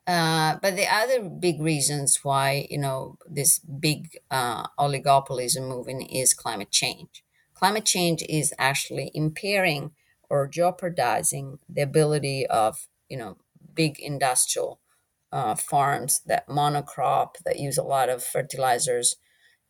Uh, 0.06 0.58
but 0.60 0.74
the 0.74 0.86
other 0.92 1.22
big 1.28 1.60
reasons 1.60 2.18
why 2.24 2.66
you 2.70 2.78
know 2.78 3.16
this 3.28 3.60
big 3.60 4.18
uh, 4.32 4.66
moving 5.68 6.02
is 6.02 6.34
climate 6.34 6.70
change. 6.72 7.24
Climate 7.62 7.84
change 7.84 8.24
is 8.28 8.52
actually 8.58 9.12
impairing 9.14 9.92
or 10.28 10.48
jeopardizing 10.48 11.60
the 11.68 11.82
ability 11.82 12.44
of 12.48 12.88
you 13.08 13.16
know 13.16 13.36
big 13.72 14.00
industrial 14.00 14.80
uh, 15.30 15.54
farms 15.54 16.22
that 16.26 16.48
monocrop 16.48 17.36
that 17.44 17.60
use 17.60 17.78
a 17.78 17.84
lot 17.84 18.08
of 18.08 18.24
fertilizers 18.24 19.14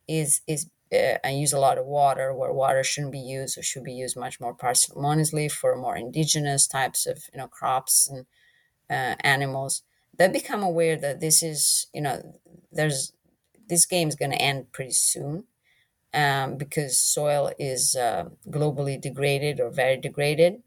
is 0.07 0.41
is 0.47 0.71
uh, 0.91 1.19
and 1.23 1.39
use 1.39 1.53
a 1.53 1.59
lot 1.59 1.77
of 1.77 1.85
water 1.85 2.33
where 2.33 2.51
water 2.51 2.83
shouldn't 2.83 3.11
be 3.11 3.19
used 3.19 3.59
or 3.59 3.61
should 3.61 3.83
be 3.83 3.93
used 3.93 4.17
much 4.17 4.39
more 4.41 4.57
parsimoniously 4.57 5.47
for 5.51 5.75
more 5.75 5.95
indigenous 5.95 6.65
types 6.65 7.05
of 7.05 7.25
you 7.31 7.37
know 7.37 7.47
crops 7.47 8.09
and 8.09 8.25
uh, 8.89 9.15
animals. 9.19 9.83
They 10.17 10.29
become 10.29 10.63
aware 10.63 10.97
that 10.97 11.19
this 11.19 11.43
is 11.43 11.85
you 11.93 12.01
know 12.01 12.39
there's 12.71 13.13
this 13.69 13.85
game 13.85 14.07
is 14.07 14.15
going 14.15 14.31
to 14.31 14.41
end 14.41 14.71
pretty 14.71 14.93
soon 14.93 15.43
um, 16.13 16.57
because 16.57 16.97
soil 16.97 17.51
is 17.57 17.95
uh, 17.95 18.29
globally 18.47 18.99
degraded 18.99 19.59
or 19.59 19.69
very 19.69 19.97
degraded. 19.97 20.61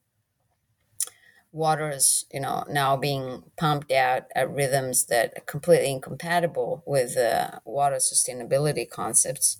Water 1.52 1.90
is 1.90 2.26
you 2.32 2.40
know 2.40 2.64
now 2.68 2.96
being 2.96 3.44
pumped 3.56 3.90
out 3.90 4.24
at 4.34 4.50
rhythms 4.50 5.06
that 5.06 5.32
are 5.36 5.44
completely 5.44 5.90
incompatible 5.90 6.82
with 6.86 7.16
uh, 7.16 7.60
water 7.64 7.96
sustainability 7.96 8.88
concepts. 8.88 9.58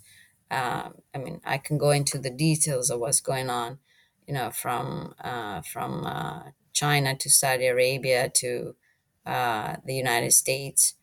Um, 0.50 0.96
I 1.14 1.18
mean, 1.18 1.40
I 1.44 1.58
can 1.58 1.78
go 1.78 1.90
into 1.90 2.18
the 2.18 2.30
details 2.30 2.90
of 2.90 3.00
what's 3.00 3.20
going 3.20 3.50
on, 3.50 3.78
you 4.26 4.34
know, 4.34 4.50
from 4.50 5.14
uh, 5.22 5.62
from 5.62 6.04
uh, 6.04 6.50
China 6.72 7.16
to 7.16 7.30
Saudi 7.30 7.66
Arabia 7.66 8.28
to 8.34 8.76
uh, 9.24 9.76
the 9.84 9.94
United 9.94 10.32
States 10.32 10.94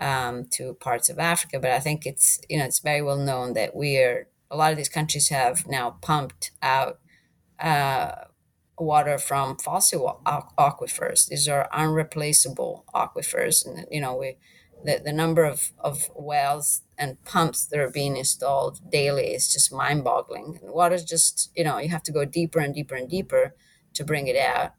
um, 0.00 0.46
to 0.52 0.74
parts 0.74 1.08
of 1.08 1.18
Africa. 1.18 1.58
But 1.58 1.70
I 1.70 1.80
think 1.80 2.06
it's 2.06 2.40
you 2.48 2.58
know 2.58 2.64
it's 2.64 2.80
very 2.80 3.02
well 3.02 3.18
known 3.18 3.54
that 3.54 3.74
we 3.74 3.96
are 3.98 4.28
a 4.50 4.56
lot 4.56 4.70
of 4.70 4.76
these 4.76 4.88
countries 4.88 5.28
have 5.28 5.66
now 5.66 5.98
pumped 6.00 6.52
out 6.62 6.98
uh, 7.60 8.12
water 8.78 9.18
from 9.18 9.56
fossil 9.56 10.20
aquifers. 10.58 11.28
These 11.28 11.48
are 11.48 11.68
unreplaceable 11.72 12.84
aquifers, 12.94 13.66
and 13.66 13.86
you 13.90 14.00
know 14.00 14.16
we 14.16 14.36
the, 14.84 15.00
the 15.04 15.12
number 15.12 15.44
of, 15.44 15.72
of 15.78 16.10
wells 16.14 16.82
and 16.96 17.22
pumps 17.24 17.66
that 17.66 17.78
are 17.78 17.90
being 17.90 18.16
installed 18.16 18.80
daily 18.90 19.34
is 19.34 19.52
just 19.52 19.72
mind 19.72 20.04
boggling. 20.04 20.58
Water 20.62 20.94
is 20.94 21.04
just, 21.04 21.50
you 21.56 21.64
know, 21.64 21.78
you 21.78 21.88
have 21.88 22.02
to 22.04 22.12
go 22.12 22.24
deeper 22.24 22.60
and 22.60 22.74
deeper 22.74 22.94
and 22.94 23.08
deeper 23.08 23.54
to 23.94 24.04
bring 24.04 24.26
it 24.26 24.36
out. 24.36 24.74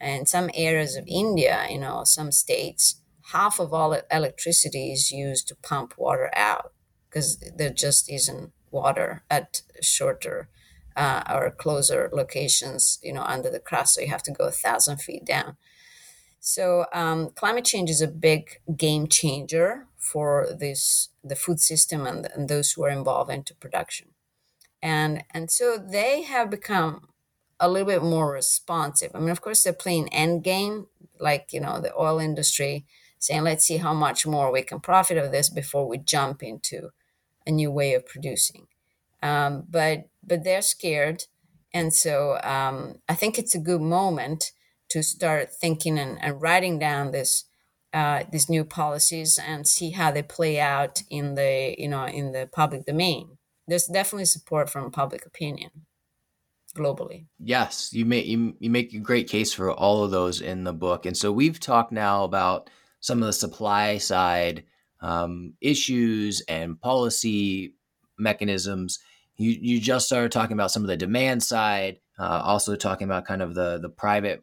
And 0.00 0.28
some 0.28 0.50
areas 0.54 0.96
of 0.96 1.04
India, 1.06 1.66
you 1.70 1.78
know, 1.78 2.04
some 2.04 2.30
states, 2.30 3.00
half 3.32 3.58
of 3.58 3.72
all 3.74 3.96
electricity 4.10 4.92
is 4.92 5.10
used 5.10 5.48
to 5.48 5.54
pump 5.56 5.94
water 5.98 6.30
out 6.34 6.72
because 7.08 7.38
there 7.56 7.70
just 7.70 8.10
isn't 8.10 8.52
water 8.70 9.22
at 9.30 9.62
shorter 9.82 10.48
uh, 10.96 11.22
or 11.30 11.50
closer 11.50 12.10
locations, 12.12 12.98
you 13.02 13.12
know, 13.12 13.22
under 13.22 13.50
the 13.50 13.60
crust. 13.60 13.94
So 13.94 14.00
you 14.00 14.08
have 14.08 14.22
to 14.24 14.32
go 14.32 14.46
a 14.46 14.50
thousand 14.50 14.98
feet 14.98 15.24
down. 15.24 15.56
So 16.40 16.86
um, 16.92 17.30
climate 17.34 17.64
change 17.64 17.90
is 17.90 18.00
a 18.00 18.08
big 18.08 18.60
game 18.76 19.06
changer 19.06 19.86
for 19.96 20.48
this 20.58 21.10
the 21.22 21.36
food 21.36 21.60
system 21.60 22.06
and, 22.06 22.28
and 22.34 22.48
those 22.48 22.72
who 22.72 22.84
are 22.84 22.90
involved 22.90 23.30
into 23.30 23.54
production, 23.54 24.08
and 24.80 25.24
and 25.34 25.50
so 25.50 25.76
they 25.76 26.22
have 26.22 26.48
become 26.48 27.08
a 27.60 27.68
little 27.68 27.88
bit 27.88 28.02
more 28.02 28.32
responsive. 28.32 29.10
I 29.14 29.18
mean, 29.18 29.30
of 29.30 29.40
course, 29.40 29.64
they're 29.64 29.72
playing 29.72 30.08
end 30.10 30.44
game, 30.44 30.86
like 31.18 31.52
you 31.52 31.60
know 31.60 31.80
the 31.80 31.92
oil 31.98 32.18
industry 32.18 32.86
saying, 33.18 33.42
"Let's 33.42 33.64
see 33.64 33.78
how 33.78 33.94
much 33.94 34.26
more 34.26 34.52
we 34.52 34.62
can 34.62 34.80
profit 34.80 35.16
of 35.18 35.32
this 35.32 35.48
before 35.48 35.86
we 35.86 35.98
jump 35.98 36.42
into 36.42 36.90
a 37.46 37.50
new 37.50 37.70
way 37.70 37.94
of 37.94 38.06
producing." 38.06 38.66
Um, 39.22 39.64
but 39.68 40.08
but 40.22 40.44
they're 40.44 40.62
scared, 40.62 41.24
and 41.72 41.92
so 41.92 42.38
um, 42.42 43.00
I 43.08 43.14
think 43.14 43.38
it's 43.38 43.54
a 43.54 43.60
good 43.60 43.80
moment 43.80 44.52
to 44.90 45.02
start 45.02 45.52
thinking 45.52 45.98
and, 45.98 46.22
and 46.22 46.40
writing 46.40 46.78
down 46.78 47.10
this 47.10 47.44
uh, 47.92 48.24
these 48.30 48.48
new 48.48 48.64
policies 48.64 49.38
and 49.38 49.66
see 49.66 49.90
how 49.90 50.10
they 50.10 50.22
play 50.22 50.60
out 50.60 51.02
in 51.10 51.34
the 51.34 51.74
you 51.78 51.88
know 51.88 52.06
in 52.06 52.32
the 52.32 52.48
public 52.52 52.86
domain. 52.86 53.38
There's 53.66 53.86
definitely 53.86 54.26
support 54.26 54.70
from 54.70 54.90
public 54.90 55.26
opinion 55.26 55.70
globally. 56.76 57.26
Yes, 57.38 57.92
you 57.92 58.04
make 58.04 58.26
you, 58.26 58.54
you 58.60 58.70
make 58.70 58.92
a 58.92 58.98
great 58.98 59.28
case 59.28 59.52
for 59.52 59.72
all 59.72 60.04
of 60.04 60.10
those 60.10 60.40
in 60.40 60.64
the 60.64 60.72
book, 60.72 61.06
and 61.06 61.16
so 61.16 61.32
we've 61.32 61.58
talked 61.58 61.92
now 61.92 62.24
about 62.24 62.70
some 63.00 63.22
of 63.22 63.26
the 63.26 63.32
supply 63.32 63.98
side 63.98 64.64
um, 65.00 65.54
issues 65.60 66.42
and 66.48 66.80
policy 66.80 67.74
mechanisms. 68.18 68.98
You 69.36 69.56
you 69.60 69.80
just 69.80 70.06
started 70.06 70.32
talking 70.32 70.54
about 70.54 70.70
some 70.70 70.82
of 70.82 70.88
the 70.88 70.96
demand 70.96 71.42
side, 71.42 72.00
uh, 72.18 72.42
also 72.44 72.74
talking 72.76 73.06
about 73.06 73.26
kind 73.26 73.42
of 73.42 73.54
the 73.54 73.78
the 73.78 73.88
private 73.88 74.42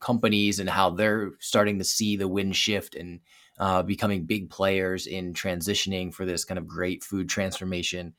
companies 0.00 0.60
and 0.60 0.70
how 0.70 0.90
they're 0.90 1.32
starting 1.40 1.78
to 1.78 1.84
see 1.84 2.16
the 2.16 2.28
wind 2.28 2.54
shift 2.56 2.94
and 2.94 3.20
uh, 3.58 3.82
becoming 3.82 4.24
big 4.24 4.48
players 4.48 5.06
in 5.06 5.34
transitioning 5.34 6.14
for 6.14 6.24
this 6.24 6.44
kind 6.44 6.58
of 6.58 6.66
great 6.66 7.02
food 7.02 7.28
transformation. 7.28 8.14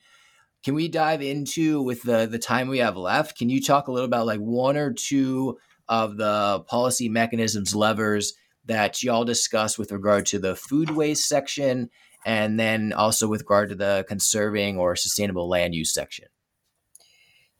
Can 0.63 0.75
we 0.75 0.89
dive 0.89 1.21
into 1.21 1.81
with 1.81 2.03
the 2.03 2.27
the 2.27 2.39
time 2.39 2.67
we 2.67 2.79
have 2.79 2.97
left? 2.97 3.37
Can 3.37 3.49
you 3.49 3.61
talk 3.61 3.87
a 3.87 3.91
little 3.91 4.07
about 4.07 4.25
like 4.25 4.41
one 4.41 4.77
or 4.77 4.93
two 4.93 5.57
of 5.87 6.17
the 6.17 6.63
policy 6.67 7.09
mechanisms 7.09 7.73
levers 7.73 8.33
that 8.66 9.01
y'all 9.03 9.26
discuss 9.26 9.78
with 9.78 9.91
regard 9.91 10.26
to 10.28 10.39
the 10.39 10.55
food 10.55 10.91
waste 10.91 11.28
section 11.28 11.89
and 12.26 12.60
then 12.60 12.93
also 12.93 13.28
with 13.28 13.41
regard 13.41 13.70
to 13.70 13.76
the 13.76 14.05
conserving 14.07 14.78
or 14.78 14.95
sustainable 14.95 15.47
land 15.47 15.74
use 15.74 15.93
section? 15.93 16.28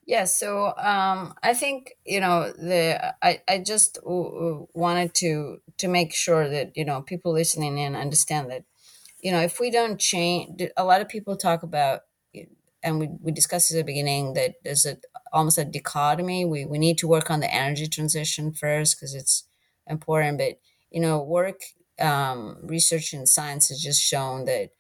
Yeah, 0.06 0.24
so 0.24 0.74
um, 0.76 1.36
I 1.44 1.54
think 1.54 1.94
you 2.04 2.20
know 2.20 2.52
the 2.52 3.16
I, 3.22 3.42
I 3.48 3.60
just 3.60 4.00
wanted 4.04 5.14
to 5.16 5.62
to 5.78 5.88
make 5.88 6.16
sure 6.16 6.50
that 6.50 6.76
you 6.76 6.84
know 6.84 7.04
people 7.04 7.32
listening 7.32 7.78
in 7.78 7.96
understand 7.96 8.50
that 8.50 8.64
you 9.22 9.32
know 9.32 9.40
if 9.40 9.60
we 9.60 9.70
don't 9.70 10.00
change, 10.00 10.64
a 10.76 10.84
lot 10.84 11.02
of 11.02 11.10
people 11.10 11.38
talk 11.38 11.62
about 11.62 12.02
and 12.82 13.00
we, 13.00 13.10
we 13.22 13.32
discussed 13.32 13.72
at 13.72 13.78
the 13.78 13.84
beginning 13.84 14.34
that 14.34 14.56
there's 14.64 14.86
a 14.86 14.98
almost 15.32 15.58
a 15.58 15.66
dichotomy. 15.66 16.46
We 16.46 16.66
we 16.66 16.80
need 16.80 16.98
to 17.00 17.08
work 17.08 17.30
on 17.30 17.40
the 17.40 17.54
energy 17.54 17.88
transition 17.88 18.52
first 18.52 18.96
because 18.96 19.14
it's 19.14 19.44
important, 19.88 20.38
but 20.38 20.60
you 20.92 21.00
know 21.00 21.22
work 21.22 21.62
um, 22.00 22.58
research 22.64 23.14
and 23.14 23.28
science 23.28 23.70
has 23.70 23.82
just 23.82 24.02
shown 24.02 24.46
that 24.46 24.72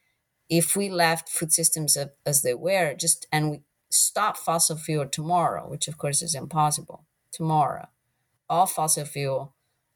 if 0.49 0.76
we 0.76 0.89
left 0.89 1.30
food 1.30 1.51
systems 1.51 1.97
as 2.26 2.41
they 2.41 2.53
were, 2.53 2.95
just 2.95 3.28
and 3.32 3.51
we 3.51 3.62
stop 3.89 4.38
fossil 4.38 4.78
fuel 4.78 5.07
tomorrow, 5.07 5.70
which 5.70 5.88
of 5.88 5.97
course 5.97 6.22
is 6.22 6.34
impossible 6.36 7.05
tomorrow, 7.32 7.88
all 8.49 8.66
fossil 8.66 9.05
fuel 9.05 9.53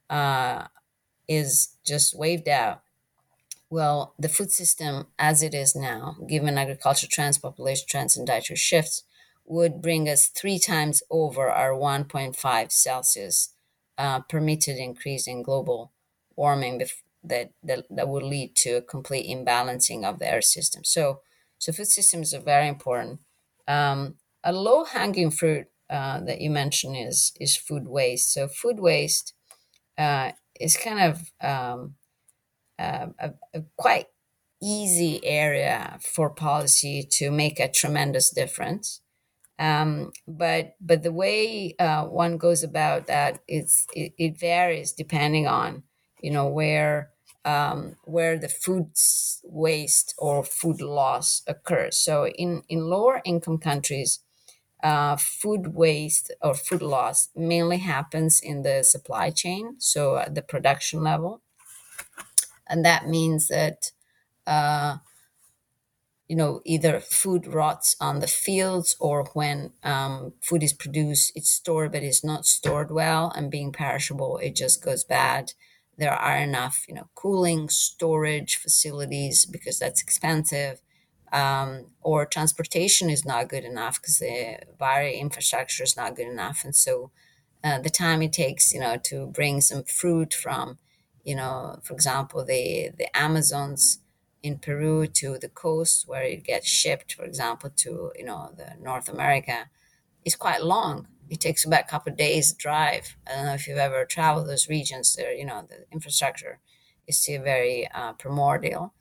uh, 0.10 0.68
is 1.28 1.76
just 1.86 2.18
waved 2.18 2.48
out. 2.48 2.82
Well, 3.70 4.14
the 4.20 4.30
food 4.30 4.52
system 4.52 5.08
as 5.18 5.42
it 5.42 5.56
is 5.56 5.76
now, 5.76 6.18
given 6.28 6.60
agriculture 6.60 7.08
trends, 7.10 7.40
population 7.40 7.88
trends, 7.90 8.16
and 8.16 8.28
dietary 8.28 8.58
shifts, 8.58 9.04
would 9.46 9.82
bring 9.82 10.08
us 10.08 10.28
three 10.28 10.60
times 10.60 11.02
over 11.10 11.50
our 11.50 11.72
1.5 11.72 12.72
Celsius 12.72 13.50
uh, 13.98 14.20
permitted 14.22 14.78
increase 14.78 15.28
in 15.28 15.42
global 15.42 15.92
warming 16.36 16.80
bef- 16.80 17.02
that, 17.24 17.52
that, 17.64 17.86
that 17.90 18.08
would 18.08 18.24
lead 18.24 18.56
to 18.58 18.78
a 18.78 18.82
complete 18.82 19.26
imbalancing 19.28 20.04
of 20.04 20.20
the 20.20 20.30
air 20.30 20.42
system. 20.42 20.84
So, 20.84 21.22
so 21.58 21.72
food 21.72 21.88
systems 21.88 22.34
are 22.34 22.42
very 22.42 22.68
important. 22.68 23.20
Um, 23.68 24.16
a 24.44 24.52
low 24.52 24.84
hanging 24.84 25.32
fruit 25.32 25.68
uh, 25.90 26.20
that 26.22 26.42
you 26.42 26.50
mentioned 26.50 26.98
is 26.98 27.34
is 27.40 27.56
food 27.56 27.88
waste. 27.88 28.34
So 28.34 28.48
food 28.48 28.80
waste 28.80 29.34
uh, 29.98 30.32
is 30.60 30.76
kind 30.78 31.00
of 31.00 31.32
um, 31.42 31.96
uh, 32.80 33.08
a, 33.20 33.34
a, 33.54 33.64
quite 33.78 34.08
easy 34.62 35.24
area 35.24 36.00
for 36.02 36.30
policy 36.30 37.04
to 37.04 37.30
make 37.32 37.60
a 37.60 37.72
tremendous 37.72 38.30
difference. 38.32 39.02
Um, 39.60 40.12
but 40.28 40.76
but 40.82 41.04
the 41.04 41.12
way 41.12 41.76
uh, 41.78 42.06
one 42.06 42.38
goes 42.38 42.64
about 42.64 43.06
that 43.08 43.40
it's 43.48 43.86
it, 43.94 44.14
it 44.18 44.40
varies 44.40 44.94
depending 44.94 45.48
on 45.48 45.84
you 46.24 46.32
know 46.32 46.48
where 46.48 47.12
um, 47.46 47.98
where 48.06 48.40
the 48.40 48.50
food 48.50 48.90
waste 49.44 50.16
or 50.20 50.44
food 50.44 50.82
loss 50.82 51.44
occurs. 51.48 51.98
So 52.00 52.28
in 52.28 52.64
in 52.70 52.90
lower 52.90 53.22
income 53.26 53.60
countries, 53.60 54.22
uh, 54.84 55.16
food 55.18 55.76
waste 55.76 56.32
or 56.42 56.54
food 56.56 56.82
loss 56.84 57.30
mainly 57.36 57.78
happens 57.80 58.42
in 58.42 58.64
the 58.64 58.84
supply 58.84 59.32
chain, 59.32 59.76
so 59.80 60.18
at 60.18 60.36
the 60.36 60.44
production 60.44 61.04
level, 61.04 61.42
and 62.68 62.86
that 62.86 63.08
means 63.08 63.48
that. 63.48 63.92
Uh, 64.48 64.98
you 66.28 66.36
know, 66.36 66.62
either 66.66 67.00
food 67.00 67.46
rots 67.48 67.96
on 68.00 68.20
the 68.20 68.28
fields 68.28 68.96
or 69.00 69.26
when 69.34 69.74
um, 69.84 70.34
food 70.42 70.64
is 70.64 70.74
produced, 70.74 71.32
it's 71.36 71.50
stored 71.50 71.92
but 71.92 72.02
it's 72.04 72.24
not 72.24 72.46
stored 72.46 72.92
well 72.92 73.32
and 73.36 73.52
being 73.52 73.72
perishable, 73.72 74.38
it 74.38 74.56
just 74.56 74.84
goes 74.84 75.04
bad. 75.04 75.54
There 75.98 76.14
are 76.14 76.38
enough, 76.38 76.86
you 76.88 76.96
know, 76.96 77.10
cooling, 77.16 77.70
storage 77.70 78.58
facilities 78.58 79.46
because 79.46 79.78
that's 79.80 80.02
expensive, 80.02 80.82
um, 81.32 81.88
or 82.02 82.26
transportation 82.26 83.10
is 83.10 83.26
not 83.26 83.50
good 83.50 83.64
enough 83.64 84.02
because 84.02 84.20
the 84.20 84.58
very 84.80 85.16
infrastructure 85.18 85.84
is 85.84 85.96
not 85.98 86.16
good 86.16 86.28
enough, 86.28 86.64
and 86.64 86.76
so 86.76 87.12
uh, 87.64 87.80
the 87.80 87.90
time 87.90 88.22
it 88.22 88.34
takes, 88.34 88.74
you 88.74 88.80
know, 88.80 88.98
to 88.98 89.28
bring 89.28 89.62
some 89.62 89.84
fruit 89.84 90.34
from, 90.34 90.78
you 91.24 91.36
know, 91.36 91.80
for 91.84 91.94
example, 91.94 92.44
the 92.46 92.90
the 92.98 93.16
Amazons 93.18 94.00
in 94.42 94.60
Peru 94.60 95.08
to 95.08 95.38
the 95.40 95.50
coast 95.50 96.08
where 96.08 96.24
it 96.24 96.44
gets 96.44 96.68
shipped, 96.68 97.14
for 97.14 97.24
example, 97.24 97.70
to 97.78 98.12
you 98.16 98.26
know 98.26 98.52
the 98.58 98.76
North 98.82 99.10
America, 99.10 99.70
is 100.26 100.36
quite 100.36 100.64
long. 100.64 101.08
It 101.30 101.40
takes 101.42 101.66
about 101.66 101.82
a 101.82 101.88
couple 101.88 102.12
of 102.12 102.18
days 102.18 102.52
to 102.52 102.58
drive. 102.58 103.16
I 103.28 103.36
don't 103.36 103.46
know 103.46 103.54
if 103.54 103.68
you've 103.68 103.78
ever 103.78 104.06
traveled 104.06 104.48
those 104.48 104.70
regions. 104.70 105.16
There, 105.16 105.34
you 105.34 105.46
know, 105.46 105.66
the 105.68 105.86
infrastructure 105.92 106.60
is 107.08 107.18
still 107.18 107.42
very 107.44 107.90
uh, 107.94 108.14
primordial. 108.14 108.94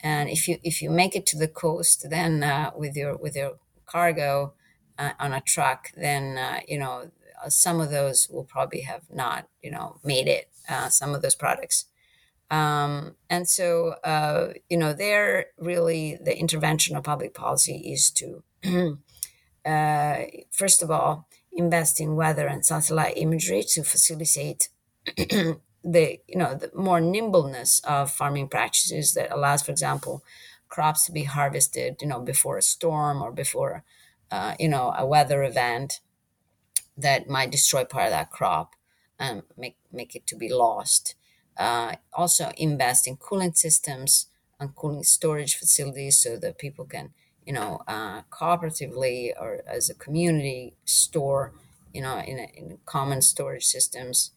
And 0.00 0.28
if 0.28 0.48
you 0.48 0.58
if 0.62 0.82
you 0.82 0.90
make 0.90 1.16
it 1.16 1.26
to 1.26 1.38
the 1.38 1.48
coast, 1.48 2.06
then 2.10 2.42
uh, 2.42 2.70
with 2.76 2.96
your 2.96 3.16
with 3.16 3.36
your 3.36 3.58
cargo 3.86 4.54
uh, 4.98 5.12
on 5.18 5.32
a 5.32 5.40
truck, 5.40 5.90
then 5.96 6.38
uh, 6.38 6.60
you 6.68 6.78
know 6.78 7.10
some 7.48 7.80
of 7.80 7.90
those 7.90 8.28
will 8.28 8.44
probably 8.44 8.82
have 8.82 9.04
not 9.10 9.48
you 9.62 9.70
know 9.70 10.00
made 10.04 10.28
it. 10.28 10.50
Uh, 10.68 10.88
some 10.88 11.14
of 11.14 11.22
those 11.22 11.36
products 11.36 11.86
um, 12.50 13.16
and 13.28 13.48
so, 13.48 13.94
uh, 14.04 14.52
you 14.68 14.76
know, 14.76 14.92
there 14.92 15.46
really 15.58 16.16
the 16.22 16.36
intervention 16.38 16.96
of 16.96 17.04
public 17.04 17.34
policy 17.34 17.92
is 17.92 18.10
to, 18.12 18.42
first 20.52 20.82
of 20.82 20.90
all, 20.90 21.28
invest 21.56 22.00
in 22.00 22.16
weather 22.16 22.46
and 22.46 22.64
satellite 22.64 23.14
imagery 23.16 23.62
to 23.70 23.82
facilitate 23.82 24.68
the, 25.16 25.58
you 25.84 26.36
know, 26.36 26.54
the 26.54 26.70
more 26.74 27.00
nimbleness 27.00 27.80
of 27.80 28.10
farming 28.10 28.48
practices 28.48 29.14
that 29.14 29.32
allows, 29.32 29.62
for 29.62 29.72
example, 29.72 30.22
crops 30.68 31.06
to 31.06 31.12
be 31.12 31.24
harvested, 31.24 31.96
you 32.00 32.08
know, 32.08 32.20
before 32.20 32.58
a 32.58 32.62
storm 32.62 33.22
or 33.22 33.32
before, 33.32 33.84
uh, 34.30 34.54
you 34.58 34.68
know, 34.68 34.94
a 34.96 35.06
weather 35.06 35.42
event 35.44 36.00
that 36.96 37.28
might 37.28 37.50
destroy 37.50 37.84
part 37.84 38.06
of 38.06 38.10
that 38.10 38.30
crop 38.30 38.74
and 39.18 39.42
make 39.56 39.76
make 39.92 40.14
it 40.14 40.26
to 40.26 40.36
be 40.36 40.48
lost. 40.52 41.14
Uh, 41.56 41.96
also 42.12 42.52
invest 42.58 43.06
in 43.06 43.16
cooling 43.16 43.52
systems 43.54 44.26
and 44.60 44.74
cooling 44.74 45.02
storage 45.02 45.54
facilities 45.56 46.18
so 46.18 46.36
that 46.36 46.58
people 46.58 46.84
can, 46.84 47.14
you 47.46 47.52
know, 47.52 47.82
uh, 47.88 48.22
cooperatively 48.30 49.32
or 49.40 49.60
as 49.66 49.88
a 49.88 49.94
community 49.94 50.74
store, 50.84 51.52
you 51.94 52.02
know, 52.02 52.18
in, 52.18 52.38
a, 52.38 52.50
in 52.56 52.78
common 52.86 53.22
storage 53.22 53.64
systems. 53.64 54.32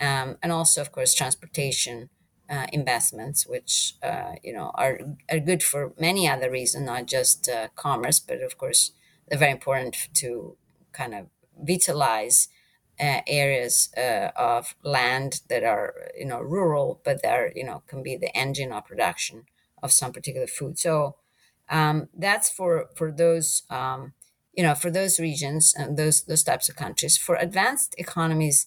Um, 0.00 0.38
and 0.42 0.52
also, 0.52 0.80
of 0.80 0.92
course, 0.92 1.14
transportation 1.14 2.08
uh, 2.48 2.66
investments, 2.72 3.46
which, 3.46 3.94
uh, 4.02 4.32
you 4.42 4.52
know, 4.52 4.70
are, 4.74 5.00
are 5.30 5.38
good 5.40 5.62
for 5.62 5.92
many 5.98 6.28
other 6.28 6.50
reasons, 6.50 6.86
not 6.86 7.06
just 7.06 7.48
uh, 7.48 7.68
commerce, 7.76 8.18
but 8.18 8.40
of 8.42 8.56
course, 8.58 8.92
they're 9.28 9.38
very 9.38 9.52
important 9.52 10.08
to 10.14 10.56
kind 10.92 11.14
of 11.14 11.26
vitalize 11.58 12.48
uh, 12.98 13.20
areas 13.26 13.90
uh, 13.96 14.30
of 14.36 14.74
land 14.82 15.40
that 15.48 15.64
are 15.64 15.94
you 16.16 16.26
know 16.26 16.40
rural 16.40 17.00
but 17.04 17.22
that 17.22 17.32
are 17.32 17.52
you 17.54 17.64
know 17.64 17.82
can 17.86 18.02
be 18.02 18.16
the 18.16 18.34
engine 18.36 18.72
of 18.72 18.84
production 18.84 19.44
of 19.82 19.90
some 19.92 20.12
particular 20.12 20.46
food 20.46 20.78
so 20.78 21.16
um, 21.70 22.08
that's 22.16 22.50
for 22.50 22.88
for 22.94 23.10
those 23.12 23.62
um, 23.70 24.12
you 24.54 24.62
know 24.62 24.74
for 24.74 24.90
those 24.90 25.20
regions 25.20 25.74
and 25.76 25.96
those 25.96 26.22
those 26.24 26.42
types 26.42 26.68
of 26.68 26.76
countries 26.76 27.16
for 27.16 27.36
advanced 27.36 27.94
economies 27.98 28.66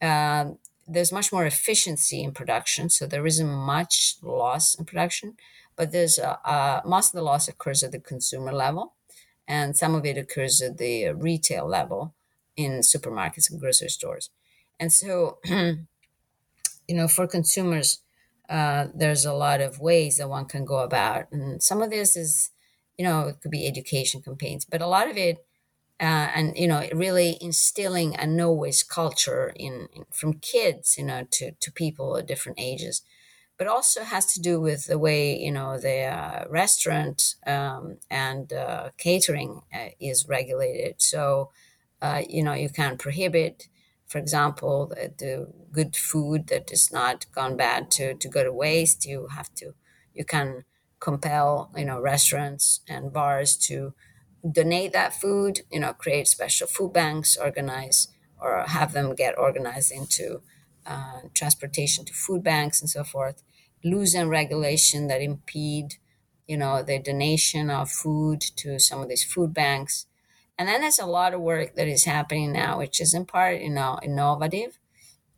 um, 0.00 0.58
there's 0.86 1.12
much 1.12 1.32
more 1.32 1.46
efficiency 1.46 2.22
in 2.22 2.32
production 2.32 2.90
so 2.90 3.06
there 3.06 3.26
isn't 3.26 3.48
much 3.48 4.16
loss 4.22 4.74
in 4.74 4.84
production 4.84 5.34
but 5.76 5.92
there's 5.92 6.18
uh, 6.18 6.36
uh, 6.44 6.80
most 6.84 7.14
of 7.14 7.18
the 7.18 7.22
loss 7.22 7.48
occurs 7.48 7.82
at 7.82 7.92
the 7.92 7.98
consumer 7.98 8.52
level 8.52 8.94
and 9.48 9.76
some 9.76 9.94
of 9.94 10.04
it 10.04 10.16
occurs 10.16 10.60
at 10.60 10.78
the 10.78 11.10
retail 11.10 11.66
level 11.66 12.14
in 12.56 12.80
supermarkets 12.80 13.50
and 13.50 13.60
grocery 13.60 13.88
stores. 13.88 14.30
And 14.78 14.92
so, 14.92 15.38
you 15.44 15.86
know, 16.88 17.08
for 17.08 17.26
consumers, 17.26 18.00
uh, 18.52 18.88
there's 18.94 19.24
a 19.24 19.32
lot 19.32 19.62
of 19.62 19.80
ways 19.80 20.18
that 20.18 20.28
one 20.28 20.44
can 20.44 20.66
go 20.66 20.80
about. 20.80 21.32
And 21.32 21.62
some 21.62 21.80
of 21.80 21.88
this 21.90 22.16
is, 22.16 22.50
you 22.98 23.04
know, 23.04 23.28
it 23.28 23.40
could 23.40 23.50
be 23.50 23.66
education 23.66 24.20
campaigns, 24.20 24.66
but 24.66 24.82
a 24.82 24.86
lot 24.86 25.08
of 25.08 25.16
it, 25.16 25.38
uh, 26.00 26.28
and 26.34 26.56
you 26.56 26.68
know, 26.68 26.86
really 26.92 27.38
instilling 27.40 28.14
a 28.16 28.26
no 28.26 28.52
waste 28.52 28.90
culture 28.90 29.52
in, 29.56 29.88
in, 29.94 30.04
from 30.10 30.34
kids, 30.34 30.98
you 30.98 31.04
know, 31.04 31.26
to 31.30 31.52
to 31.52 31.72
people 31.72 32.16
at 32.18 32.26
different 32.26 32.60
ages, 32.60 33.02
but 33.56 33.68
also 33.68 34.02
has 34.02 34.26
to 34.34 34.40
do 34.40 34.60
with 34.60 34.86
the 34.86 34.98
way 34.98 35.38
you 35.38 35.52
know 35.52 35.78
the 35.78 36.02
uh, 36.04 36.44
restaurant 36.50 37.36
um, 37.46 37.98
and 38.10 38.52
uh, 38.52 38.90
catering 38.98 39.62
uh, 39.72 39.90
is 40.00 40.28
regulated. 40.28 40.96
So 40.98 41.50
you 42.28 42.42
know, 42.42 42.52
you 42.54 42.68
can't 42.68 42.98
prohibit, 42.98 43.68
for 44.12 44.18
example, 44.18 44.88
the, 44.88 45.12
the, 45.18 45.48
good 45.72 45.96
food 45.96 46.48
that 46.48 46.70
is 46.70 46.92
not 46.92 47.24
gone 47.34 47.56
bad 47.56 47.90
to, 47.90 48.12
to 48.12 48.28
go 48.28 48.44
to 48.44 48.52
waste. 48.52 49.06
You 49.06 49.28
have 49.28 49.54
to, 49.54 49.72
you 50.12 50.22
can 50.22 50.64
compel, 51.00 51.70
you 51.74 51.86
know, 51.86 51.98
restaurants 51.98 52.80
and 52.86 53.10
bars 53.10 53.56
to 53.68 53.94
donate 54.50 54.92
that 54.92 55.14
food, 55.14 55.62
you 55.70 55.80
know, 55.80 55.94
create 55.94 56.28
special 56.28 56.66
food 56.66 56.92
banks, 56.92 57.38
organize 57.38 58.08
or 58.38 58.64
have 58.66 58.92
them 58.92 59.14
get 59.14 59.38
organized 59.38 59.90
into 59.90 60.42
uh, 60.84 61.20
transportation 61.32 62.04
to 62.04 62.12
food 62.12 62.42
banks 62.42 62.82
and 62.82 62.90
so 62.90 63.02
forth. 63.02 63.42
Loosen 63.82 64.28
regulation 64.28 65.06
that 65.08 65.22
impede, 65.22 65.94
you 66.46 66.58
know, 66.58 66.82
the 66.82 66.98
donation 66.98 67.70
of 67.70 67.90
food 67.90 68.42
to 68.56 68.78
some 68.78 69.00
of 69.00 69.08
these 69.08 69.24
food 69.24 69.54
banks. 69.54 70.06
And 70.62 70.68
then 70.68 70.82
there's 70.82 71.00
a 71.00 71.06
lot 71.06 71.34
of 71.34 71.40
work 71.40 71.74
that 71.74 71.88
is 71.88 72.04
happening 72.04 72.52
now, 72.52 72.78
which 72.78 73.00
is 73.00 73.14
in 73.14 73.24
part, 73.26 73.60
you 73.60 73.68
know, 73.68 73.98
innovative, 74.00 74.78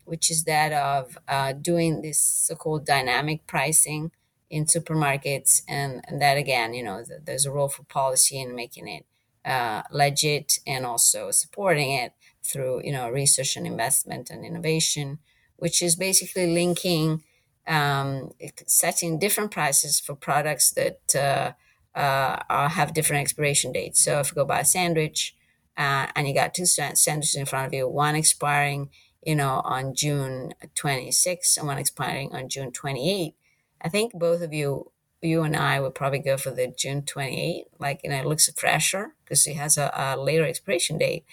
which 0.05 0.31
is 0.31 0.45
that 0.45 0.71
of 0.71 1.17
uh, 1.27 1.55
doing 1.55 2.03
this 2.03 2.21
so-called 2.21 2.85
dynamic 2.85 3.47
pricing 3.47 4.11
in 4.51 4.67
supermarkets, 4.67 5.63
and, 5.67 6.03
and 6.07 6.21
that 6.21 6.37
again, 6.37 6.75
you 6.75 6.83
know, 6.83 7.03
th- 7.03 7.23
there's 7.25 7.47
a 7.47 7.51
role 7.51 7.71
for 7.71 7.85
policy 7.85 8.39
in 8.39 8.55
making 8.55 8.87
it 8.87 9.07
uh, 9.47 9.81
legit 9.91 10.59
and 10.67 10.85
also 10.85 11.31
supporting 11.31 11.93
it 11.93 12.13
through, 12.43 12.83
you 12.85 12.93
know, 12.93 13.09
research 13.09 13.57
and 13.57 13.67
investment 13.67 14.29
and 14.29 14.45
innovation, 14.45 15.21
which 15.57 15.81
is 15.81 15.97
basically 15.97 16.53
linking, 16.53 17.23
um, 17.67 18.31
setting 18.67 19.19
different 19.19 19.51
prices 19.51 19.99
for 20.01 20.15
products 20.15 20.71
that. 20.73 21.17
Uh, 21.17 21.53
uh, 21.95 22.69
have 22.69 22.95
different 22.95 23.23
expiration 23.23 23.73
dates. 23.73 24.01
So 24.01 24.21
if 24.21 24.31
you 24.31 24.35
go 24.35 24.45
buy 24.45 24.61
a 24.61 24.65
sandwich 24.65 25.37
uh, 25.77 26.09
and 26.15 26.27
you 26.29 26.35
got 26.35 26.55
two 26.55 26.67
sandwiches 26.67 27.35
in 27.37 27.47
front 27.47 27.67
of 27.67 27.75
you, 27.75 27.89
one 27.89 28.15
expiring, 28.17 28.91
you 29.25 29.35
know, 29.35 29.61
on 29.65 29.95
June 29.95 30.55
26 30.75 31.57
and 31.57 31.67
one 31.67 31.79
expiring 31.79 32.33
on 32.35 32.49
June 32.49 32.73
28, 32.73 33.35
I 33.81 33.89
think 33.89 34.13
both 34.13 34.43
of 34.43 34.53
you, 34.53 34.91
you 35.23 35.43
and 35.43 35.57
I 35.57 35.81
would 35.81 35.95
probably 35.95 36.19
go 36.19 36.37
for 36.37 36.51
the 36.51 36.67
June 36.69 37.03
28. 37.03 37.67
Like, 37.79 38.01
you 38.05 38.11
know, 38.11 38.17
it 38.17 38.27
looks 38.27 38.51
fresher 38.53 39.15
because 39.25 39.47
it 39.47 39.57
has 39.57 39.79
a, 39.79 39.91
a 39.95 40.17
later 40.17 40.45
expiration 40.47 40.99
date. 40.99 41.25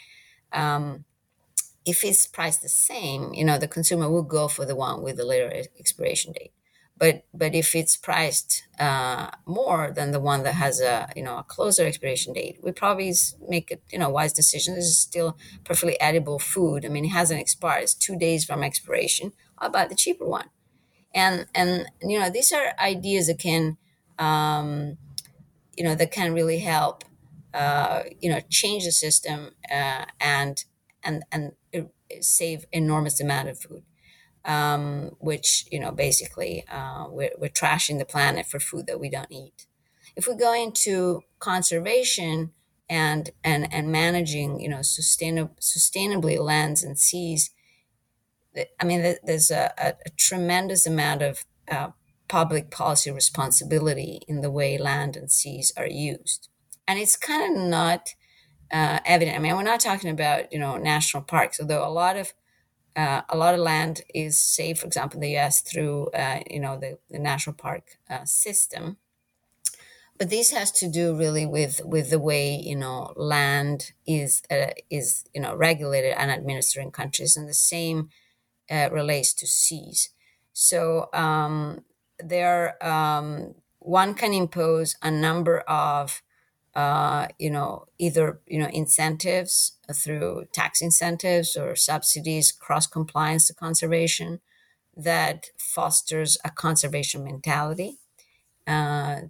Um, 0.53 1.05
if 1.85 2.03
it's 2.03 2.27
priced 2.27 2.61
the 2.61 2.69
same, 2.69 3.33
you 3.33 3.43
know, 3.43 3.57
the 3.57 3.67
consumer 3.67 4.09
will 4.09 4.23
go 4.23 4.47
for 4.47 4.65
the 4.65 4.75
one 4.75 5.01
with 5.01 5.17
the 5.17 5.25
later 5.25 5.63
expiration 5.79 6.33
date. 6.33 6.53
But 7.01 7.15
but 7.33 7.55
if 7.55 7.75
it's 7.75 7.97
priced 7.97 8.51
uh, 8.79 9.31
more 9.47 9.91
than 9.97 10.11
the 10.11 10.19
one 10.21 10.43
that 10.43 10.55
has 10.65 10.81
a 10.81 11.09
you 11.15 11.23
know 11.23 11.37
a 11.39 11.43
closer 11.55 11.85
expiration 11.87 12.33
date, 12.33 12.59
we 12.63 12.71
probably 12.71 13.13
make 13.55 13.71
a 13.71 13.77
you 13.91 13.99
know 13.99 14.09
wise 14.09 14.33
decision. 14.33 14.75
This 14.75 14.85
is 14.85 14.99
still 14.99 15.37
perfectly 15.63 15.99
edible 15.99 16.39
food. 16.39 16.85
I 16.85 16.89
mean, 16.89 17.05
it 17.05 17.15
hasn't 17.21 17.41
expired. 17.41 17.83
It's 17.83 17.95
two 17.95 18.17
days 18.27 18.45
from 18.45 18.63
expiration. 18.63 19.33
I'll 19.59 19.71
buy 19.77 19.85
the 19.87 19.95
cheaper 20.03 20.27
one? 20.27 20.49
And 21.13 21.47
and 21.55 21.87
you 22.01 22.19
know 22.19 22.29
these 22.29 22.51
are 22.53 22.75
ideas 22.79 23.27
that 23.27 23.39
can 23.39 23.77
um, 24.19 24.97
you 25.77 25.83
know 25.83 25.95
that 25.95 26.11
can 26.11 26.33
really 26.33 26.59
help 26.59 27.03
uh, 27.53 28.03
you 28.21 28.29
know, 28.29 28.39
change 28.49 28.85
the 28.85 28.91
system 28.91 29.51
uh, 29.71 30.05
and 30.19 30.65
and 31.03 31.23
and 31.31 31.53
save 32.21 32.65
enormous 32.71 33.19
amount 33.19 33.49
of 33.49 33.59
food, 33.59 33.83
um, 34.45 35.15
which 35.19 35.65
you 35.71 35.79
know 35.79 35.91
basically 35.91 36.65
uh, 36.71 37.05
we're, 37.09 37.31
we're 37.37 37.49
trashing 37.49 37.99
the 37.99 38.05
planet 38.05 38.45
for 38.45 38.59
food 38.59 38.87
that 38.87 38.99
we 38.99 39.09
don't 39.09 39.31
eat. 39.31 39.67
If 40.15 40.27
we 40.27 40.35
go 40.35 40.53
into 40.53 41.21
conservation 41.39 42.51
and 42.89 43.29
and 43.43 43.73
and 43.73 43.91
managing, 43.91 44.59
you 44.59 44.69
know, 44.69 44.81
sustainable 44.81 45.55
sustainably 45.61 46.39
lands 46.39 46.83
and 46.83 46.97
seas, 46.99 47.51
I 48.79 48.83
mean, 48.83 49.15
there's 49.23 49.49
a, 49.49 49.73
a, 49.77 49.93
a 50.05 50.09
tremendous 50.17 50.85
amount 50.85 51.21
of 51.21 51.45
uh, 51.69 51.89
public 52.27 52.69
policy 52.69 53.11
responsibility 53.11 54.21
in 54.27 54.41
the 54.41 54.51
way 54.51 54.77
land 54.77 55.15
and 55.15 55.31
seas 55.31 55.71
are 55.77 55.87
used, 55.87 56.49
and 56.87 56.99
it's 56.99 57.15
kind 57.15 57.55
of 57.55 57.63
not 57.63 58.09
uh, 58.71 58.99
evident. 59.05 59.37
I 59.37 59.39
mean, 59.39 59.55
we're 59.55 59.63
not 59.63 59.79
talking 59.79 60.09
about 60.09 60.51
you 60.51 60.59
know 60.59 60.77
national 60.77 61.23
parks, 61.23 61.59
although 61.59 61.87
a 61.87 61.89
lot 61.89 62.17
of 62.17 62.33
uh, 62.95 63.21
a 63.29 63.37
lot 63.37 63.53
of 63.53 63.59
land 63.59 64.01
is 64.13 64.39
saved, 64.39 64.79
for 64.79 64.87
example, 64.87 65.17
in 65.17 65.21
the 65.21 65.31
U.S. 65.31 65.61
through 65.61 66.07
uh, 66.07 66.39
you 66.49 66.59
know 66.59 66.77
the, 66.77 66.99
the 67.09 67.19
national 67.19 67.55
park 67.55 67.97
uh, 68.09 68.25
system. 68.25 68.97
But 70.17 70.29
this 70.29 70.51
has 70.51 70.71
to 70.73 70.87
do 70.87 71.15
really 71.17 71.45
with 71.45 71.81
with 71.83 72.09
the 72.11 72.19
way 72.19 72.55
you 72.55 72.75
know 72.75 73.13
land 73.15 73.93
is 74.05 74.43
uh, 74.51 74.71
is 74.89 75.25
you 75.33 75.41
know 75.41 75.55
regulated 75.55 76.13
and 76.17 76.29
administered 76.29 76.83
in 76.83 76.91
countries, 76.91 77.35
and 77.35 77.49
the 77.49 77.53
same 77.53 78.09
uh, 78.69 78.89
relates 78.91 79.33
to 79.35 79.47
seas. 79.47 80.09
So 80.53 81.09
um, 81.13 81.83
there, 82.19 82.83
um, 82.85 83.55
one 83.79 84.13
can 84.15 84.33
impose 84.33 84.95
a 85.01 85.11
number 85.11 85.59
of 85.61 86.21
uh, 86.75 87.27
you 87.37 87.49
know, 87.49 87.87
either 87.97 88.39
you 88.47 88.59
know 88.59 88.69
incentives 88.71 89.73
through 89.93 90.45
tax 90.53 90.81
incentives 90.81 91.57
or 91.57 91.75
subsidies, 91.75 92.51
cross 92.51 92.87
compliance 92.87 93.47
to 93.47 93.53
conservation, 93.53 94.39
that 94.95 95.49
fosters 95.57 96.37
a 96.45 96.49
conservation 96.49 97.23
mentality. 97.23 97.97
Uh, 98.67 99.21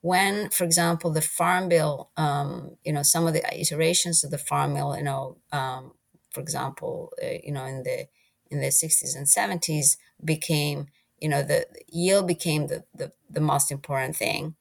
when, 0.00 0.50
for 0.50 0.64
example, 0.64 1.10
the 1.10 1.20
Farm 1.20 1.68
Bill, 1.68 2.10
um, 2.16 2.76
you 2.84 2.92
know, 2.92 3.02
some 3.02 3.26
of 3.26 3.32
the 3.34 3.42
iterations 3.60 4.22
of 4.22 4.30
the 4.30 4.38
Farm 4.38 4.74
Bill, 4.74 4.96
you 4.96 5.02
know, 5.02 5.38
um, 5.52 5.92
for 6.30 6.40
example, 6.40 7.12
uh, 7.22 7.38
you 7.42 7.52
know, 7.52 7.64
in 7.64 7.82
the 7.82 8.06
in 8.50 8.60
the 8.60 8.70
60s 8.70 9.16
and 9.16 9.26
70s 9.26 9.96
became, 10.24 10.86
you 11.20 11.28
know, 11.28 11.42
the 11.42 11.66
yield 11.88 12.28
became 12.28 12.68
the, 12.68 12.84
the, 12.94 13.12
the 13.28 13.40
most 13.40 13.72
important 13.72 14.14
thing 14.16 14.54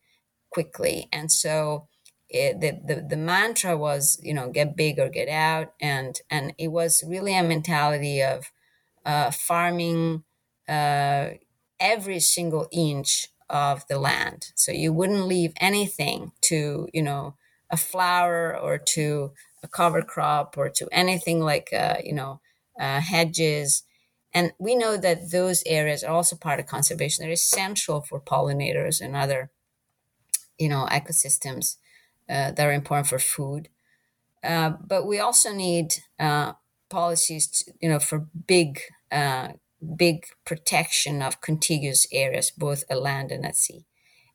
quickly. 0.49 1.07
And 1.13 1.31
so 1.31 1.87
it, 2.29 2.59
the, 2.61 2.79
the, 2.95 3.01
the 3.01 3.17
mantra 3.17 3.77
was 3.77 4.19
you 4.23 4.33
know 4.33 4.49
get 4.49 4.75
big 4.75 4.99
or 4.99 5.09
get 5.09 5.29
out. 5.29 5.73
And 5.81 6.19
and 6.29 6.53
it 6.57 6.69
was 6.69 7.03
really 7.07 7.37
a 7.37 7.43
mentality 7.43 8.21
of 8.21 8.51
uh, 9.05 9.31
farming 9.31 10.23
uh, 10.67 11.29
every 11.79 12.19
single 12.19 12.67
inch 12.71 13.27
of 13.49 13.87
the 13.87 13.99
land. 13.99 14.51
So 14.55 14.71
you 14.71 14.91
wouldn't 14.93 15.27
leave 15.27 15.53
anything 15.57 16.31
to 16.43 16.87
you 16.93 17.03
know 17.03 17.35
a 17.71 17.77
flower 17.77 18.57
or 18.57 18.77
to 18.77 19.31
a 19.63 19.67
cover 19.67 20.01
crop 20.01 20.57
or 20.57 20.69
to 20.69 20.87
anything 20.91 21.39
like 21.41 21.69
uh, 21.73 21.97
you 22.03 22.13
know 22.13 22.41
uh, 22.79 23.01
hedges. 23.01 23.83
And 24.33 24.51
we 24.59 24.75
know 24.75 24.97
that 24.97 25.31
those 25.31 25.63
areas 25.65 26.03
are 26.03 26.13
also 26.13 26.35
part 26.35 26.59
of 26.59 26.65
conservation 26.67 27.23
they're 27.23 27.31
essential 27.33 28.01
for 28.01 28.19
pollinators 28.19 28.99
and 29.01 29.15
other 29.15 29.51
you 30.57 30.69
know 30.69 30.87
ecosystems 30.91 31.77
uh, 32.29 32.51
that 32.51 32.67
are 32.67 32.73
important 32.73 33.07
for 33.07 33.19
food. 33.19 33.69
Uh, 34.43 34.71
but 34.85 35.07
we 35.07 35.19
also 35.19 35.53
need 35.53 35.93
uh, 36.19 36.53
policies, 36.89 37.47
to, 37.47 37.71
you 37.81 37.89
know, 37.89 37.99
for 37.99 38.27
big, 38.47 38.79
uh, 39.11 39.49
big 39.97 40.25
protection 40.45 41.21
of 41.21 41.41
contiguous 41.41 42.07
areas, 42.11 42.51
both 42.51 42.83
at 42.89 43.01
land 43.01 43.31
and 43.31 43.45
at 43.45 43.55
sea, 43.55 43.85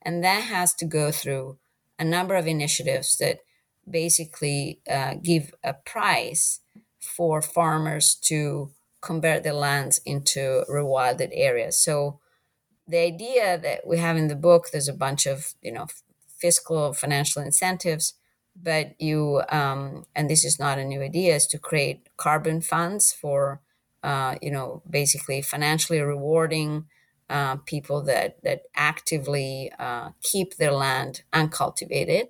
and 0.03 0.24
that 0.24 0.45
has 0.45 0.74
to 0.74 0.84
go 0.84 1.11
through 1.11 1.59
a 1.99 2.05
number 2.05 2.34
of 2.34 2.47
initiatives 2.47 3.18
that 3.18 3.41
basically 3.88 4.80
uh, 4.91 5.14
give 5.22 5.53
a 5.62 5.74
price 5.74 6.61
for 6.99 7.43
farmers 7.43 8.14
to 8.14 8.72
convert 9.01 9.43
their 9.43 9.55
lands 9.55 10.01
into 10.05 10.64
rewilded 10.68 11.30
areas. 11.32 11.78
So 11.78 12.20
the 12.86 12.99
idea 12.99 13.59
that 13.59 13.86
we 13.86 13.99
have 13.99 14.16
in 14.16 14.28
the 14.28 14.36
book, 14.36 14.68
there's 14.72 14.88
a 14.88 14.95
bunch 14.95 15.26
of 15.26 15.55
you 15.62 15.72
know 15.72 15.86
fiscal 16.41 16.93
financial 16.93 17.43
incentives 17.43 18.14
but 18.57 19.01
you 19.01 19.43
um, 19.51 20.05
and 20.14 20.28
this 20.28 20.45
is 20.45 20.59
not 20.59 20.78
a 20.78 20.84
new 20.84 21.01
idea 21.03 21.34
is 21.34 21.47
to 21.47 21.59
create 21.59 22.09
carbon 22.16 22.61
funds 22.61 23.12
for 23.12 23.61
uh, 24.03 24.34
you 24.43 24.51
know 24.51 24.82
basically 24.88 25.41
financially 25.43 26.01
rewarding 26.01 26.84
uh, 27.28 27.57
people 27.66 28.03
that 28.03 28.43
that 28.43 28.62
actively 28.74 29.70
uh, 29.78 30.11
keep 30.22 30.57
their 30.57 30.72
land 30.72 31.22
uncultivated 31.32 32.28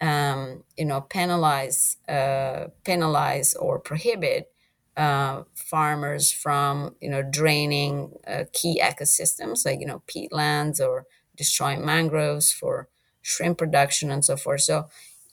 um, 0.00 0.62
you 0.76 0.84
know 0.84 1.00
penalize 1.00 1.96
uh, 2.08 2.66
penalize 2.84 3.54
or 3.54 3.78
prohibit 3.78 4.52
uh, 4.96 5.42
farmers 5.54 6.30
from 6.30 6.94
you 7.00 7.08
know 7.08 7.22
draining 7.22 8.12
uh, 8.26 8.44
key 8.52 8.80
ecosystems 8.82 9.64
like 9.64 9.80
you 9.80 9.86
know 9.86 10.02
peatlands 10.06 10.80
or 10.80 11.06
destroying 11.36 11.84
mangroves 11.84 12.52
for 12.52 12.88
shrimp 13.26 13.58
production 13.58 14.10
and 14.10 14.24
so 14.24 14.36
forth. 14.36 14.60
So 14.60 14.86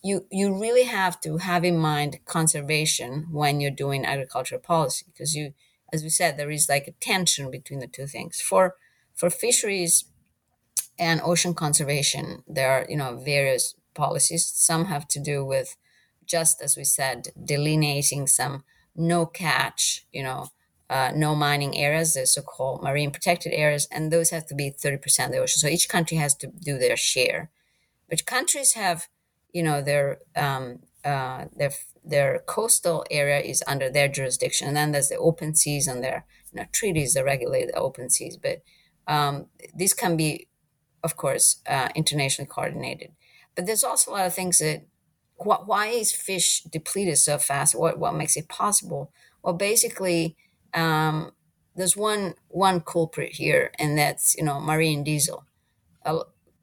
you 0.03 0.25
you 0.31 0.59
really 0.59 0.83
have 0.83 1.21
to 1.21 1.37
have 1.37 1.63
in 1.63 1.77
mind 1.77 2.19
conservation 2.25 3.27
when 3.31 3.61
you're 3.61 3.83
doing 3.85 4.03
agricultural 4.03 4.59
policy 4.59 5.05
because 5.07 5.35
you 5.35 5.53
as 5.93 6.01
we 6.01 6.09
said 6.09 6.35
there 6.35 6.49
is 6.49 6.67
like 6.67 6.87
a 6.87 6.99
tension 6.99 7.51
between 7.51 7.79
the 7.79 7.87
two 7.87 8.07
things. 8.07 8.41
For 8.41 8.75
for 9.13 9.29
fisheries 9.29 10.05
and 10.97 11.21
ocean 11.23 11.53
conservation 11.53 12.43
there 12.47 12.71
are 12.71 12.85
you 12.89 12.97
know 12.97 13.15
various 13.15 13.75
policies. 13.93 14.43
Some 14.45 14.85
have 14.85 15.07
to 15.09 15.19
do 15.19 15.45
with 15.45 15.77
just 16.25 16.63
as 16.63 16.75
we 16.75 16.83
said 16.83 17.27
delineating 17.45 18.25
some 18.25 18.63
no 18.95 19.25
catch 19.25 20.05
you 20.11 20.23
know 20.23 20.47
uh, 20.89 21.11
no 21.15 21.35
mining 21.35 21.77
areas 21.77 22.13
the 22.13 22.25
so-called 22.25 22.83
marine 22.83 23.11
protected 23.11 23.53
areas 23.53 23.87
and 23.91 24.11
those 24.11 24.29
have 24.31 24.45
to 24.45 24.55
be 24.55 24.71
30% 24.71 25.25
of 25.25 25.31
the 25.31 25.37
ocean. 25.37 25.59
So 25.59 25.67
each 25.67 25.89
country 25.89 26.17
has 26.17 26.35
to 26.35 26.47
do 26.47 26.77
their 26.77 26.97
share 26.97 27.49
which 28.13 28.27
countries 28.27 28.73
have, 28.73 29.07
you 29.53 29.63
know, 29.63 29.81
their 29.81 30.19
um, 30.35 30.81
uh, 31.03 31.45
their 31.57 31.71
their 32.05 32.43
coastal 32.45 33.03
area 33.09 33.39
is 33.39 33.63
under 33.65 33.89
their 33.89 34.07
jurisdiction, 34.07 34.67
and 34.67 34.77
then 34.77 34.91
there's 34.91 35.09
the 35.09 35.17
open 35.17 35.55
seas 35.55 35.87
and 35.87 36.03
their 36.03 36.27
you 36.51 36.59
know, 36.59 36.67
treaties 36.71 37.15
that 37.15 37.25
regulate 37.25 37.65
the 37.65 37.73
open 37.87 38.11
seas. 38.11 38.37
But 38.37 38.61
um, 39.07 39.47
these 39.75 39.95
can 39.95 40.15
be, 40.15 40.47
of 41.03 41.17
course, 41.17 41.59
uh, 41.67 41.89
internationally 41.95 42.47
coordinated. 42.47 43.13
But 43.55 43.65
there's 43.65 43.83
also 43.83 44.11
a 44.11 44.13
lot 44.13 44.27
of 44.27 44.35
things 44.35 44.59
that 44.59 44.85
wh- 45.37 45.67
why 45.67 45.87
is 45.87 46.11
fish 46.11 46.61
depleted 46.61 47.17
so 47.17 47.39
fast? 47.39 47.73
What 47.73 47.97
what 47.97 48.13
makes 48.13 48.37
it 48.37 48.47
possible? 48.47 49.11
Well, 49.41 49.55
basically, 49.55 50.37
um, 50.75 51.31
there's 51.75 51.97
one 51.97 52.35
one 52.49 52.81
culprit 52.81 53.31
here, 53.37 53.71
and 53.79 53.97
that's 53.97 54.35
you 54.37 54.43
know 54.43 54.59
marine 54.59 55.03
diesel 55.03 55.45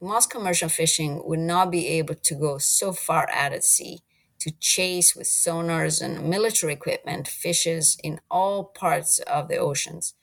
most 0.00 0.30
commercial 0.30 0.68
fishing 0.68 1.22
would 1.24 1.38
not 1.38 1.70
be 1.70 1.86
able 1.88 2.14
to 2.14 2.34
go 2.34 2.58
so 2.58 2.92
far 2.92 3.28
out 3.30 3.52
at 3.52 3.64
sea 3.64 4.00
to 4.38 4.50
chase 4.58 5.14
with 5.14 5.26
sonars 5.26 6.00
and 6.00 6.28
military 6.28 6.72
equipment 6.72 7.28
fishes 7.28 7.98
in 8.02 8.20
all 8.30 8.64
parts 8.64 9.18
of 9.20 9.48
the 9.48 9.56
oceans. 9.56 10.14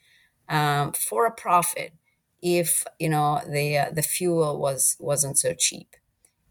Um, 0.48 0.92
for 0.92 1.26
a 1.26 1.30
profit 1.30 1.92
if 2.40 2.84
you 2.98 3.08
know 3.08 3.40
the 3.48 3.78
uh, 3.78 3.90
the 3.92 4.02
fuel 4.02 4.58
was 4.60 4.96
wasn't 4.98 5.38
so 5.38 5.54
cheap 5.54 5.96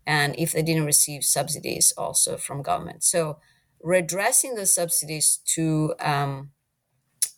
and 0.05 0.36
if 0.38 0.51
they 0.51 0.61
didn't 0.61 0.86
receive 0.86 1.23
subsidies 1.23 1.93
also 1.97 2.38
from 2.38 2.61
government. 2.61 3.03
So 3.03 3.39
redressing 3.82 4.55
the 4.55 4.65
subsidies 4.65 5.39
to 5.55 5.93
um, 5.99 6.51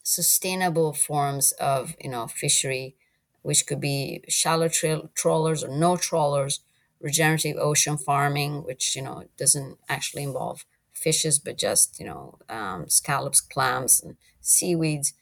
sustainable 0.04 0.94
forms 0.94 1.52
of 1.54 1.96
you 2.00 2.10
know 2.10 2.28
fishery 2.28 2.96
which 3.42 3.66
could 3.66 3.80
be 3.80 4.24
shallow 4.28 4.68
tra- 4.68 5.10
trawlers 5.16 5.64
or 5.64 5.76
no 5.76 5.98
trawlers, 5.98 6.62
regenerative 7.00 7.58
ocean 7.58 7.98
farming, 7.98 8.64
which 8.64 8.96
you 8.96 9.02
know 9.02 9.24
doesn't 9.38 9.78
actually 9.88 10.24
involve 10.24 10.66
fishes 10.94 11.40
but 11.40 11.58
just 11.58 12.00
you 12.00 12.06
know 12.06 12.38
um, 12.50 12.90
scallops, 12.90 13.42
clams, 13.42 14.02
and 14.02 14.18
seaweeds. 14.42 15.14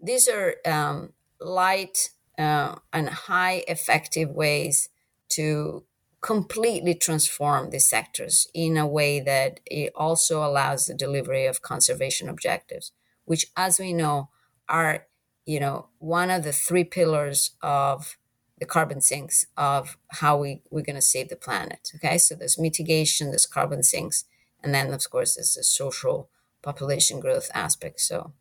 These 0.00 0.28
are 0.28 0.56
um, 0.64 1.12
light 1.40 2.10
uh, 2.38 2.76
and 2.92 3.08
high 3.08 3.64
effective 3.68 4.30
ways 4.30 4.88
to 5.30 5.84
completely 6.20 6.94
transform 6.94 7.70
these 7.70 7.88
sectors 7.88 8.48
in 8.54 8.76
a 8.76 8.86
way 8.86 9.20
that 9.20 9.60
it 9.66 9.92
also 9.94 10.44
allows 10.44 10.86
the 10.86 10.94
delivery 10.94 11.46
of 11.46 11.62
conservation 11.62 12.28
objectives, 12.28 12.92
which, 13.24 13.46
as 13.56 13.78
we 13.78 13.92
know, 13.92 14.30
are 14.68 15.06
you 15.48 15.58
know, 15.58 15.86
one 15.98 16.30
of 16.30 16.44
the 16.44 16.52
three 16.52 16.84
pillars 16.84 17.52
of 17.62 18.18
the 18.58 18.66
carbon 18.66 19.00
sinks 19.00 19.46
of 19.56 19.96
how 20.20 20.36
we, 20.36 20.60
we're 20.70 20.84
going 20.84 20.94
to 20.94 21.00
save 21.00 21.30
the 21.30 21.36
planet. 21.36 21.90
Okay, 21.94 22.18
so 22.18 22.34
there's 22.34 22.58
mitigation, 22.58 23.30
there's 23.30 23.46
carbon 23.46 23.82
sinks, 23.82 24.26
and 24.62 24.74
then 24.74 24.92
of 24.92 25.08
course 25.08 25.36
there's 25.36 25.54
the 25.54 25.64
social 25.64 26.28
population 26.60 27.18
growth 27.18 27.50
aspect. 27.54 28.00
So 28.00 28.34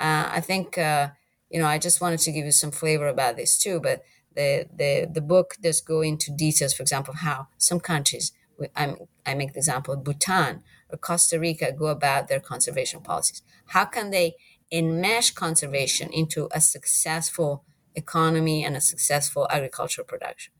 uh, 0.00 0.30
I 0.32 0.40
think 0.40 0.78
uh, 0.78 1.10
you 1.50 1.60
know 1.60 1.66
I 1.66 1.76
just 1.76 2.00
wanted 2.00 2.20
to 2.20 2.32
give 2.32 2.46
you 2.46 2.52
some 2.52 2.70
flavor 2.70 3.08
about 3.08 3.36
this 3.36 3.58
too. 3.58 3.78
But 3.78 4.02
the 4.34 4.66
the 4.74 5.10
the 5.12 5.20
book 5.20 5.56
does 5.60 5.82
go 5.82 6.00
into 6.00 6.34
details, 6.34 6.72
for 6.72 6.82
example, 6.82 7.12
how 7.16 7.48
some 7.58 7.80
countries 7.80 8.32
I'm, 8.74 8.96
I 9.26 9.34
make 9.34 9.52
the 9.52 9.58
example 9.58 9.92
of 9.92 10.04
Bhutan 10.04 10.62
or 10.88 10.96
Costa 10.96 11.38
Rica 11.38 11.72
go 11.72 11.88
about 11.88 12.28
their 12.28 12.40
conservation 12.40 13.00
policies. 13.02 13.42
How 13.66 13.84
can 13.84 14.10
they 14.10 14.36
enmesh 14.72 15.34
conservation 15.34 16.10
into 16.12 16.48
a 16.52 16.60
successful 16.60 17.64
economy 17.94 18.64
and 18.64 18.76
a 18.76 18.80
successful 18.80 19.46
agricultural 19.50 20.06
production? 20.06 20.52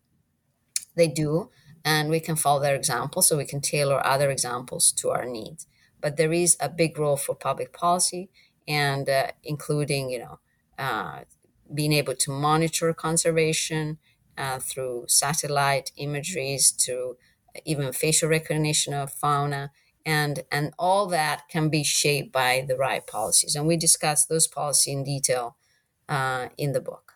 They 0.96 1.08
do, 1.08 1.50
and 1.84 2.08
we 2.08 2.20
can 2.20 2.36
follow 2.36 2.60
their 2.60 2.74
example 2.74 3.22
so 3.22 3.36
we 3.36 3.44
can 3.44 3.60
tailor 3.60 4.04
other 4.04 4.30
examples 4.30 4.92
to 4.92 5.10
our 5.10 5.24
needs. 5.24 5.66
But 6.00 6.16
there 6.16 6.32
is 6.32 6.56
a 6.60 6.68
big 6.68 6.98
role 6.98 7.16
for 7.16 7.34
public 7.34 7.72
policy 7.72 8.30
and 8.66 9.08
uh, 9.08 9.28
including, 9.44 10.10
you 10.10 10.18
know, 10.18 10.38
uh, 10.78 11.20
being 11.72 11.92
able 11.92 12.14
to 12.14 12.30
monitor 12.30 12.92
conservation 12.92 13.98
uh, 14.38 14.58
through 14.58 15.04
satellite 15.08 15.92
imageries 15.96 16.70
to 16.70 17.16
even 17.64 17.92
facial 17.92 18.28
recognition 18.28 18.92
of 18.92 19.12
fauna 19.12 19.70
and 20.06 20.44
and 20.50 20.72
all 20.78 21.06
that 21.06 21.48
can 21.50 21.68
be 21.68 21.84
shaped 21.84 22.32
by 22.32 22.64
the 22.66 22.76
right 22.76 23.06
policies 23.06 23.54
and 23.54 23.66
we 23.66 23.76
discuss 23.76 24.24
those 24.24 24.46
policies 24.46 24.94
in 24.94 25.04
detail 25.04 25.56
uh, 26.08 26.48
in 26.56 26.72
the 26.72 26.80
book 26.80 27.14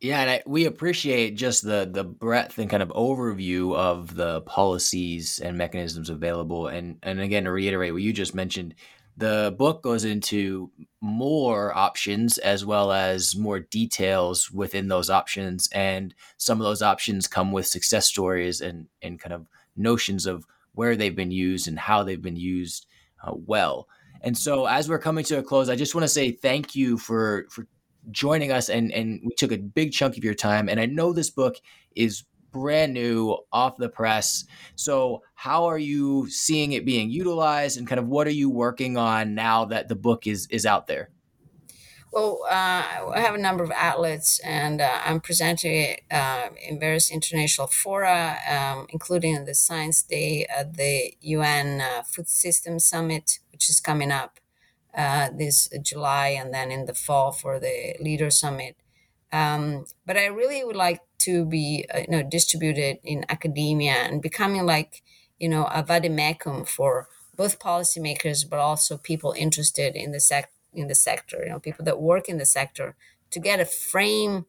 yeah 0.00 0.20
and 0.20 0.30
I, 0.30 0.42
we 0.46 0.66
appreciate 0.66 1.36
just 1.36 1.64
the 1.64 1.88
the 1.90 2.04
breadth 2.04 2.58
and 2.58 2.70
kind 2.70 2.82
of 2.82 2.90
overview 2.90 3.74
of 3.74 4.14
the 4.14 4.42
policies 4.42 5.40
and 5.40 5.58
mechanisms 5.58 6.10
available 6.10 6.68
and 6.68 6.98
and 7.02 7.20
again 7.20 7.44
to 7.44 7.50
reiterate 7.50 7.92
what 7.92 8.02
you 8.02 8.12
just 8.12 8.34
mentioned 8.34 8.74
the 9.16 9.54
book 9.58 9.82
goes 9.82 10.04
into 10.04 10.70
more 11.00 11.76
options 11.76 12.36
as 12.38 12.64
well 12.66 12.92
as 12.92 13.34
more 13.34 13.60
details 13.60 14.50
within 14.50 14.88
those 14.88 15.08
options. 15.08 15.68
And 15.72 16.14
some 16.36 16.60
of 16.60 16.66
those 16.66 16.82
options 16.82 17.26
come 17.26 17.50
with 17.50 17.66
success 17.66 18.06
stories 18.06 18.60
and, 18.60 18.88
and 19.00 19.18
kind 19.18 19.32
of 19.32 19.48
notions 19.74 20.26
of 20.26 20.46
where 20.76 20.94
they've 20.94 21.16
been 21.16 21.32
used 21.32 21.66
and 21.66 21.78
how 21.78 22.04
they've 22.04 22.22
been 22.22 22.36
used 22.36 22.86
uh, 23.26 23.32
well. 23.34 23.88
And 24.20 24.36
so, 24.36 24.66
as 24.66 24.88
we're 24.88 24.98
coming 24.98 25.24
to 25.24 25.38
a 25.38 25.42
close, 25.42 25.68
I 25.68 25.76
just 25.76 25.94
want 25.94 26.04
to 26.04 26.08
say 26.08 26.30
thank 26.30 26.74
you 26.76 26.96
for 26.98 27.46
for 27.50 27.66
joining 28.10 28.52
us, 28.52 28.68
and 28.68 28.92
and 28.92 29.20
we 29.24 29.34
took 29.34 29.52
a 29.52 29.58
big 29.58 29.92
chunk 29.92 30.16
of 30.16 30.24
your 30.24 30.34
time. 30.34 30.68
And 30.68 30.78
I 30.78 30.86
know 30.86 31.12
this 31.12 31.30
book 31.30 31.56
is 31.94 32.24
brand 32.52 32.94
new 32.94 33.36
off 33.52 33.76
the 33.76 33.88
press. 33.88 34.44
So, 34.74 35.22
how 35.34 35.66
are 35.66 35.78
you 35.78 36.28
seeing 36.30 36.72
it 36.72 36.86
being 36.86 37.10
utilized, 37.10 37.78
and 37.78 37.86
kind 37.86 37.98
of 37.98 38.08
what 38.08 38.26
are 38.26 38.30
you 38.30 38.50
working 38.50 38.96
on 38.96 39.34
now 39.34 39.66
that 39.66 39.88
the 39.88 39.96
book 39.96 40.26
is 40.26 40.46
is 40.50 40.66
out 40.66 40.86
there? 40.86 41.10
Well, 42.16 42.46
uh, 42.50 43.12
I 43.14 43.20
have 43.20 43.34
a 43.34 43.38
number 43.46 43.62
of 43.62 43.70
outlets, 43.72 44.38
and 44.38 44.80
uh, 44.80 45.00
I'm 45.04 45.20
presenting 45.20 45.98
uh, 46.10 46.48
in 46.66 46.80
various 46.80 47.10
international 47.10 47.66
fora, 47.66 48.38
um, 48.48 48.86
including 48.88 49.44
the 49.44 49.54
Science 49.54 50.00
Day 50.00 50.46
at 50.46 50.78
the 50.78 51.12
UN 51.20 51.82
uh, 51.82 52.04
Food 52.04 52.26
System 52.30 52.78
Summit, 52.78 53.40
which 53.52 53.68
is 53.68 53.80
coming 53.80 54.10
up 54.10 54.40
uh, 54.96 55.28
this 55.36 55.68
July, 55.82 56.28
and 56.28 56.54
then 56.54 56.70
in 56.70 56.86
the 56.86 56.94
fall 56.94 57.32
for 57.32 57.60
the 57.60 57.96
Leader 58.00 58.30
Summit. 58.30 58.76
Um, 59.30 59.84
but 60.06 60.16
I 60.16 60.24
really 60.24 60.64
would 60.64 60.74
like 60.74 61.02
to 61.18 61.44
be 61.44 61.84
uh, 61.94 61.98
you 61.98 62.08
know 62.08 62.22
distributed 62.22 62.96
in 63.04 63.26
academia 63.28 63.92
and 63.92 64.22
becoming 64.22 64.64
like 64.64 65.02
you 65.38 65.50
know 65.50 65.64
a 65.66 65.82
vademecum 65.82 66.66
for 66.66 67.08
both 67.36 67.58
policymakers 67.58 68.48
but 68.48 68.58
also 68.58 68.96
people 68.96 69.34
interested 69.36 69.94
in 69.94 70.12
the 70.12 70.20
sec 70.20 70.50
in 70.76 70.88
the 70.88 70.94
sector 70.94 71.42
you 71.44 71.50
know 71.50 71.58
people 71.60 71.84
that 71.84 72.00
work 72.00 72.28
in 72.28 72.38
the 72.38 72.46
sector 72.46 72.94
to 73.30 73.40
get 73.40 73.60
a 73.60 73.64
frame 73.64 74.46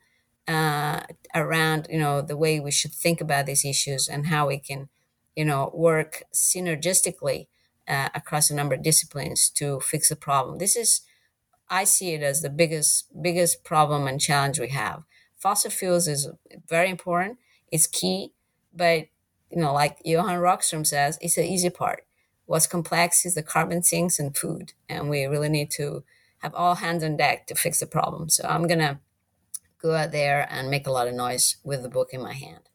uh, 0.48 1.02
around 1.36 1.88
you 1.90 2.00
know 2.00 2.22
the 2.22 2.38
way 2.38 2.60
we 2.60 2.72
should 2.72 2.94
think 2.94 3.20
about 3.22 3.46
these 3.46 3.66
issues 3.66 4.08
and 4.08 4.28
how 4.28 4.48
we 4.48 4.60
can 4.60 4.90
you 5.36 5.46
know 5.46 5.72
work 5.74 6.24
synergistically 6.34 7.48
uh, 7.88 8.10
across 8.16 8.50
a 8.50 8.56
number 8.56 8.76
of 8.76 8.84
disciplines 8.84 9.50
to 9.50 9.80
fix 9.80 10.10
the 10.10 10.16
problem 10.16 10.58
this 10.58 10.76
is 10.76 11.02
i 11.70 11.84
see 11.84 12.14
it 12.14 12.24
as 12.24 12.42
the 12.42 12.50
biggest 12.50 13.06
biggest 13.22 13.64
problem 13.64 14.08
and 14.08 14.22
challenge 14.22 14.60
we 14.60 14.70
have 14.70 15.04
fossil 15.38 15.72
fuels 15.72 16.08
is 16.08 16.30
very 16.68 16.90
important. 16.90 17.38
It's 17.72 17.88
key, 17.88 18.34
but 18.74 19.08
you 19.50 19.62
know, 19.62 19.74
like 19.74 19.98
Johan 20.04 20.40
Rockström 20.40 20.86
says, 20.86 21.18
it's 21.22 21.36
the 21.36 21.50
easy 21.50 21.70
part. 21.70 22.04
What's 22.46 22.68
complex 22.68 23.26
is 23.26 23.36
the 23.36 23.44
carbon 23.44 23.84
sinks 23.84 24.20
and 24.20 24.36
food, 24.36 24.74
and 24.90 25.10
we 25.10 25.26
really 25.26 25.50
need 25.50 25.72
to 25.72 26.04
have 26.40 26.54
all 26.54 26.76
hands 26.76 27.04
on 27.04 27.18
deck 27.18 27.48
to 27.48 27.56
fix 27.56 27.80
the 27.80 27.88
problem. 27.88 28.30
So 28.30 28.48
I'm 28.48 28.68
gonna 28.68 29.00
go 29.82 29.96
out 29.96 30.12
there 30.12 30.48
and 30.50 30.70
make 30.70 30.88
a 30.88 30.92
lot 30.92 31.08
of 31.08 31.14
noise 31.14 31.58
with 31.64 31.84
the 31.84 31.90
book 31.90 32.10
in 32.12 32.22
my 32.22 32.34
hand. 32.34 32.70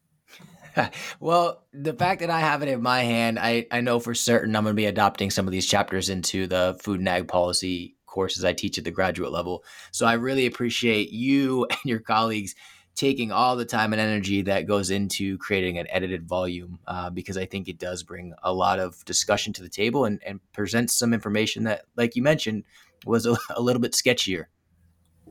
well, 1.21 1.65
the 1.73 1.93
fact 1.93 2.21
that 2.21 2.31
I 2.31 2.41
have 2.41 2.63
it 2.63 2.69
in 2.69 2.83
my 2.83 3.03
hand, 3.03 3.39
I, 3.39 3.67
I 3.71 3.81
know 3.81 4.01
for 4.01 4.15
certain 4.15 4.57
I'm 4.57 4.65
going 4.65 4.73
to 4.73 4.77
be 4.77 4.87
adopting 4.87 5.31
some 5.31 5.47
of 5.47 5.53
these 5.53 5.67
chapters 5.67 6.09
into 6.09 6.47
the 6.47 6.79
food 6.83 7.01
and 7.01 7.09
ag 7.09 7.29
policy 7.29 7.97
courses 8.07 8.45
I 8.45 8.53
teach 8.53 8.79
at 8.79 8.85
the 8.85 8.91
graduate 8.91 9.33
level. 9.33 9.65
So 9.91 10.07
I 10.07 10.15
really 10.15 10.47
appreciate 10.47 11.11
you 11.11 11.67
and 11.71 11.79
your 11.85 12.01
colleagues 12.01 12.55
taking 12.95 13.33
all 13.33 13.57
the 13.57 13.65
time 13.65 13.95
and 13.95 14.01
energy 14.01 14.43
that 14.43 14.67
goes 14.67 14.91
into 14.91 15.39
creating 15.39 15.79
an 15.79 15.87
edited 15.89 16.29
volume 16.29 16.79
uh, 16.87 17.09
because 17.09 17.39
I 17.39 17.47
think 17.47 17.67
it 17.67 17.79
does 17.79 18.03
bring 18.03 18.35
a 18.43 18.53
lot 18.53 18.79
of 18.79 19.03
discussion 19.07 19.55
to 19.55 19.63
the 19.63 19.69
table 19.69 20.05
and, 20.05 20.23
and 20.27 20.41
presents 20.53 20.95
some 20.95 21.15
information 21.15 21.65
that, 21.65 21.87
like 21.97 22.17
you 22.17 22.23
mentioned, 22.23 22.65
was 23.05 23.27
a, 23.27 23.37
a 23.57 23.61
little 23.61 23.81
bit 23.81 23.93
sketchier. 23.93 24.47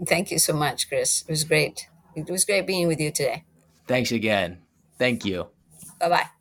Thank 0.05 0.31
you 0.31 0.39
so 0.39 0.53
much, 0.53 0.87
Chris. 0.87 1.23
It 1.27 1.29
was 1.29 1.43
great. 1.43 1.87
It 2.15 2.29
was 2.29 2.45
great 2.45 2.65
being 2.65 2.87
with 2.87 2.99
you 2.99 3.11
today. 3.11 3.43
Thanks 3.87 4.11
again. 4.11 4.59
Thank 4.97 5.25
you. 5.25 5.47
Bye 5.99 6.09
bye. 6.09 6.40